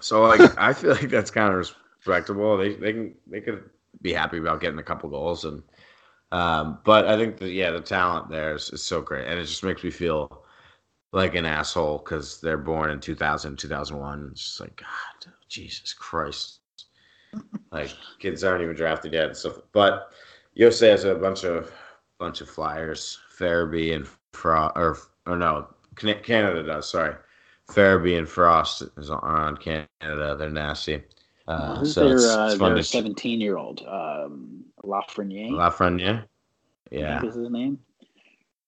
So 0.00 0.22
like 0.22 0.40
I 0.58 0.72
feel 0.72 0.92
like 0.92 1.10
that's 1.10 1.30
kind 1.30 1.52
of 1.52 1.58
respectable. 1.58 2.56
They 2.56 2.74
they 2.74 2.92
can 2.92 3.14
they 3.26 3.40
could 3.40 3.68
be 4.02 4.12
happy 4.12 4.38
about 4.38 4.60
getting 4.60 4.78
a 4.78 4.84
couple 4.84 5.10
goals 5.10 5.44
and 5.44 5.62
um 6.32 6.78
but 6.84 7.06
I 7.06 7.16
think 7.18 7.38
that 7.38 7.50
yeah, 7.50 7.70
the 7.70 7.80
talent 7.80 8.30
there 8.30 8.54
is, 8.54 8.70
is 8.70 8.82
so 8.82 9.02
great 9.02 9.26
and 9.26 9.38
it 9.38 9.44
just 9.44 9.64
makes 9.64 9.82
me 9.82 9.90
feel 9.90 10.44
like 11.12 11.34
an 11.34 11.44
asshole 11.44 11.98
because 11.98 12.40
they're 12.40 12.56
born 12.56 12.90
in 12.90 13.00
2000, 13.00 13.58
2001. 13.58 14.28
It's 14.30 14.40
just 14.40 14.60
like 14.60 14.76
God, 14.76 15.32
Jesus 15.48 15.92
Christ. 15.92 16.60
like 17.72 17.90
kids 18.18 18.44
aren't 18.44 18.62
even 18.62 18.76
drafted 18.76 19.12
yet 19.12 19.26
and 19.26 19.36
stuff. 19.36 19.58
But 19.72 20.12
USA 20.54 20.90
has 20.90 21.04
a 21.04 21.14
bunch 21.14 21.44
of 21.44 21.72
bunch 22.18 22.40
of 22.40 22.48
flyers. 22.50 23.18
Farabee 23.38 23.94
and 23.94 24.06
Frost, 24.32 24.72
or 24.76 24.98
or 25.26 25.36
no, 25.36 25.68
Canada 25.96 26.62
does. 26.62 26.88
Sorry, 26.90 27.14
Farabee 27.68 28.18
and 28.18 28.28
Frost 28.28 28.82
is 28.96 29.10
on- 29.10 29.20
are 29.20 29.36
on 29.46 29.56
Canada. 29.56 30.36
They're 30.36 30.50
nasty. 30.50 31.02
Uh, 31.48 31.84
so 31.84 32.06
their, 32.06 32.16
it's, 32.16 32.24
uh, 32.26 32.48
it's 32.52 32.58
their 32.58 32.82
17 32.82 33.40
year 33.40 33.56
old? 33.56 33.82
Um, 33.86 34.64
Lafreniere? 34.84 35.50
Lafreniere. 35.50 36.22
I 36.22 36.26
Yeah, 36.90 37.24
is 37.24 37.34
his 37.34 37.50
name. 37.50 37.78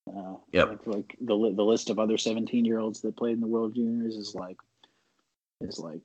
Uh, 0.07 0.35
Yep. 0.51 0.69
Like, 0.69 0.87
like 0.87 1.15
the 1.21 1.35
the 1.55 1.63
list 1.63 1.89
of 1.89 1.97
other 1.99 2.17
17 2.17 2.65
year 2.65 2.79
olds 2.79 2.99
that 3.01 3.15
played 3.15 3.35
in 3.35 3.41
the 3.41 3.47
World 3.47 3.75
Juniors 3.75 4.15
is 4.15 4.35
like 4.35 4.57
is 5.61 5.79
like 5.79 6.01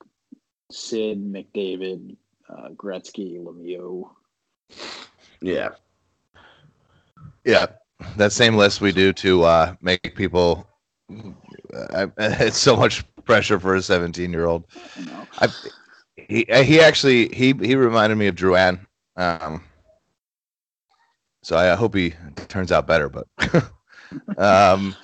Sid, 0.70 1.18
McDavid, 1.32 2.16
uh, 2.48 2.68
Gretzky, 2.70 3.42
Lemieux. 3.42 4.08
Yeah. 5.40 5.70
Yeah, 7.44 7.66
that 8.16 8.32
same 8.32 8.56
list 8.56 8.80
we 8.80 8.92
do 8.92 9.12
to 9.14 9.42
uh, 9.44 9.74
make 9.80 10.14
people. 10.14 10.66
Uh, 11.10 12.06
it's 12.18 12.58
so 12.58 12.76
much 12.76 13.04
pressure 13.24 13.58
for 13.58 13.74
a 13.74 13.82
17 13.82 14.32
year 14.32 14.46
old. 14.46 14.64
I, 15.38 15.48
he 16.16 16.46
he 16.48 16.80
actually 16.80 17.28
he 17.28 17.54
he 17.60 17.74
reminded 17.74 18.16
me 18.16 18.26
of 18.26 18.34
Drouin. 18.34 18.80
Um, 19.16 19.62
so 21.42 21.56
I 21.56 21.74
hope 21.74 21.94
he 21.94 22.14
turns 22.48 22.72
out 22.72 22.86
better. 22.86 23.08
But 23.08 23.26
um, 24.38 24.94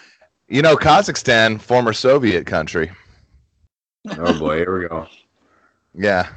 you 0.49 0.63
know, 0.63 0.77
Kazakhstan, 0.77 1.61
former 1.61 1.93
Soviet 1.93 2.47
country. 2.47 2.91
Oh 4.19 4.39
boy, 4.39 4.59
here 4.59 4.79
we 4.79 4.89
go. 4.89 5.07
Yeah. 5.95 6.29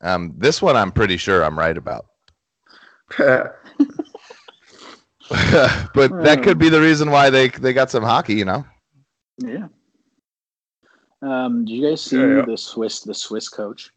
Um, 0.00 0.34
this 0.36 0.60
one 0.60 0.76
I'm 0.76 0.92
pretty 0.92 1.16
sure 1.16 1.44
I'm 1.44 1.58
right 1.58 1.76
about. 1.76 2.06
but 3.18 3.56
that 6.22 6.40
could 6.42 6.58
be 6.58 6.68
the 6.68 6.80
reason 6.80 7.10
why 7.10 7.30
they 7.30 7.48
they 7.48 7.72
got 7.72 7.90
some 7.90 8.02
hockey. 8.02 8.34
You 8.34 8.44
know. 8.44 8.64
yeah. 9.38 9.68
Um, 11.22 11.64
did 11.64 11.72
you 11.74 11.88
guys 11.88 12.02
see 12.02 12.18
Yeah, 12.18 12.36
yeah. 12.36 12.44
the 12.46 12.56
Swiss 12.58 13.00
the 13.00 13.14
Swiss 13.14 13.48
coach? 13.48 13.90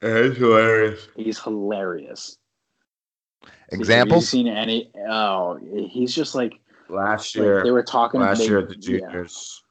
He's 0.00 0.36
hilarious. 0.36 1.08
He's 1.16 1.38
hilarious. 1.38 2.38
Have 3.70 4.08
you 4.08 4.20
seen 4.20 4.48
any? 4.48 4.90
Oh, 5.08 5.58
he's 5.90 6.14
just 6.14 6.34
like, 6.34 6.54
Last 6.88 7.34
like 7.36 7.44
year, 7.44 7.64
they 7.64 7.70
were 7.72 7.82
talking. 7.82 8.20
last 8.20 8.38
they- 8.38 8.46
year 8.46 8.60
at 8.60 8.68
the 8.68 8.76
yeah. 8.76 8.98
juniors. 9.00 9.62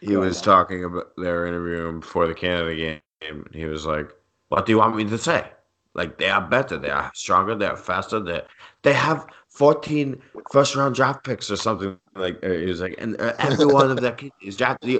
he 0.00 0.08
Go 0.08 0.20
was 0.20 0.36
ahead. 0.36 0.44
talking 0.44 0.84
about 0.84 1.12
their 1.16 1.46
interview 1.46 2.00
before 2.00 2.26
the 2.26 2.34
Canada 2.34 2.74
game. 2.74 3.00
and 3.28 3.46
He 3.54 3.66
was 3.66 3.86
like, 3.86 4.10
"What 4.48 4.66
do 4.66 4.72
you 4.72 4.78
want 4.78 4.96
me 4.96 5.04
to 5.04 5.18
say? 5.18 5.48
Like 5.94 6.18
they 6.18 6.28
are 6.30 6.40
better, 6.40 6.78
they 6.78 6.90
are 6.90 7.10
stronger, 7.14 7.54
they 7.54 7.66
are 7.66 7.76
faster. 7.76 8.18
They 8.20 8.42
they 8.82 8.92
have 8.94 9.26
14 9.48 10.20
first 10.50 10.74
round 10.74 10.94
draft 10.94 11.24
picks 11.24 11.50
or 11.50 11.56
something 11.56 11.98
like." 12.14 12.42
uh, 12.44 12.48
He 12.50 12.66
was 12.66 12.80
like, 12.80 12.94
and 12.98 13.20
uh, 13.20 13.34
every 13.38 13.66
one 13.66 13.90
of 13.90 14.00
their 14.00 14.12
kids 14.12 14.34
is 14.42 14.56
drafted. 14.56 14.88
He 14.88 14.98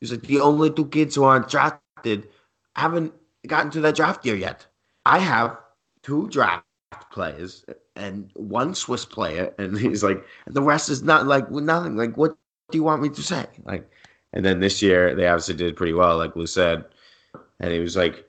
was 0.00 0.12
like, 0.12 0.22
the 0.22 0.40
only 0.40 0.70
two 0.70 0.86
kids 0.88 1.14
who 1.14 1.24
aren't 1.24 1.48
drafted 1.48 2.28
haven't 2.76 3.12
gotten 3.46 3.70
to 3.72 3.80
their 3.80 3.92
draft 3.92 4.24
year 4.26 4.36
yet. 4.36 4.66
I 5.06 5.18
have 5.18 5.58
two 6.02 6.28
draft 6.28 6.64
players 7.10 7.64
and 7.96 8.30
one 8.34 8.74
Swiss 8.74 9.04
player, 9.04 9.54
and 9.58 9.78
he's 9.78 10.04
like, 10.04 10.24
the 10.46 10.62
rest 10.62 10.88
is 10.90 11.02
not 11.02 11.26
like 11.26 11.50
nothing. 11.50 11.96
Like, 11.96 12.16
what 12.16 12.36
do 12.70 12.78
you 12.78 12.84
want 12.84 13.02
me 13.02 13.08
to 13.08 13.22
say? 13.22 13.46
Like, 13.64 13.88
and 14.32 14.44
then 14.44 14.60
this 14.60 14.82
year 14.82 15.14
they 15.14 15.26
obviously 15.26 15.54
did 15.54 15.76
pretty 15.76 15.92
well, 15.94 16.18
like 16.18 16.36
Lou 16.36 16.46
said, 16.46 16.84
and 17.60 17.72
he 17.72 17.78
was 17.78 17.96
like, 17.96 18.28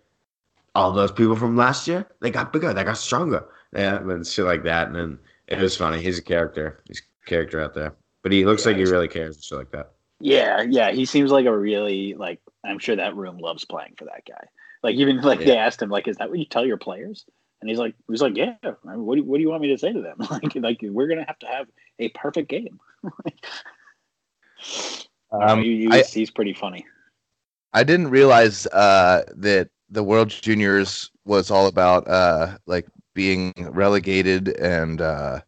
all 0.76 0.92
those 0.92 1.12
people 1.12 1.36
from 1.36 1.56
last 1.56 1.88
year, 1.88 2.06
they 2.22 2.32
got 2.32 2.54
bigger, 2.54 2.74
they 2.74 2.84
got 2.84 2.98
stronger, 2.98 3.46
yeah, 3.74 3.98
and 3.98 4.26
shit 4.28 4.46
like 4.46 4.64
that. 4.64 4.88
And 4.88 4.96
then 4.96 5.20
it 5.48 5.60
was 5.60 5.78
funny. 5.78 6.02
He's 6.02 6.20
a 6.20 6.24
character. 6.24 6.84
He's 6.88 7.02
a 7.26 7.30
character 7.30 7.62
out 7.62 7.74
there, 7.74 7.96
but 8.24 8.32
he 8.32 8.46
looks 8.46 8.66
Yeah, 8.66 8.72
like 8.72 8.78
he 8.78 8.86
really 8.86 9.08
cares 9.08 9.38
and 9.38 9.44
shit 9.44 9.58
like 9.58 9.72
that. 9.72 9.92
Yeah, 10.20 10.62
yeah, 10.62 10.92
he 10.92 11.06
seems 11.06 11.32
like 11.32 11.46
a 11.46 11.58
really 11.58 12.14
like. 12.16 12.40
I'm 12.66 12.80
sure 12.80 12.96
that 12.96 13.16
room 13.16 13.38
loves 13.38 13.66
playing 13.66 13.96
for 13.98 14.06
that 14.06 14.24
guy. 14.28 14.48
Like 14.84 14.96
even 14.96 15.22
like 15.22 15.40
they 15.40 15.58
asked 15.58 15.82
him 15.82 15.90
like, 15.90 16.08
"Is 16.08 16.18
that 16.18 16.30
what 16.30 16.40
you 16.40 16.46
tell 16.46 16.66
your 16.66 16.78
players?" 16.78 17.26
And 17.62 17.70
he's 17.70 17.80
like, 17.80 17.96
"He's 18.10 18.22
like, 18.22 18.38
yeah. 18.38 18.56
I 18.64 18.72
mean, 18.92 19.06
what 19.06 19.16
do 19.18 19.24
what 19.24 19.38
do 19.38 19.42
you 19.44 19.50
want 19.50 19.62
me 19.62 19.70
to 19.70 19.78
say 19.78 19.92
to 19.94 20.02
them? 20.02 20.18
like, 20.32 20.56
like 20.56 20.80
we're 20.82 21.08
gonna 21.08 21.26
have 21.28 21.40
to 21.40 21.48
have 21.48 21.68
a 22.00 22.10
perfect 22.10 22.50
game." 22.50 22.80
Um, 25.32 25.62
he, 25.62 25.90
he 25.90 25.92
I- 25.92 26.04
he's 26.04 26.32
pretty 26.32 26.54
funny. 26.54 26.86
I 27.74 27.84
didn't 27.84 28.10
realize 28.10 28.66
uh, 28.68 29.24
that 29.36 29.70
the 29.96 30.04
World 30.04 30.30
Juniors 30.30 31.12
was 31.26 31.52
all 31.52 31.68
about 31.68 32.08
uh, 32.10 32.60
like 32.68 32.88
being 33.16 33.54
relegated, 33.72 34.50
and 34.60 35.02
uh, 35.02 35.42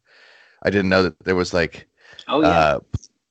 I 0.63 0.71
didn't 0.71 0.89
know 0.89 1.03
that 1.03 1.19
there 1.25 1.35
was 1.35 1.53
like 1.53 1.87
Oh 2.27 2.41
yeah, 2.41 2.65
uh, 2.65 2.79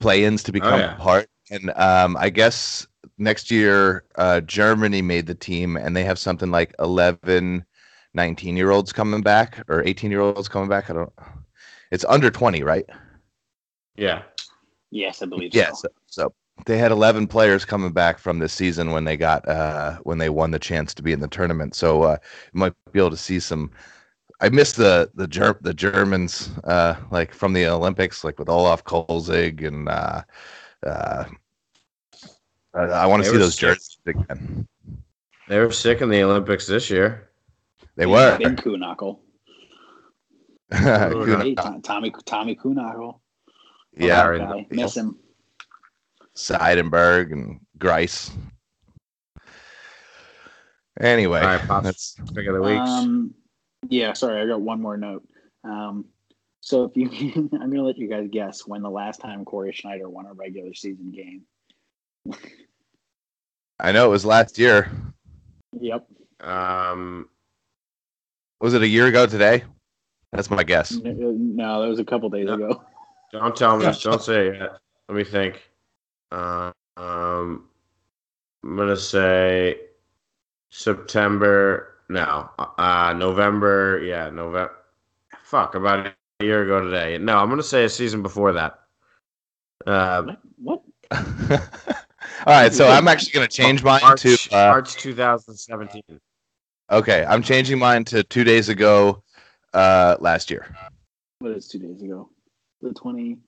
play-ins 0.01 0.43
to 0.45 0.53
become 0.53 0.85
yeah. 0.85 0.97
part. 0.97 1.29
And 1.51 1.71
um, 1.77 2.17
I 2.19 2.31
guess 2.31 2.87
next 3.19 3.51
year 3.51 4.05
uh, 4.17 4.41
Germany 4.43 5.03
made 5.03 5.27
the 5.27 5.35
team, 5.35 5.77
and 5.77 5.97
they 5.97 6.05
have 6.05 6.19
something 6.19 6.51
like 6.53 6.75
11, 6.79 7.65
19 8.15 8.57
year 8.57 8.71
olds 8.71 8.93
coming 8.93 9.23
back, 9.23 9.61
or 9.69 9.83
18 9.85 10.11
year 10.11 10.21
olds 10.21 10.49
coming 10.49 10.69
back. 10.69 10.91
I 10.91 10.95
don't. 10.95 11.13
It's 11.91 12.05
under 12.05 12.31
20, 12.31 12.63
right? 12.63 12.87
Yeah, 13.97 14.23
yes, 14.91 15.23
I 15.23 15.27
believe 15.27 15.53
Yeah. 15.53 15.71
so. 15.71 15.73
So, 15.73 15.89
so 16.07 16.35
they 16.65 16.79
had 16.79 16.91
11 16.91 17.27
players 17.27 17.65
coming 17.65 17.93
back 17.93 18.19
from 18.19 18.39
this 18.39 18.53
season 18.53 18.91
when 18.93 19.05
they 19.05 19.17
got 19.17 19.47
uh, 19.49 19.99
when 20.05 20.19
they 20.19 20.31
won 20.31 20.51
the 20.51 20.59
chance 20.59 20.95
to 20.95 21.03
be 21.03 21.13
in 21.13 21.21
the 21.21 21.29
tournament. 21.29 21.75
So 21.75 22.03
uh, 22.03 22.17
you 22.53 22.59
might 22.61 22.73
be 22.93 22.99
able 22.99 23.11
to 23.11 23.17
see 23.17 23.39
some. 23.41 23.71
I 24.41 24.49
miss 24.49 24.73
the 24.73 25.11
the 25.15 25.27
Ger- 25.27 25.59
the 25.61 25.75
Germans 25.75 26.51
uh, 26.65 26.97
like 27.11 27.33
from 27.35 27.53
the 27.53 27.67
Olympics, 27.67 28.25
like 28.25 28.39
with 28.39 28.49
Olaf 28.49 28.85
Kolzig 28.85 29.67
and. 29.67 29.89
Uh, 29.89 30.23
uh, 30.87 31.25
I, 32.75 32.81
I 32.83 33.07
want 33.07 33.23
to 33.23 33.29
see 33.29 33.33
were 33.35 33.39
those 33.39 33.55
sick. 33.55 33.61
jerseys 33.71 33.99
again. 34.07 34.67
they 35.49 35.59
were 35.59 35.73
sick 35.73 36.03
in 36.03 36.09
the 36.11 36.23
Olympics 36.23 36.67
this 36.67 36.91
year. 36.91 37.31
They 37.97 38.05
Yeah, 38.07 38.33
were. 38.33 38.39
big 38.39 38.57
Kuhnhackl. 38.59 39.19
Kuna- 40.73 41.39
Hey, 41.43 41.55
Tom- 41.55 41.81
Tommy 41.81 42.13
Tommy 42.27 42.55
Kuhnhackl. 42.57 43.21
yeah, 43.97 44.19
Larry. 44.23 44.39
guy. 44.41 44.67
miss 44.71 44.95
him. 44.97 45.19
Seidenberg 46.37 47.33
and 47.33 47.61
Greiss. 47.79 48.31
Anyway, 51.01 51.41
All 51.41 51.47
right, 51.47 51.67
Pops. 51.67 51.85
that's 51.85 52.15
Pick 52.35 52.47
of 52.47 52.55
the 52.55 52.63
weeks. 52.63 52.89
Um, 52.89 53.35
yeah, 53.89 54.13
sorry, 54.15 54.41
I 54.41 54.47
got 54.47 54.61
one 54.63 54.81
more 54.81 54.97
note. 54.97 55.27
Um, 55.65 56.07
so 56.61 56.85
if 56.85 56.97
you, 56.97 57.11
I'm 57.53 57.71
gonna 57.71 57.83
let 57.83 57.99
you 57.99 58.09
guys 58.09 58.29
guess 58.31 58.67
when 58.67 58.83
the 58.83 58.91
last 58.91 59.21
time 59.21 59.45
Cory 59.45 59.73
Schneider 59.73 60.09
won 60.09 60.27
a 60.27 60.33
regular 60.33 60.73
season 60.75 61.13
game. 61.13 61.43
I 63.79 63.93
know 63.93 64.07
it 64.07 64.11
was 64.11 64.25
last 64.25 64.59
year. 64.59 64.91
Yep. 65.79 66.07
Um, 66.41 67.29
Was 68.61 68.73
it 68.75 68.83
a 68.83 68.89
year 68.89 69.07
ago 69.07 69.27
today? 69.27 69.65
That's 70.33 70.51
my 70.51 70.65
guess. 70.65 70.93
No, 70.93 71.83
that 71.83 71.89
was 71.89 71.99
a 72.01 72.05
couple 72.05 72.31
days 72.31 72.47
No. 72.47 72.55
ago. 72.55 72.83
don't 73.33 73.55
tell 73.55 73.77
me. 73.77 73.85
Don't 74.03 74.23
say 74.23 74.49
it. 74.49 74.73
Let 75.09 75.15
me 75.17 75.25
think. 75.25 75.63
Uh, 76.33 76.73
um, 76.97 77.69
I'm 78.65 78.77
gonna 78.77 78.97
say 78.97 79.79
September. 80.71 81.95
No, 82.09 82.49
uh, 82.59 83.15
November. 83.17 84.01
Yeah, 84.05 84.31
November. 84.31 84.73
Fuck, 85.43 85.75
about 85.75 86.07
a 86.07 86.45
year 86.45 86.65
ago 86.65 86.85
today. 86.85 87.19
No, 87.19 87.39
I'm 87.39 87.49
gonna 87.49 87.63
say 87.63 87.85
a 87.85 87.89
season 87.89 88.23
before 88.23 88.53
that. 88.53 88.81
Uh, 89.87 90.35
What? 90.57 90.83
All 92.47 92.53
right, 92.53 92.73
so 92.73 92.89
I'm 92.89 93.09
actually 93.09 93.33
going 93.33 93.49
to 93.49 93.53
change 93.55 93.83
mine 93.83 94.01
March, 94.03 94.23
to. 94.23 94.35
Uh, 94.53 94.71
March 94.71 94.95
2017. 94.97 96.03
okay, 96.91 97.25
I'm 97.29 97.43
changing 97.43 97.79
mine 97.79 98.05
to 98.07 98.23
two 98.25 98.45
days 98.45 98.69
ago, 98.69 99.23
uh, 99.75 100.17
last 100.21 100.51
year. 100.51 100.75
What 101.39 101.53
is 101.53 101.69
two 101.69 101.79
days 101.79 102.03
ago? 102.03 102.31
The 102.83 102.93
twenty. 102.93 103.39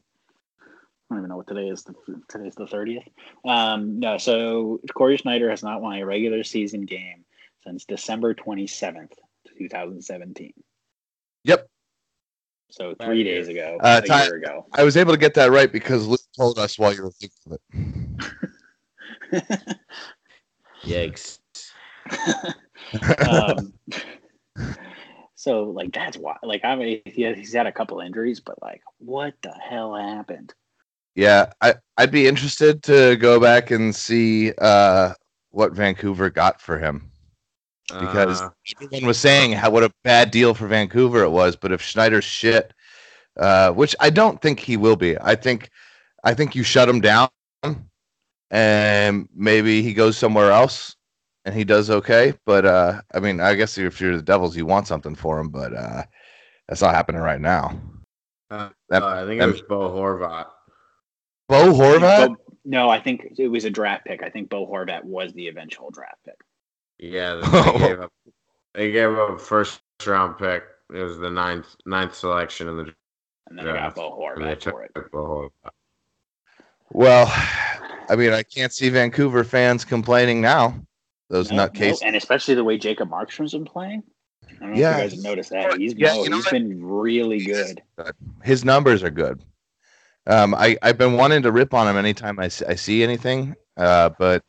I 1.11 1.15
don't 1.15 1.21
even 1.21 1.31
know 1.31 1.37
what 1.39 1.47
today 1.47 1.69
is. 1.69 1.85
The, 1.85 1.95
today's 2.29 2.55
the 2.55 2.67
thirtieth. 2.67 3.09
Um, 3.45 3.99
no, 3.99 4.19
so 4.19 4.81
Cory 4.95 5.17
Schneider 5.17 5.49
has 5.49 5.63
not 5.63 5.81
won 5.81 5.97
a 5.99 6.05
regular 6.05 6.45
season 6.45 6.85
game 6.85 7.25
since 7.65 7.85
December 7.85 8.35
twenty 8.35 8.67
seventh, 8.67 9.15
two 9.57 9.69
thousand 9.69 10.03
seventeen. 10.03 10.53
Yep, 11.45 11.67
So 12.71 12.95
three 13.03 13.23
years. 13.23 13.47
days 13.47 13.57
ago, 13.57 13.79
Uh, 13.81 14.01
a 14.05 14.07
Ty- 14.07 14.25
year 14.25 14.35
ago. 14.37 14.67
I 14.73 14.83
was 14.85 14.99
able 14.99 15.13
to 15.13 15.19
get 15.19 15.33
that 15.35 15.51
right 15.51 15.73
because 15.73 16.07
Luke 16.07 16.21
told 16.37 16.59
us 16.59 16.79
while 16.79 16.93
you 16.93 17.03
were 17.05 17.11
thinking 17.11 17.39
of 17.47 17.59
it. 19.33 19.79
Yikes. 20.85 21.39
um, 23.27 23.73
so 25.35 25.65
like 25.65 25.93
that's 25.93 26.19
why. 26.19 26.37
Like 26.43 26.65
I 26.67 26.75
mean, 26.77 27.01
he, 27.07 27.33
he's 27.35 27.55
had 27.55 27.67
a 27.67 27.73
couple 27.73 28.01
injuries, 28.01 28.41
but 28.41 28.61
like, 28.61 28.83
what 28.99 29.35
the 29.43 29.53
hell 29.53 29.95
happened? 29.95 30.53
Yeah, 31.19 31.51
I 31.61 31.75
I'd 31.97 32.13
be 32.13 32.29
interested 32.29 32.81
to 32.85 33.17
go 33.17 33.41
back 33.41 33.73
and 33.73 33.93
see 33.93 34.53
uh, 34.59 35.15
what 35.51 35.73
Vancouver 35.73 36.31
got 36.31 36.61
for 36.61 36.79
him 36.79 37.11
because 37.89 38.41
Uh, 38.41 38.51
everyone 38.81 39.05
was 39.09 39.19
saying 39.19 39.51
how 39.51 39.69
what 39.71 39.83
a 39.83 39.91
bad 40.05 40.31
deal 40.31 40.55
for 40.55 40.69
Vancouver 40.69 41.25
it 41.25 41.31
was. 41.31 41.57
But 41.57 41.73
if 41.73 41.83
Schneider's 41.83 42.23
shit, 42.23 42.73
uh, 43.37 43.73
which 43.73 43.97
I 43.99 44.11
don't 44.11 44.41
think 44.41 44.61
he 44.61 44.77
will 44.77 44.95
be, 44.95 45.19
I 45.21 45.35
think 45.35 45.71
I 46.23 46.35
think 46.35 46.55
you 46.55 46.63
shut 46.63 46.89
him 46.89 47.01
down, 47.01 47.29
and 48.53 49.29
maybe 49.35 49.83
he 49.83 49.93
goes 49.95 50.17
somewhere 50.17 50.53
else 50.53 50.95
and 51.45 51.53
he 51.53 51.65
does 51.65 51.91
okay. 51.91 52.33
But 52.47 52.65
uh, 52.65 53.03
I 53.13 53.19
mean, 53.19 53.41
I 53.41 53.55
guess 53.55 53.77
if 53.77 54.01
you're 54.01 54.17
the 54.17 54.23
Devils, 54.23 54.57
you 54.57 54.67
want 54.67 54.87
something 54.87 55.17
for 55.17 55.41
him, 55.41 55.49
but 55.49 55.75
uh, 55.75 56.05
that's 56.69 56.83
not 56.83 56.95
happening 56.95 57.23
right 57.23 57.41
now. 57.41 57.77
uh, 58.53 58.69
That- 58.89 59.03
I 59.03 59.27
think 59.27 59.43
it 59.43 59.47
that- 59.47 59.53
was 59.53 59.63
Bo 59.63 59.91
Horvat. 59.91 60.47
Bo 61.49 61.73
Horvat. 61.73 62.29
Bo- 62.29 62.37
no, 62.65 62.91
I 62.91 63.01
think 63.01 63.35
it 63.39 63.49
was 63.49 63.65
a 63.65 63.71
draft 63.71 64.05
pick. 64.05 64.23
I 64.23 64.29
think 64.31 64.51
Bo 64.51 64.67
Horvat 64.67 65.05
was 65.05 65.33
the 65.33 65.49
eventual 65.49 65.91
draft 65.91 66.23
pick. 66.25 66.35
Yeah, 66.99 67.35
they 67.37 67.79
gave 67.79 68.01
up. 68.01 68.13
They 68.75 68.93
gave 68.93 69.11
up 69.17 69.31
a 69.31 69.39
first 69.39 69.81
round 70.07 70.37
pick. 70.39 70.65
It 70.93 71.03
was 71.03 71.19
the 71.19 71.31
ninth 71.31 71.75
ninth 71.87 72.15
selection 72.15 72.69
in 72.69 72.77
the 72.77 72.95
And 73.49 73.59
then 73.59 73.69
I 73.69 73.73
got 73.73 73.95
draft. 73.95 73.97
Bo 73.97 74.19
Horvat 74.19 74.63
for 74.63 74.83
it. 74.85 74.93
Bo 75.13 75.51
Horvat. 75.65 75.71
Well, 76.93 77.27
I 78.09 78.17
mean, 78.17 78.33
I 78.33 78.43
can't 78.43 78.73
see 78.73 78.89
Vancouver 78.89 79.45
fans 79.45 79.85
complaining 79.85 80.41
now. 80.41 80.75
Those 81.31 81.51
No, 81.51 81.59
no, 81.59 81.69
nutcases. 81.69 81.99
and 82.03 82.17
especially 82.17 82.55
the 82.55 82.65
way 82.65 82.79
Jacob 82.79 83.11
Markstrom's 83.11 83.53
been 83.53 83.67
playing. 83.67 84.03
I 84.49 84.53
don't 84.61 84.73
know 84.73 84.79
Yeah. 84.79 84.93
if 84.93 84.97
you 84.97 85.03
guys 85.03 85.13
have 85.13 85.23
noticed 85.25 85.51
that. 85.51 85.77
He's, 85.79 85.93
Yeah, 85.95 86.15
no, 86.15 86.25
you 86.25 86.31
know 86.31 86.37
he's 86.37 86.47
what? 86.47 86.53
been 86.53 86.83
really 86.83 87.45
good. 87.45 87.83
His 88.43 88.65
numbers 88.65 89.03
are 89.03 89.11
good. 89.11 89.43
Um, 90.29 90.55
I 90.55 90.77
I've 90.83 90.99
been 90.99 91.15
wanting 91.15 91.43
to 91.43 91.53
rip 91.53 91.75
on 91.75 91.89
him 91.89 91.97
anytime 91.97 92.39
I 92.39 92.49
see 92.49 93.03
anything, 93.03 93.57
uh, 93.77 94.11
but 94.19 94.45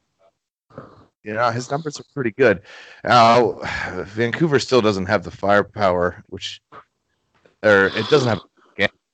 you 1.23 1.33
know 1.33 1.49
his 1.49 1.71
numbers 1.71 1.99
are 1.99 2.05
pretty 2.13 2.31
good. 2.31 2.61
Now, 3.03 3.59
Vancouver 4.03 4.59
still 4.59 4.81
doesn't 4.81 5.07
have 5.07 5.23
the 5.23 5.31
firepower, 5.31 6.23
which 6.27 6.61
or 7.63 7.87
it 7.87 8.09
doesn't 8.09 8.29
have 8.29 8.39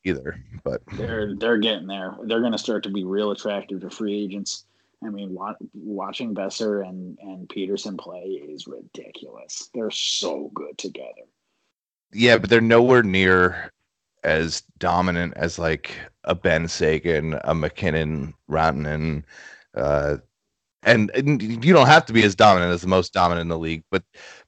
either. 0.05 0.39
But 0.63 0.82
They're 0.93 1.36
they're 1.36 1.57
getting 1.57 1.88
there. 1.88 2.16
They're 2.24 2.39
going 2.39 2.51
to 2.53 2.57
start 2.57 2.84
to 2.84 2.89
be 2.89 3.03
real 3.03 3.32
attractive 3.32 3.82
to 3.82 3.89
free 3.89 4.24
agents. 4.24 4.66
I 5.03 5.09
mean, 5.09 5.38
watching 5.74 6.34
Boeser 6.34 6.88
and 6.88 7.18
and 7.20 7.49
Pettersson 7.49 7.97
play 7.97 8.41
is 8.47 8.68
ridiculous. 8.68 9.70
They're 9.74 9.91
so 9.91 10.49
good 10.53 10.78
together. 10.78 11.24
yeah, 12.13 12.38
but 12.38 12.49
they're 12.49 12.61
nowhere 12.61 13.03
near 13.03 13.72
as 14.26 14.63
dominant 14.80 15.34
as 15.38 15.59
like 15.59 15.97
a 16.26 16.36
Benn 16.36 16.67
Seguin, 16.67 17.39
a 17.45 17.55
MacKinnon, 17.55 18.34
Rantanen, 18.49 19.23
Uh, 19.76 20.17
and, 20.84 21.11
and 21.15 21.41
you 21.41 21.73
don't 21.73 21.88
have 21.88 22.05
to 22.07 22.13
be 22.13 22.23
as 22.23 22.36
dominant 22.36 22.73
as 22.73 22.82
the 22.82 22.88
most 22.88 23.13
dominant 23.13 23.43
in 23.43 23.49
the 23.49 23.59
league, 23.59 23.84
but 23.91 24.03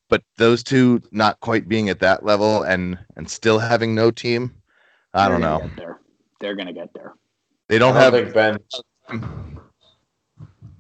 but 0.10 0.24
those 0.38 0.64
two 0.64 1.02
not 1.12 1.40
quite 1.42 1.68
being 1.68 1.90
at 1.90 2.00
that 2.00 2.24
level 2.26 2.64
and 2.64 3.00
and 3.18 3.30
still 3.30 3.60
having 3.60 3.96
no 3.96 4.12
team, 4.12 4.56
I 5.14 5.28
They're 5.28 5.40
don't 5.40 5.42
know. 5.42 5.60
Get 5.62 5.76
there. 5.78 6.00
They're 6.40 6.56
gonna 6.56 6.74
get 6.74 6.94
there. 6.94 7.14
They 7.70 7.80
don't 7.80 7.96
I 7.96 8.02
have. 8.02 8.14
think 8.14 8.34
Benn. 8.34 8.60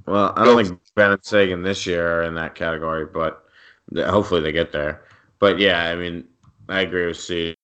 Well, 0.06 0.34
I 0.38 0.46
don't 0.46 0.66
think 0.66 0.80
Benn 0.96 1.12
and 1.12 1.24
Seguin 1.24 1.64
this 1.64 1.86
year 1.86 2.20
are 2.20 2.24
in 2.24 2.36
that 2.36 2.56
category, 2.56 3.06
but 3.06 3.44
hopefully 3.96 4.42
they 4.42 4.52
get 4.54 4.72
there. 4.72 5.04
But 5.40 5.60
yeah, 5.60 5.84
I 5.90 5.96
mean, 5.96 6.26
I 6.70 6.82
agree 6.82 7.08
with 7.08 7.18
Siege. 7.18 7.56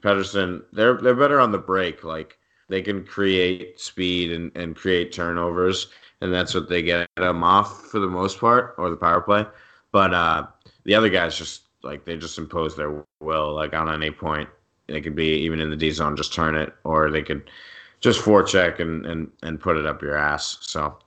Pettersson, 0.00 0.62
they're 0.72 0.96
they're 0.98 1.14
better 1.14 1.40
on 1.40 1.52
the 1.52 1.58
break. 1.58 2.04
Like 2.04 2.38
they 2.68 2.82
can 2.82 3.04
create 3.04 3.80
speed 3.80 4.32
and, 4.32 4.50
and 4.54 4.76
create 4.76 5.12
turnovers, 5.12 5.88
and 6.20 6.32
that's 6.32 6.54
what 6.54 6.68
they 6.68 6.82
get 6.82 7.08
them 7.16 7.42
off 7.42 7.86
for 7.86 7.98
the 8.00 8.06
most 8.06 8.38
part, 8.38 8.74
or 8.78 8.90
the 8.90 8.96
power 8.96 9.20
play. 9.20 9.46
But 9.92 10.14
uh, 10.14 10.46
the 10.84 10.94
other 10.94 11.08
guys 11.08 11.36
just 11.36 11.62
like 11.82 12.04
they 12.04 12.16
just 12.16 12.38
impose 12.38 12.76
their 12.76 13.04
will. 13.20 13.54
Like 13.54 13.74
on 13.74 13.92
any 13.92 14.10
point, 14.10 14.48
they 14.86 15.00
could 15.00 15.14
be 15.14 15.34
even 15.38 15.60
in 15.60 15.70
the 15.70 15.76
D 15.76 15.90
zone, 15.90 16.16
just 16.16 16.32
turn 16.32 16.54
it, 16.54 16.72
or 16.84 17.10
they 17.10 17.22
could 17.22 17.50
just 18.00 18.20
forecheck 18.20 18.80
and 18.80 19.06
and 19.06 19.30
and 19.42 19.60
put 19.60 19.76
it 19.76 19.86
up 19.86 20.02
your 20.02 20.16
ass. 20.16 20.58
So 20.60 20.98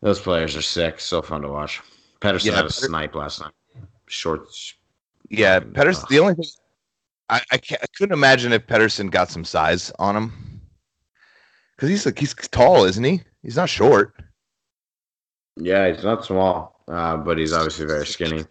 those 0.00 0.20
players 0.20 0.56
are 0.56 0.62
sick. 0.62 1.00
So 1.00 1.22
fun 1.22 1.42
to 1.42 1.48
watch. 1.48 1.80
Pettersson 2.20 2.46
Yeah, 2.46 2.56
had 2.56 2.66
a 2.66 2.72
snipe 2.72 3.14
last 3.14 3.40
night. 3.40 3.52
Short. 4.06 4.48
Yeah, 5.32 5.60
Pettersson. 5.60 6.08
The 6.08 6.18
only 6.18 6.34
thing 6.34 6.44
I 7.30 7.40
I, 7.50 7.56
can't, 7.56 7.82
I 7.82 7.86
couldn't 7.96 8.12
imagine 8.12 8.52
if 8.52 8.66
Pettersson 8.66 9.10
got 9.10 9.30
some 9.30 9.44
size 9.44 9.90
on 9.98 10.14
him 10.14 10.60
because 11.74 11.88
he's 11.88 12.04
like 12.06 12.18
he's 12.18 12.34
tall, 12.34 12.84
isn't 12.84 13.02
he? 13.02 13.22
He's 13.42 13.56
not 13.56 13.68
short. 13.70 14.14
Yeah, 15.56 15.90
he's 15.90 16.04
not 16.04 16.24
small, 16.24 16.82
uh, 16.86 17.16
but 17.16 17.38
he's 17.38 17.52
obviously 17.52 17.86
very 17.86 18.06
skinny. 18.06 18.44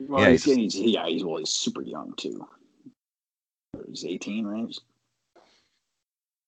Well, 0.00 0.22
Yeah, 0.22 0.30
he's, 0.30 0.44
he's- 0.44 0.74
he's, 0.74 0.76
yeah, 0.76 1.06
he's 1.06 1.22
well, 1.24 1.36
he's 1.36 1.50
super 1.50 1.82
young 1.82 2.14
too. 2.16 2.46
He's 3.88 4.04
18, 4.04 4.46
right? 4.46 4.74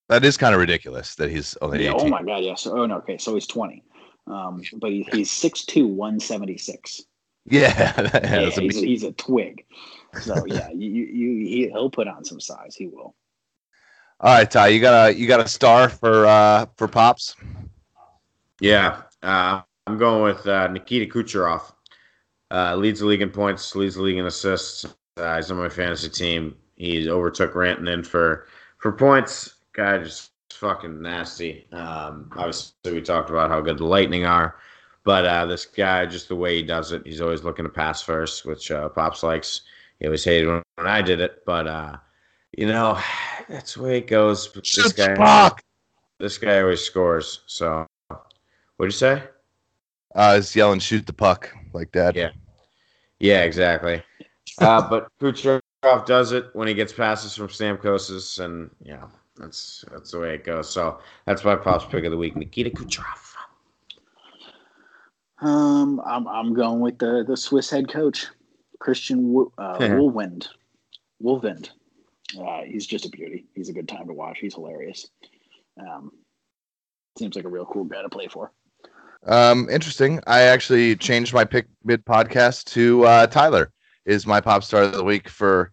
That 0.08 0.24
is 0.24 0.36
kind 0.36 0.54
of 0.54 0.60
ridiculous 0.60 1.14
that 1.16 1.30
he's 1.30 1.56
only 1.62 1.84
Yeah, 1.84 1.94
18. 1.94 2.06
oh 2.06 2.08
my 2.08 2.22
god, 2.22 2.38
yeah. 2.42 2.54
So, 2.54 2.78
oh 2.78 2.86
no, 2.86 2.96
okay, 2.98 3.18
so 3.18 3.34
he's 3.34 3.46
20. 3.46 3.82
Um, 4.26 4.62
but 4.76 4.90
he, 4.90 5.06
he's 5.12 5.30
6'2", 5.30 5.86
176. 5.86 7.02
Yeah, 7.46 7.92
Yeah, 8.14 8.40
a 8.40 8.50
he's, 8.50 8.56
big- 8.56 8.84
he's 8.88 9.02
a 9.04 9.12
twig. 9.12 9.64
So 10.20 10.44
yeah, 10.46 10.70
you, 10.74 10.90
you, 10.90 11.04
you 11.04 11.46
he, 11.46 11.68
he'll 11.68 11.90
put 11.90 12.08
on 12.08 12.24
some 12.24 12.40
size. 12.40 12.74
He 12.76 12.86
will. 12.86 13.14
All 14.20 14.34
right, 14.34 14.50
Ty, 14.50 14.68
you 14.68 14.80
got 14.80 15.08
a 15.10 15.14
you 15.14 15.26
got 15.26 15.40
a 15.40 15.48
star 15.48 15.88
for 15.88 16.26
uh 16.26 16.66
for 16.76 16.88
pops. 16.88 17.36
Yeah, 18.60 19.02
uh, 19.22 19.60
I'm 19.86 19.98
going 19.98 20.22
with 20.22 20.46
uh, 20.46 20.68
Nikita 20.68 21.12
Kucherov. 21.12 21.72
Uh, 22.50 22.76
leads 22.76 23.00
the 23.00 23.06
league 23.06 23.20
in 23.22 23.30
points, 23.30 23.74
leads 23.74 23.96
the 23.96 24.02
league 24.02 24.16
in 24.16 24.26
assists. 24.26 24.86
Uh, 25.16 25.36
he's 25.36 25.50
on 25.50 25.56
my 25.58 25.68
fantasy 25.68 26.08
team. 26.08 26.54
He 26.76 27.08
overtook 27.10 27.52
Rantanen 27.54 28.06
for 28.06 28.46
for 28.78 28.92
points. 28.92 29.54
Guy 29.72 29.98
just 29.98 30.30
fucking 30.52 31.02
nasty. 31.02 31.66
Um, 31.72 32.30
obviously, 32.36 32.92
we 32.92 33.02
talked 33.02 33.30
about 33.30 33.50
how 33.50 33.60
good 33.60 33.78
the 33.78 33.84
Lightning 33.84 34.24
are, 34.24 34.56
but 35.04 35.26
uh, 35.26 35.46
this 35.46 35.66
guy, 35.66 36.06
just 36.06 36.28
the 36.28 36.36
way 36.36 36.56
he 36.56 36.62
does 36.62 36.92
it, 36.92 37.02
he's 37.06 37.20
always 37.20 37.44
looking 37.44 37.64
to 37.64 37.70
pass 37.70 38.02
first, 38.02 38.46
which 38.46 38.70
uh, 38.70 38.88
Pops 38.88 39.22
likes. 39.22 39.62
He 40.00 40.06
always 40.06 40.24
hated 40.24 40.48
when, 40.48 40.62
when 40.76 40.86
I 40.86 41.02
did 41.02 41.20
it, 41.20 41.44
but 41.44 41.66
uh, 41.66 41.96
you 42.56 42.66
know 42.66 42.98
that's 43.48 43.74
the 43.74 43.82
way 43.82 43.98
it 43.98 44.06
goes. 44.06 44.48
But 44.48 44.64
this 44.64 44.70
Shoot 44.70 44.96
guy, 44.96 45.14
Spock! 45.14 45.58
this 46.18 46.38
guy 46.38 46.60
always 46.60 46.80
scores. 46.80 47.42
So, 47.46 47.86
what'd 48.76 48.92
you 48.92 48.98
say? 48.98 49.22
Uh, 50.14 50.36
he's 50.36 50.56
yelling, 50.56 50.80
"Shoot 50.80 51.06
the 51.06 51.12
puck!" 51.12 51.54
like 51.72 51.92
that. 51.92 52.16
Yeah. 52.16 52.30
Yeah, 53.20 53.42
exactly. 53.42 54.02
Uh, 54.58 54.88
but 54.90 55.08
Kucherov 55.20 55.60
does 56.06 56.32
it 56.32 56.46
when 56.54 56.66
he 56.66 56.74
gets 56.74 56.92
passes 56.92 57.34
from 57.36 57.48
Stamkos's, 57.48 58.38
and 58.38 58.70
yeah, 58.82 59.06
that's 59.36 59.84
that's 59.90 60.12
the 60.12 60.20
way 60.20 60.34
it 60.34 60.44
goes. 60.44 60.70
So 60.70 60.98
that's 61.26 61.44
my 61.44 61.56
pops 61.56 61.84
pick 61.84 62.04
of 62.04 62.10
the 62.10 62.16
week, 62.16 62.36
Nikita 62.36 62.70
Kucherov. 62.70 63.33
Um, 65.40 66.00
I'm 66.04 66.26
I'm 66.28 66.54
going 66.54 66.80
with 66.80 66.98
the 66.98 67.24
the 67.26 67.36
Swiss 67.36 67.70
head 67.70 67.88
coach, 67.88 68.26
Christian 68.78 69.46
uh, 69.58 69.78
Wohlwend. 69.78 70.48
Wohlwend. 71.22 71.70
Uh, 72.38 72.62
he's 72.62 72.86
just 72.86 73.06
a 73.06 73.08
beauty. 73.08 73.46
He's 73.54 73.68
a 73.68 73.72
good 73.72 73.88
time 73.88 74.06
to 74.06 74.12
watch. 74.12 74.38
He's 74.40 74.54
hilarious. 74.54 75.08
Um, 75.78 76.12
seems 77.18 77.36
like 77.36 77.44
a 77.44 77.48
real 77.48 77.66
cool 77.66 77.84
guy 77.84 78.02
to 78.02 78.08
play 78.08 78.28
for. 78.28 78.52
Um, 79.26 79.68
interesting. 79.70 80.20
I 80.26 80.42
actually 80.42 80.96
changed 80.96 81.32
my 81.32 81.44
pick 81.44 81.66
mid 81.84 82.04
podcast 82.04 82.64
to 82.72 83.04
uh, 83.04 83.26
Tyler 83.26 83.72
is 84.04 84.26
my 84.26 84.40
pop 84.40 84.62
star 84.62 84.82
of 84.82 84.92
the 84.92 85.04
week 85.04 85.28
for 85.28 85.72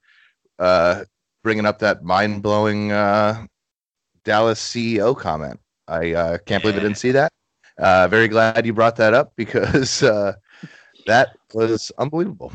uh, 0.59 1.03
bringing 1.43 1.65
up 1.65 1.79
that 1.79 2.03
mind 2.03 2.43
blowing 2.43 2.91
uh, 2.91 3.45
Dallas 4.23 4.61
CEO 4.61 5.17
comment. 5.17 5.59
I 5.87 6.13
uh, 6.13 6.37
can't 6.45 6.61
believe 6.61 6.77
I 6.77 6.81
didn't 6.81 6.97
see 6.97 7.11
that. 7.11 7.31
Uh, 7.77 8.07
very 8.07 8.27
glad 8.27 8.65
you 8.65 8.73
brought 8.73 8.95
that 8.97 9.13
up 9.13 9.33
because 9.35 10.03
uh, 10.03 10.33
that 11.07 11.29
was 11.53 11.91
unbelievable. 11.97 12.51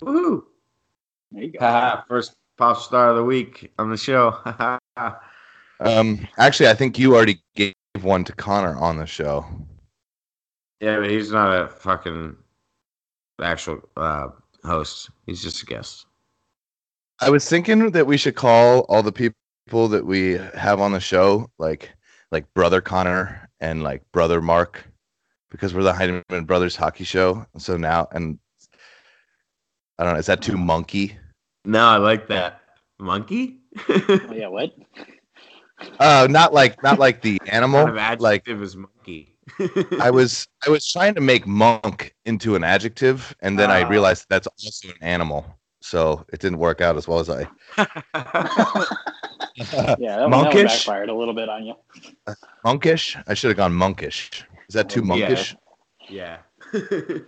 Woohoo! 0.00 0.42
There 1.32 1.42
you 1.42 1.52
go. 1.52 2.02
First 2.08 2.36
pop 2.56 2.78
star 2.78 3.10
of 3.10 3.16
the 3.16 3.24
week 3.24 3.72
on 3.78 3.90
the 3.90 3.96
show. 3.96 4.36
Um, 5.80 6.28
actually, 6.36 6.68
I 6.68 6.74
think 6.74 6.98
you 6.98 7.16
already 7.16 7.40
gave 7.56 7.74
one 8.02 8.22
to 8.24 8.34
Connor 8.34 8.76
on 8.76 8.98
the 8.98 9.06
show. 9.06 9.46
yeah, 10.80 10.98
but 10.98 11.08
he's 11.08 11.32
not 11.32 11.58
a 11.58 11.68
fucking 11.68 12.36
actual 13.42 13.80
uh, 13.96 14.28
host. 14.62 15.10
He's 15.26 15.42
just 15.42 15.62
a 15.62 15.66
guest. 15.66 16.04
I 17.20 17.30
was 17.30 17.48
thinking 17.48 17.90
that 17.92 18.06
we 18.06 18.16
should 18.16 18.34
call 18.34 18.80
all 18.90 19.02
the 19.02 19.12
people 19.12 19.88
that 19.88 20.04
we 20.04 20.32
have 20.54 20.80
on 20.80 20.92
the 20.92 21.00
show, 21.00 21.50
like 21.58 21.90
like 22.30 22.52
brother 22.54 22.80
Connor 22.80 23.49
and 23.60 23.82
like 23.82 24.02
brother 24.12 24.40
Mark, 24.40 24.84
because 25.50 25.74
we're 25.74 25.82
the 25.82 25.92
Heidemann 25.92 26.46
Brothers 26.46 26.76
hockey 26.76 27.04
show. 27.04 27.46
So 27.58 27.76
now, 27.76 28.08
and 28.12 28.38
I 29.98 30.04
don't 30.04 30.14
know, 30.14 30.18
is 30.18 30.26
that 30.26 30.42
too 30.42 30.56
monkey? 30.56 31.16
No, 31.64 31.86
I 31.86 31.96
like 31.98 32.26
that. 32.28 32.62
Monkey? 32.98 33.60
Oh, 33.88 34.32
yeah, 34.32 34.48
what? 34.48 34.70
Uh, 35.98 36.26
not 36.30 36.52
like 36.52 36.82
not 36.82 36.98
like 36.98 37.22
the 37.22 37.38
animal. 37.46 37.84
kind 37.86 37.96
of 37.98 38.20
like 38.20 38.42
adjective 38.42 38.62
is 38.62 38.76
monkey. 38.76 39.36
I 40.00 40.10
was 40.10 40.46
I 40.66 40.70
was 40.70 40.86
trying 40.90 41.14
to 41.14 41.20
make 41.20 41.46
monk 41.46 42.14
into 42.24 42.54
an 42.54 42.64
adjective, 42.64 43.34
and 43.40 43.58
then 43.58 43.70
I 43.70 43.82
Ah. 43.82 43.88
realized 43.88 44.26
that's 44.28 44.46
also 44.46 44.88
an 44.88 44.94
animal. 45.02 45.44
So 45.82 46.24
it 46.32 46.40
didn't 46.40 46.58
work 46.58 46.80
out 46.80 46.96
as 46.96 47.08
well 47.08 47.18
as 47.20 47.30
I. 47.30 47.48
Yeah, 49.98 50.16
that, 50.16 50.30
one- 50.30 50.44
that 50.44 50.54
one 50.54 50.64
backfired 50.66 51.08
a 51.10 51.14
little 51.14 51.34
bit 51.34 51.48
on 51.50 51.64
you. 51.66 51.74
monkish. 52.64 53.16
I 53.26 53.34
should 53.34 53.48
have 53.48 53.56
gone 53.58 53.74
monkish. 53.74 54.44
Is 54.68 54.74
that 54.74 54.88
too 54.88 55.00
Yeah. 55.00 55.06
monkish? 55.06 55.56
yeah. 56.08 56.38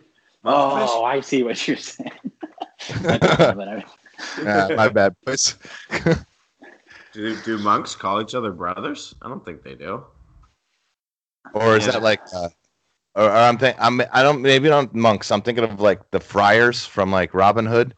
Oh, 0.44 1.04
I 1.04 1.20
see 1.20 1.42
what 1.44 1.68
you're 1.68 1.76
saying. 1.76 2.10
But 3.02 3.22
I- 3.68 3.84
Yeah, 4.42 4.68
my 4.76 4.88
bad, 4.88 5.14
boys. 5.24 5.56
Do, 7.12 7.36
do 7.42 7.58
monks 7.58 7.94
call 7.94 8.22
each 8.22 8.34
other 8.34 8.50
brothers? 8.52 9.14
I 9.20 9.28
don't 9.28 9.44
think 9.44 9.62
they 9.62 9.74
do. 9.74 10.02
Or 11.54 11.76
is 11.76 11.84
Yeah. 11.86 11.92
that 11.92 12.02
like, 12.02 12.22
uh, 12.34 12.48
or, 13.14 13.24
or 13.24 13.30
I'm 13.30 13.58
thinking, 13.58 13.80
I'm, 13.82 14.00
I 14.12 14.22
don't, 14.22 14.40
maybe 14.40 14.68
not 14.70 14.94
monks. 14.94 15.30
I'm 15.30 15.42
thinking 15.42 15.64
of 15.64 15.78
like 15.80 16.10
the 16.10 16.20
friars 16.20 16.84
from 16.86 17.12
like 17.12 17.34
Robin 17.34 17.66
Hood, 17.66 17.94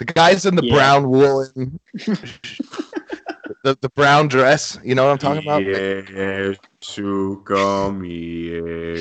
the 0.00 0.06
guys 0.12 0.46
in 0.46 0.56
the 0.56 0.64
Yeah. 0.64 0.74
brown 0.74 1.08
woolen, 1.10 1.78
the, 1.94 3.76
the 3.80 3.88
brown 3.94 4.28
dress. 4.28 4.78
You 4.82 4.94
know 4.94 5.04
what 5.04 5.12
I'm 5.12 5.18
talking 5.18 5.42
about? 5.42 5.62
Yes, 5.64 6.56
you 6.96 7.42
come 7.46 8.02
here. 8.02 8.96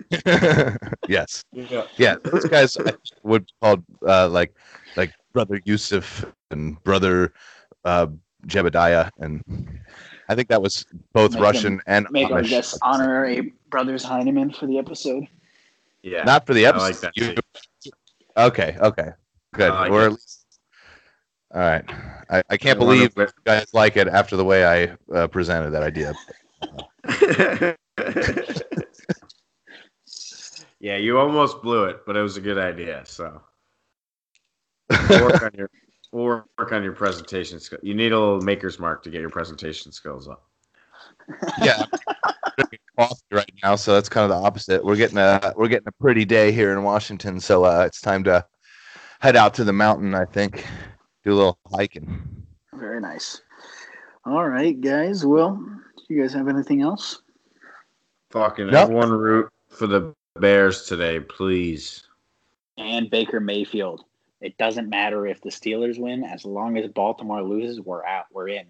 yes, 1.08 1.44
yeah. 1.52 1.84
yeah. 1.96 2.16
Those 2.24 2.46
guys 2.46 2.76
I 2.78 2.92
would 3.22 3.46
be 3.46 3.52
called 3.62 3.84
uh, 4.06 4.28
like, 4.28 4.54
like 4.96 5.12
brother 5.32 5.60
Yusuf 5.64 6.24
and 6.50 6.82
brother 6.84 7.32
uh, 7.84 8.06
Jebediah, 8.46 9.10
and 9.18 9.42
I 10.28 10.34
think 10.34 10.48
that 10.48 10.62
was 10.62 10.86
both 11.12 11.32
Make 11.34 11.42
Russian 11.42 11.80
and 11.86 12.06
Make 12.10 12.30
our 12.30 12.40
Amish. 12.40 12.48
guest 12.50 12.78
honorary 12.82 13.52
brothers 13.68 14.02
Heineman 14.04 14.52
for 14.52 14.66
the 14.66 14.78
episode. 14.78 15.24
Yeah. 16.02 16.22
Not 16.24 16.46
for 16.46 16.54
the 16.54 16.64
I 16.64 16.70
episode. 16.70 16.84
like 16.84 17.00
that 17.00 17.12
You- 17.16 17.34
too. 17.34 17.40
Okay, 18.36 18.76
okay, 18.80 19.10
good. 19.54 19.70
Like 19.70 19.90
or 19.90 20.02
at 20.02 20.10
least, 20.12 20.46
all 21.52 21.60
right. 21.60 21.84
I, 22.30 22.42
I 22.48 22.56
can't 22.56 22.76
I 22.76 22.78
believe 22.78 23.14
guys 23.44 23.66
like 23.74 23.96
it 23.96 24.06
after 24.06 24.36
the 24.36 24.44
way 24.44 24.64
I 24.64 25.14
uh, 25.14 25.26
presented 25.26 25.70
that 25.72 25.82
idea. 25.82 26.14
yeah, 30.80 30.96
you 30.96 31.18
almost 31.18 31.60
blew 31.62 31.84
it, 31.86 32.06
but 32.06 32.16
it 32.16 32.22
was 32.22 32.36
a 32.36 32.40
good 32.40 32.58
idea. 32.58 33.02
So 33.04 33.42
we'll 35.08 35.24
work 35.24 35.42
on 35.42 35.50
your 35.54 35.70
we'll 36.12 36.24
work 36.24 36.72
on 36.72 36.84
your 36.84 36.92
presentation 36.92 37.58
skill. 37.58 37.80
You 37.82 37.94
need 37.94 38.12
a 38.12 38.18
little 38.18 38.40
maker's 38.40 38.78
mark 38.78 39.02
to 39.04 39.10
get 39.10 39.20
your 39.20 39.30
presentation 39.30 39.90
skills 39.90 40.28
up. 40.28 40.44
yeah, 41.62 41.84
coffee 43.00 43.22
right 43.32 43.52
now, 43.62 43.76
so 43.76 43.94
that's 43.94 44.08
kind 44.08 44.24
of 44.24 44.30
the 44.30 44.46
opposite. 44.46 44.84
We're 44.84 44.96
getting 44.96 45.18
a 45.18 45.54
we're 45.56 45.68
getting 45.68 45.88
a 45.88 45.92
pretty 45.92 46.24
day 46.24 46.52
here 46.52 46.72
in 46.72 46.82
Washington, 46.82 47.40
so 47.40 47.64
uh, 47.64 47.84
it's 47.86 48.00
time 48.00 48.24
to 48.24 48.44
head 49.20 49.36
out 49.36 49.54
to 49.54 49.64
the 49.64 49.72
mountain. 49.72 50.14
I 50.14 50.24
think 50.24 50.66
do 51.24 51.32
a 51.32 51.34
little 51.34 51.58
hiking. 51.72 52.44
Very 52.74 53.00
nice. 53.00 53.42
All 54.24 54.48
right, 54.48 54.78
guys. 54.80 55.24
Well, 55.24 55.56
do 55.56 56.14
you 56.14 56.20
guys 56.20 56.32
have 56.34 56.48
anything 56.48 56.82
else? 56.82 57.22
Fucking 58.30 58.66
Nope. 58.66 58.74
everyone 58.74 59.10
root 59.10 59.50
for 59.68 59.86
the 59.86 60.14
Bears 60.38 60.84
today, 60.84 61.20
please. 61.20 62.04
And 62.78 63.10
Baker 63.10 63.40
Mayfield. 63.40 64.04
It 64.40 64.56
doesn't 64.56 64.88
matter 64.88 65.26
if 65.26 65.40
the 65.42 65.50
Steelers 65.50 65.98
win, 65.98 66.24
as 66.24 66.44
long 66.44 66.78
as 66.78 66.88
Baltimore 66.88 67.42
loses, 67.42 67.80
we're 67.80 68.04
out. 68.06 68.24
We're 68.32 68.48
in. 68.48 68.66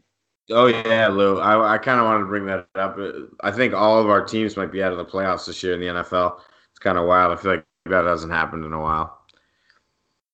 Oh 0.51 0.67
yeah, 0.67 1.09
Lou. 1.09 1.39
I, 1.41 1.75
I 1.75 1.79
kind 1.79 2.01
of 2.01 2.07
wanted 2.07 2.21
to 2.21 2.27
bring 2.27 2.47
that 2.47 2.67
up. 2.75 2.99
I 3.43 3.51
think 3.51 3.73
all 3.75 3.99
of 4.01 4.09
our 4.09 4.25
teams 4.25 4.57
might 4.57 4.73
be 4.73 4.83
out 4.83 4.93
of 4.93 4.99
the 4.99 5.05
playoffs 5.05 5.47
this 5.47 5.63
year 5.63 5.75
in 5.75 5.81
the 5.81 5.87
NFL. 5.87 6.41
It's 6.71 6.79
kind 6.79 6.99
of 6.99 7.07
wild. 7.07 7.33
I 7.39 7.41
feel 7.41 7.53
like 7.53 7.65
that 7.87 8.05
hasn't 8.05 8.33
happened 8.33 8.65
in 8.65 8.73
a 8.73 8.81
while. 8.81 9.19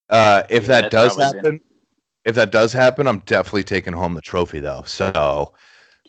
Uh, 0.08 0.42
if 0.48 0.62
Yeah, 0.64 0.68
that 0.68 0.90
that's 0.90 0.92
does 0.92 1.16
probably 1.16 1.38
happen, 1.38 1.60
if 2.24 2.34
that 2.36 2.50
does 2.52 2.72
happen, 2.72 3.06
I'm 3.06 3.18
definitely 3.20 3.64
taking 3.64 3.92
home 3.92 4.14
the 4.14 4.20
trophy 4.22 4.60
though. 4.60 4.82
So 4.86 5.54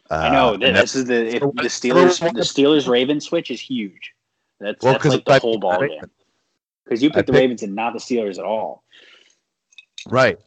uh, 0.10 0.14
I 0.14 0.30
know 0.32 0.54
and 0.54 0.76
this 0.76 0.96
is 0.96 1.06
the 1.06 1.26
if 1.36 1.42
the 1.42 1.48
Steelers 1.64 2.22
what- 2.22 2.34
the 2.36 2.42
Steelers 2.42 2.88
Ravens 2.88 3.26
switch 3.26 3.52
is 3.52 3.60
huge. 3.60 4.14
That's 4.60 4.84
Well, 4.84 4.94
that's 4.94 5.04
'cause 5.04 5.14
like 5.14 5.30
I 5.30 5.34
the 5.36 5.40
whole 5.42 5.60
ball 5.60 5.80
game. 5.80 6.00
Because 6.84 7.04
you 7.04 7.10
I 7.10 7.14
picked 7.16 7.28
the 7.28 7.34
picked- 7.34 7.42
Ravens 7.42 7.64
and 7.64 7.76
not 7.76 7.94
the 7.94 8.00
Steelers 8.00 8.38
at 8.40 8.46
all. 8.46 8.84
Right. 10.08 10.40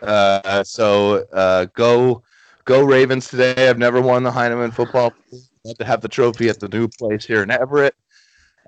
Uh, 0.00 0.62
so 0.64 1.24
uh, 1.32 1.66
go 1.74 2.22
go 2.64 2.82
Ravens 2.84 3.28
today. 3.28 3.68
I've 3.68 3.78
never 3.78 4.00
won 4.00 4.22
the 4.22 4.30
Heineman 4.30 4.70
football. 4.70 5.12
Got 5.64 5.78
to 5.78 5.84
have 5.84 6.00
the 6.00 6.08
trophy 6.08 6.48
at 6.48 6.60
the 6.60 6.68
new 6.68 6.88
place 6.88 7.24
here 7.24 7.42
in 7.42 7.50
Everett. 7.50 7.94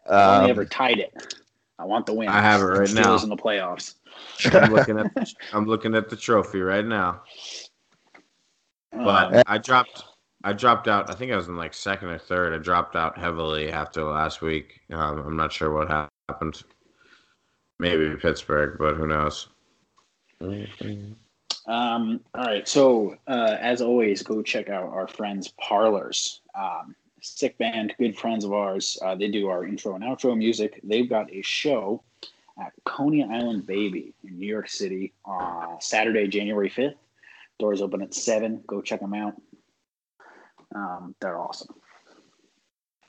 I've 0.09 0.38
only 0.38 0.44
Um, 0.44 0.51
ever 0.51 0.64
tied 0.64 0.99
it. 0.99 1.34
I 1.78 1.84
want 1.84 2.07
the 2.07 2.14
win. 2.14 2.28
I 2.28 2.40
have 2.40 2.62
it 2.62 2.64
right 2.64 2.88
Steelers 2.88 2.94
now. 2.94 3.22
in 3.22 3.28
the 3.28 3.36
playoffs. 3.36 3.94
I'm 4.53 4.72
looking 4.74 4.99
at 4.99 5.32
I'm 5.53 5.66
looking 5.66 5.94
at 5.94 6.09
the 6.09 6.16
trophy 6.16 6.61
right 6.61 6.84
now. 6.84 7.22
But 8.92 9.34
Um, 9.36 9.42
I 9.47 9.59
dropped 9.59 10.05
I 10.44 10.53
dropped 10.53 10.88
out. 10.88 11.11
I 11.11 11.14
think 11.14 11.32
I 11.32 11.36
was 11.36 11.49
in 11.49 11.57
like 11.57 11.74
second 11.74 12.09
or 12.09 12.18
third. 12.18 12.55
I 12.55 12.59
dropped 12.59 12.97
out 12.97 13.18
heavily 13.18 13.70
after 13.70 14.05
last 14.05 14.40
week. 14.40 14.80
Um, 14.90 15.18
I'm 15.26 15.36
not 15.36 15.53
sure 15.53 15.70
what 15.72 15.88
happened. 16.28 16.62
Maybe 17.78 18.16
Pittsburgh, 18.16 18.76
but 18.78 18.94
who 18.97 19.07
knows? 19.07 19.49
Um, 21.66 22.20
all 22.34 22.44
right. 22.44 22.68
So, 22.68 23.16
uh, 23.26 23.56
as 23.60 23.82
always, 23.82 24.22
go 24.22 24.42
check 24.42 24.68
out 24.68 24.84
our 24.84 25.08
friends 25.08 25.52
Parlors. 25.60 26.40
Um, 26.54 26.94
sick 27.20 27.58
band, 27.58 27.94
good 27.98 28.16
friends 28.16 28.44
of 28.44 28.52
ours. 28.52 28.98
Uh, 29.02 29.14
they 29.14 29.28
do 29.28 29.48
our 29.48 29.66
intro 29.66 29.94
and 29.94 30.04
outro 30.04 30.36
music. 30.36 30.80
They've 30.84 31.08
got 31.08 31.32
a 31.32 31.42
show 31.42 32.02
at 32.60 32.72
Coney 32.84 33.24
Island 33.24 33.66
Baby 33.66 34.14
in 34.24 34.38
New 34.38 34.46
York 34.46 34.68
City 34.68 35.12
on 35.24 35.80
Saturday, 35.80 36.28
January 36.28 36.70
5th. 36.70 36.94
Doors 37.58 37.82
open 37.82 38.02
at 38.02 38.14
7. 38.14 38.62
Go 38.66 38.80
check 38.80 39.00
them 39.00 39.14
out. 39.14 39.34
Um, 40.74 41.14
they're 41.20 41.38
awesome. 41.38 41.74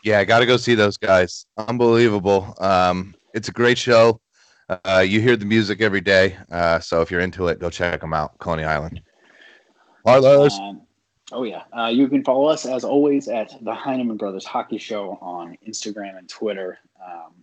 yeah, 0.04 0.20
I 0.20 0.26
got 0.26 0.40
to 0.40 0.46
go 0.46 0.58
see 0.58 0.76
those 0.76 0.98
guys. 0.98 1.46
Unbelievable. 1.58 2.56
Um, 2.60 3.14
it's 3.34 3.50
a 3.50 3.52
great 3.52 3.78
show. 3.78 4.20
Uh, 4.70 5.06
you 5.08 5.22
hear 5.22 5.38
the 5.38 5.46
music 5.46 5.82
every 5.82 6.02
day. 6.02 6.38
Uh, 6.52 6.80
so 6.80 7.02
if 7.02 7.10
you're 7.10 7.22
into 7.22 7.48
it, 7.48 7.60
go 7.60 7.70
check 7.70 8.02
them 8.02 8.14
out. 8.14 8.38
Coney 8.40 8.64
Island. 8.64 9.02
Carlos. 10.06 10.58
Um, 10.60 10.82
oh 11.32 11.44
yeah, 11.44 11.64
uh, 11.78 11.88
you 11.88 12.08
can 12.08 12.24
follow 12.24 12.48
us 12.48 12.66
as 12.66 12.84
always 12.84 13.28
at 13.28 13.54
the 13.62 13.74
Heineman 13.74 14.18
Brothers 14.18 14.46
Hockey 14.46 14.78
Show 14.78 15.18
on 15.22 15.58
Instagram 15.68 16.18
and 16.18 16.28
Twitter. 16.30 16.80
Um, 17.06 17.34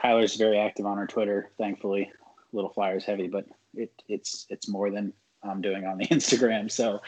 Tyler's 0.00 0.36
very 0.36 0.58
active 0.58 0.86
on 0.86 0.98
our 0.98 1.06
Twitter, 1.06 1.50
thankfully. 1.58 2.10
Little 2.52 2.70
flyers 2.70 3.04
heavy, 3.04 3.28
but 3.28 3.46
it, 3.74 3.92
it's 4.08 4.46
it's 4.48 4.68
more 4.68 4.90
than 4.90 5.12
I'm 5.42 5.60
doing 5.60 5.86
on 5.86 5.98
the 5.98 6.06
Instagram. 6.08 6.70
So 6.70 7.00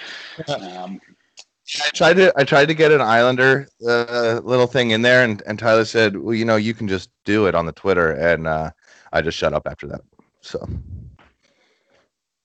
um, 0.48 1.00
I 1.84 1.90
tried 1.94 2.14
to 2.14 2.32
I 2.36 2.44
tried 2.44 2.66
to 2.66 2.74
get 2.74 2.92
an 2.92 3.00
Islander 3.00 3.68
uh, 3.86 4.40
little 4.42 4.66
thing 4.66 4.90
in 4.90 5.02
there, 5.02 5.24
and, 5.24 5.42
and 5.46 5.58
Tyler 5.58 5.84
said, 5.84 6.16
"Well, 6.16 6.34
you 6.34 6.44
know, 6.44 6.56
you 6.56 6.74
can 6.74 6.88
just 6.88 7.10
do 7.24 7.46
it 7.46 7.54
on 7.54 7.66
the 7.66 7.72
Twitter," 7.72 8.12
and 8.12 8.46
uh, 8.46 8.70
I 9.12 9.20
just 9.22 9.36
shut 9.38 9.52
up 9.54 9.66
after 9.66 9.86
that. 9.88 10.00
So 10.40 10.66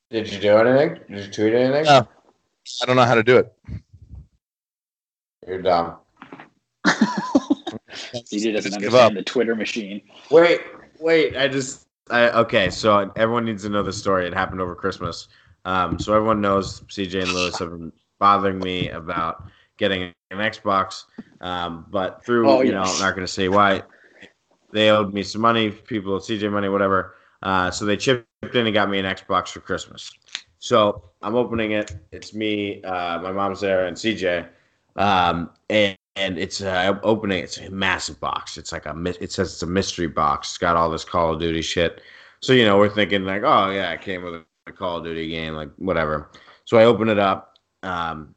Did 0.10 0.32
you 0.32 0.40
do 0.40 0.58
anything? 0.58 1.00
Did 1.10 1.26
you 1.26 1.32
tweet 1.32 1.54
anything? 1.54 1.86
No. 1.86 2.08
I 2.82 2.86
don't 2.86 2.96
know 2.96 3.06
how 3.06 3.16
to 3.16 3.24
do 3.24 3.38
it. 3.38 3.54
You're 5.48 5.62
dumb. 5.62 5.98
CJ 6.88 8.54
doesn't 8.54 8.72
Just 8.72 8.80
give 8.80 8.94
understand 8.94 8.94
up. 8.94 9.14
the 9.14 9.24
Twitter 9.24 9.56
machine. 9.56 10.02
Wait, 10.32 10.62
wait. 11.00 11.36
I 11.38 11.48
just. 11.48 11.88
I, 12.10 12.30
okay, 12.32 12.70
so 12.70 13.12
everyone 13.16 13.46
needs 13.46 13.64
to 13.64 13.70
know 13.70 13.82
the 13.84 13.94
story. 13.94 14.28
It 14.28 14.34
happened 14.34 14.60
over 14.62 14.76
Christmas. 14.76 15.30
Um, 15.66 15.98
so 15.98 16.14
everyone 16.14 16.42
knows 16.42 16.82
CJ 16.82 17.24
and 17.24 17.32
Lewis 17.34 17.58
have 17.60 17.70
been 17.70 17.94
bothering 18.20 18.60
me 18.60 18.90
about 18.90 19.46
getting 19.78 20.14
an 20.32 20.38
Xbox. 20.38 21.06
Um, 21.40 21.86
but 21.90 22.24
through, 22.26 22.50
Oh, 22.50 22.62
you 22.62 22.72
yes. 22.72 22.74
know, 22.74 22.94
I'm 22.94 23.00
not 23.00 23.16
going 23.16 23.26
to 23.26 23.32
say 23.32 23.48
why. 23.48 23.84
They 24.74 24.90
owed 24.90 25.14
me 25.14 25.24
some 25.24 25.42
money, 25.42 25.70
people, 25.70 26.20
CJ 26.20 26.52
money, 26.52 26.68
whatever. 26.68 27.16
Uh, 27.44 27.70
so 27.70 27.86
they 27.86 27.96
chipped 27.96 28.26
in 28.56 28.66
and 28.66 28.74
got 28.74 28.90
me 28.90 29.00
an 29.00 29.06
Xbox 29.06 29.50
for 29.50 29.60
Christmas. 29.60 30.12
So 30.60 31.12
I'm 31.22 31.36
opening 31.36 31.72
it. 31.72 31.96
It's 32.12 32.34
me, 32.34 32.82
uh, 32.84 33.20
my 33.22 33.32
mom's 33.32 33.62
there, 33.62 33.86
and 33.86 33.96
CJ. 33.96 34.48
Um, 34.96 35.52
and, 35.70 35.98
and 36.16 36.38
it's 36.38 36.62
uh, 36.62 36.98
opening. 37.04 37.44
It's 37.44 37.58
a 37.58 37.70
massive 37.70 38.20
box. 38.20 38.58
It's 38.58 38.72
like 38.72 38.86
a. 38.86 38.96
It 39.22 39.32
says 39.32 39.54
it's 39.54 39.62
a 39.64 39.68
mystery 39.68 40.08
box. 40.08 40.50
It's 40.50 40.58
got 40.58 40.76
all 40.76 40.90
this 40.90 41.04
Call 41.04 41.34
of 41.34 41.40
Duty 41.40 41.62
shit. 41.62 42.02
So 42.42 42.54
you 42.54 42.66
know 42.66 42.78
we're 42.78 42.90
thinking 42.90 43.26
like, 43.26 43.44
oh 43.44 43.70
yeah, 43.72 43.92
it 43.92 44.02
came 44.02 44.24
with 44.24 44.44
a 44.68 44.72
Call 44.72 44.98
of 44.98 45.04
Duty 45.04 45.28
game, 45.30 45.54
like 45.54 45.70
whatever. 45.78 46.30
So 46.66 46.78
I 46.78 46.86
open 46.86 47.10
it 47.10 47.20
up, 47.20 47.58
um, 47.84 48.36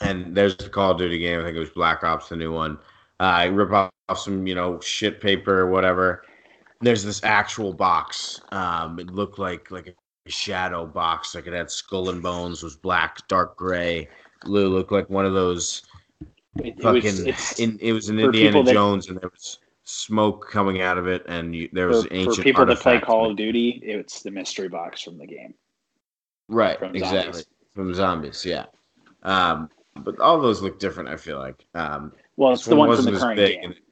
and 0.00 0.34
there's 0.34 0.56
the 0.56 0.68
Call 0.68 0.92
of 0.92 0.98
Duty 0.98 1.18
game. 1.18 1.40
I 1.40 1.44
think 1.44 1.56
it 1.56 1.60
was 1.60 1.70
Black 1.70 2.02
Ops, 2.02 2.28
the 2.28 2.36
new 2.36 2.52
one. 2.52 2.78
Uh, 3.20 3.24
I 3.24 3.44
rip 3.46 3.72
off 3.72 3.90
some 4.16 4.46
you 4.46 4.54
know 4.54 4.80
shit 4.80 5.20
paper 5.20 5.60
or 5.60 5.70
whatever. 5.70 6.24
There's 6.80 7.04
this 7.04 7.22
actual 7.22 7.72
box. 7.72 8.40
Um, 8.50 8.98
it 8.98 9.10
looked 9.10 9.38
like 9.38 9.70
like 9.70 9.86
a 9.88 10.30
shadow 10.30 10.86
box. 10.86 11.34
Like 11.34 11.46
it 11.46 11.52
had 11.52 11.70
skull 11.70 12.10
and 12.10 12.22
bones. 12.22 12.62
Was 12.62 12.76
black, 12.76 13.26
dark 13.28 13.56
gray. 13.56 14.08
Lou 14.44 14.68
looked 14.68 14.90
like 14.90 15.08
one 15.08 15.24
of 15.24 15.34
those 15.34 15.82
It, 16.58 16.66
it 16.78 16.82
fucking. 16.82 17.02
was, 17.02 17.20
it's, 17.20 17.60
in, 17.60 17.78
it 17.80 17.92
was 17.92 18.08
an 18.08 18.18
Indiana 18.18 18.62
that- 18.64 18.72
Jones, 18.72 19.08
and 19.08 19.20
there 19.20 19.30
was 19.30 19.60
smoke 19.84 20.48
coming 20.50 20.80
out 20.80 20.98
of 20.98 21.06
it, 21.06 21.24
and 21.26 21.54
you, 21.54 21.68
there 21.72 21.86
was 21.88 22.04
for, 22.06 22.14
ancient 22.14 22.36
for 22.36 22.42
people 22.42 22.66
that 22.66 22.78
play. 22.78 22.98
Call 23.00 23.30
of 23.30 23.36
Duty, 23.36 23.80
it's 23.84 24.22
the 24.22 24.30
mystery 24.30 24.68
box 24.68 25.02
from 25.02 25.18
the 25.18 25.26
game. 25.26 25.54
right, 26.48 26.78
from 26.78 26.94
exactly 26.94 27.32
zombies. 27.32 27.46
from 27.74 27.94
zombies. 27.94 28.44
Yeah, 28.44 28.64
um, 29.22 29.68
but 29.96 30.18
all 30.18 30.40
those 30.40 30.60
look 30.62 30.78
different. 30.80 31.08
I 31.08 31.16
feel 31.16 31.38
like 31.38 31.64
um, 31.74 32.12
Well, 32.36 32.52
it's 32.52 32.64
the 32.64 32.76
one 32.76 32.94
from 32.94 33.06
the 33.06 33.18
current 33.18 33.36
big, 33.36 33.60
game. 33.60 33.64
and 33.64 33.74
it, 33.74 33.82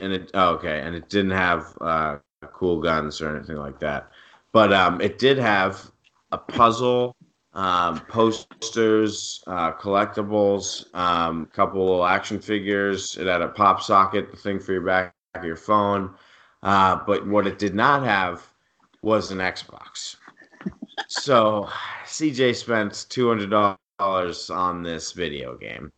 and 0.00 0.12
it 0.12 0.30
oh, 0.34 0.54
okay, 0.54 0.80
and 0.80 0.94
it 0.94 1.08
didn't 1.08 1.32
have 1.32 1.76
uh, 1.80 2.16
cool 2.52 2.80
guns 2.80 3.20
or 3.20 3.34
anything 3.34 3.56
like 3.56 3.78
that, 3.80 4.10
but 4.52 4.72
um, 4.72 5.00
it 5.00 5.18
did 5.18 5.38
have 5.38 5.90
a 6.32 6.38
puzzle. 6.38 7.16
Um, 7.54 7.98
posters, 8.08 9.42
uh, 9.48 9.72
collectibles, 9.72 10.94
um, 10.94 11.46
couple 11.46 11.80
little 11.80 12.06
action 12.06 12.38
figures. 12.38 13.16
It 13.16 13.26
had 13.26 13.40
a 13.40 13.48
pop 13.48 13.82
socket, 13.82 14.30
the 14.30 14.36
thing 14.36 14.60
for 14.60 14.72
your 14.72 14.82
back 14.82 15.12
of 15.34 15.44
your 15.44 15.56
phone. 15.56 16.14
Uh, 16.62 17.00
but 17.06 17.26
what 17.26 17.46
it 17.46 17.58
did 17.58 17.74
not 17.74 18.04
have 18.04 18.46
was 19.02 19.30
an 19.30 19.38
Xbox. 19.38 20.16
so 21.08 21.68
CJ 22.04 22.54
spent 22.56 23.06
two 23.08 23.28
hundred 23.28 23.50
dollars 23.50 24.50
on 24.50 24.82
this 24.82 25.12
video 25.12 25.56
game, 25.56 25.92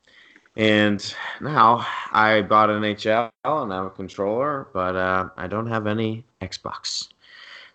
and 0.56 1.14
now 1.40 1.86
I 2.12 2.42
bought 2.42 2.70
an 2.70 2.82
HL 2.82 3.30
and 3.44 3.72
I 3.72 3.76
have 3.76 3.86
a 3.86 3.90
controller, 3.90 4.68
but 4.72 4.96
uh, 4.96 5.28
I 5.36 5.46
don't 5.46 5.66
have 5.66 5.86
any 5.86 6.24
Xbox. 6.42 7.08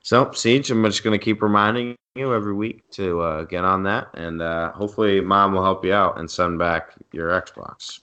So 0.02 0.32
Siege, 0.32 0.70
I'm 0.72 0.84
just 0.86 1.04
gonna 1.04 1.18
keep 1.18 1.42
reminding 1.42 1.96
you 2.16 2.34
every 2.34 2.54
week 2.54 2.90
to 2.92 3.22
uh, 3.22 3.44
get 3.44 3.64
on 3.66 3.84
that, 3.84 4.08
and 4.14 4.42
uh, 4.42 4.72
hopefully 4.72 5.20
Mom 5.20 5.54
will 5.54 5.64
help 5.64 5.84
you 5.84 5.94
out 5.94 6.20
and 6.20 6.30
send 6.30 6.60
back 6.60 6.92
your 7.12 7.30
Xbox. 7.42 8.02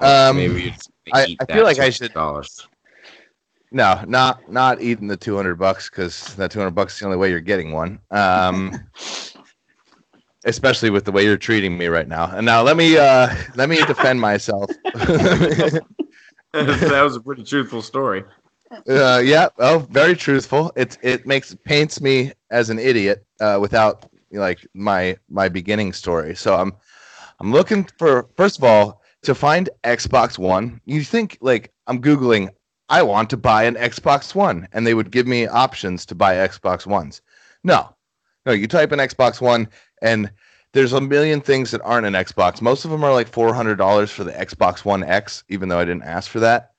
Um, 0.00 0.36
Maybe 0.36 0.74
I- 1.12 1.36
I 1.40 1.52
feel 1.52 1.64
like 1.64 1.78
I 1.78 1.90
should- 1.90 2.12
dollars. 2.12 2.66
No, 3.72 4.02
not 4.08 4.50
not 4.50 4.82
eating 4.82 5.06
the 5.06 5.16
two 5.16 5.36
hundred 5.36 5.54
bucks 5.54 5.88
because 5.88 6.34
that 6.34 6.50
two 6.50 6.58
hundred 6.58 6.72
bucks 6.72 6.94
is 6.94 6.98
the 7.00 7.04
only 7.06 7.16
way 7.18 7.30
you're 7.30 7.40
getting 7.40 7.70
one. 7.70 8.00
Um, 8.10 8.72
especially 10.44 10.90
with 10.90 11.04
the 11.04 11.12
way 11.12 11.24
you're 11.24 11.36
treating 11.36 11.76
me 11.76 11.86
right 11.86 12.08
now. 12.08 12.30
And 12.34 12.44
now 12.46 12.62
let 12.62 12.76
me 12.76 12.96
uh, 12.96 13.34
let 13.56 13.68
me 13.68 13.76
defend 13.86 14.20
myself. 14.20 14.70
that 14.94 15.82
was 16.52 17.16
a 17.16 17.20
pretty 17.20 17.44
truthful 17.44 17.82
story. 17.82 18.24
uh, 18.88 19.20
yeah, 19.24 19.48
oh, 19.58 19.86
very 19.90 20.14
truthful. 20.14 20.72
It 20.76 20.98
it 21.02 21.26
makes 21.26 21.54
paints 21.64 22.00
me 22.00 22.32
as 22.50 22.70
an 22.70 22.78
idiot 22.78 23.24
uh, 23.40 23.58
without 23.60 24.10
like 24.32 24.66
my 24.74 25.16
my 25.28 25.48
beginning 25.48 25.92
story. 25.92 26.34
So 26.34 26.56
I'm 26.56 26.72
I'm 27.40 27.52
looking 27.52 27.84
for 27.98 28.28
first 28.36 28.58
of 28.58 28.64
all, 28.64 29.02
to 29.22 29.34
find 29.34 29.68
Xbox 29.84 30.38
One, 30.38 30.80
you 30.84 31.02
think 31.02 31.38
like 31.40 31.72
I'm 31.86 32.00
googling 32.00 32.50
I 32.88 33.02
want 33.02 33.30
to 33.30 33.36
buy 33.36 33.64
an 33.64 33.76
Xbox 33.76 34.34
One 34.34 34.66
and 34.72 34.86
they 34.86 34.94
would 34.94 35.12
give 35.12 35.26
me 35.26 35.46
options 35.46 36.04
to 36.06 36.14
buy 36.14 36.34
Xbox 36.34 36.86
Ones. 36.86 37.22
No. 37.62 37.94
No, 38.46 38.52
you 38.52 38.66
type 38.66 38.90
in 38.90 38.98
Xbox 38.98 39.40
One 39.40 39.68
and 40.02 40.30
there's 40.72 40.92
a 40.92 41.00
million 41.00 41.40
things 41.40 41.70
that 41.72 41.80
aren't 41.82 42.06
an 42.06 42.12
Xbox. 42.14 42.62
Most 42.62 42.84
of 42.84 42.90
them 42.90 43.02
are 43.02 43.12
like 43.12 43.30
$400 43.30 44.08
for 44.10 44.24
the 44.24 44.32
Xbox 44.32 44.84
One 44.84 45.02
X 45.02 45.44
even 45.48 45.68
though 45.68 45.78
I 45.78 45.84
didn't 45.84 46.04
ask 46.04 46.30
for 46.30 46.40
that. 46.40 46.72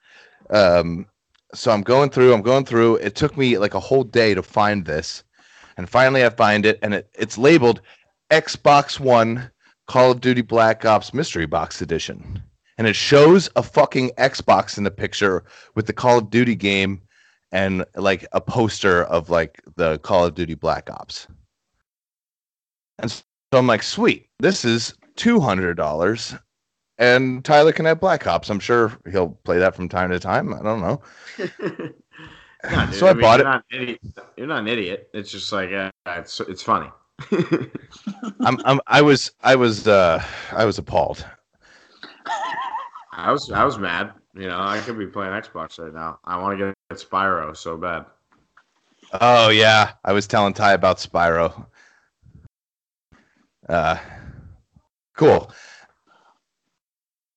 Um 0.49 1.05
so 1.53 1.72
I'm 1.72 1.82
going 1.82 2.09
through, 2.09 2.34
I'm 2.34 2.41
going 2.41 2.63
through. 2.63 2.95
It 2.97 3.15
took 3.15 3.36
me 3.38 3.57
like 3.57 3.74
a 3.74 3.80
whole 3.80 4.05
day 4.05 4.34
to 4.34 4.41
find 4.41 4.86
this. 4.86 5.24
And 5.76 5.89
finally 5.89 6.24
I 6.26 6.30
find 6.30 6.65
it 6.65 6.80
and 6.82 6.93
it, 6.93 7.09
it's 7.13 7.38
labeled 7.38 7.82
Xbox 8.30 8.99
One 8.99 9.51
Call 9.88 10.11
of 10.11 10.22
Duty 10.22 10.41
Black 10.41 10.86
Ops 10.86 11.13
Mystery 11.13 11.45
Box 11.45 11.82
Edition. 11.82 12.41
And 12.78 12.88
it 12.88 12.95
shows 12.95 13.49
a 13.57 13.63
fucking 13.63 14.11
Xbox 14.17 14.78
in 14.78 14.86
the 14.86 14.91
picture 14.91 15.43
with 15.76 15.86
the 15.86 15.93
Call 15.93 16.19
of 16.19 16.30
Duty 16.30 16.55
game 16.55 17.01
and 17.51 17.84
like 17.95 18.26
a 18.32 18.39
poster 18.39 19.03
of 19.03 19.30
like 19.30 19.61
the 19.76 19.99
Call 19.99 20.26
of 20.26 20.36
Duty 20.36 20.53
Black 20.53 20.89
Ops. 20.89 21.28
And 23.01 23.11
so 23.11 23.23
I'm 23.53 23.67
like, 23.67 23.83
sweet, 23.83 24.29
this 24.39 24.63
is 24.63 24.93
$200 25.17 26.39
and 27.01 27.43
Tyler 27.43 27.71
can 27.71 27.85
have 27.85 27.99
Black 27.99 28.27
Ops. 28.27 28.49
I'm 28.49 28.59
sure 28.59 28.97
he'll 29.11 29.29
play 29.43 29.57
that 29.57 29.75
from 29.75 29.89
time 29.89 30.11
to 30.11 30.19
time. 30.19 30.53
I 30.53 30.61
don't 30.61 30.81
know. 30.81 31.01
No, 32.69 32.85
dude, 32.85 32.93
So 32.93 33.07
I 33.07 33.13
mean, 33.13 33.21
bought 33.21 33.39
you're 33.39 33.47
it. 33.47 33.49
Not 33.49 33.65
an 33.71 33.81
idiot. 33.81 34.01
You're 34.37 34.45
not 34.45 34.59
an 34.59 34.67
idiot. 34.67 35.09
It's 35.15 35.31
just 35.31 35.51
like 35.51 35.71
uh, 35.71 35.89
it's 36.05 36.39
it's 36.41 36.61
funny. 36.61 36.91
I'm, 38.41 38.59
I'm 38.65 38.79
I 38.85 39.01
was 39.01 39.31
I 39.41 39.55
was 39.55 39.87
uh 39.87 40.23
I 40.51 40.63
was 40.65 40.77
appalled. 40.77 41.25
I 43.13 43.31
was 43.31 43.51
I 43.51 43.63
was 43.63 43.79
mad. 43.79 44.13
You 44.35 44.47
know, 44.47 44.59
I 44.59 44.79
could 44.81 44.95
be 44.99 45.07
playing 45.07 45.31
Xbox 45.31 45.79
right 45.79 45.91
now. 45.91 46.19
I 46.23 46.37
want 46.37 46.59
to 46.59 46.65
get 46.67 46.99
Spyro 46.99 47.57
so 47.57 47.77
bad. 47.77 48.05
Oh 49.19 49.49
yeah, 49.49 49.93
I 50.05 50.13
was 50.13 50.27
telling 50.27 50.53
Ty 50.53 50.73
about 50.73 50.97
Spyro. 50.97 51.65
Uh, 53.72 53.97
cool. 55.15 55.49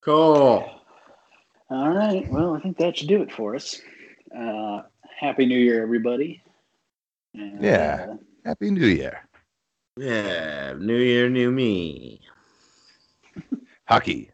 Cool. 0.03 0.69
All 1.69 1.89
right. 1.89 2.29
Well, 2.29 2.55
I 2.55 2.59
think 2.59 2.77
that 2.77 2.97
should 2.97 3.07
do 3.07 3.21
it 3.21 3.31
for 3.31 3.55
us. 3.55 3.79
Uh, 4.37 4.81
Happy 5.17 5.45
New 5.45 5.57
Year, 5.57 5.81
everybody. 5.81 6.43
And, 7.33 7.63
Yeah. 7.63 8.07
uh, 8.11 8.17
Happy 8.43 8.69
New 8.69 8.85
Year. 8.85 9.21
Yeah, 9.95 10.73
New 10.77 10.97
Year, 10.97 11.29
new 11.29 11.51
me. 11.51 12.19
Hockey. 13.87 14.29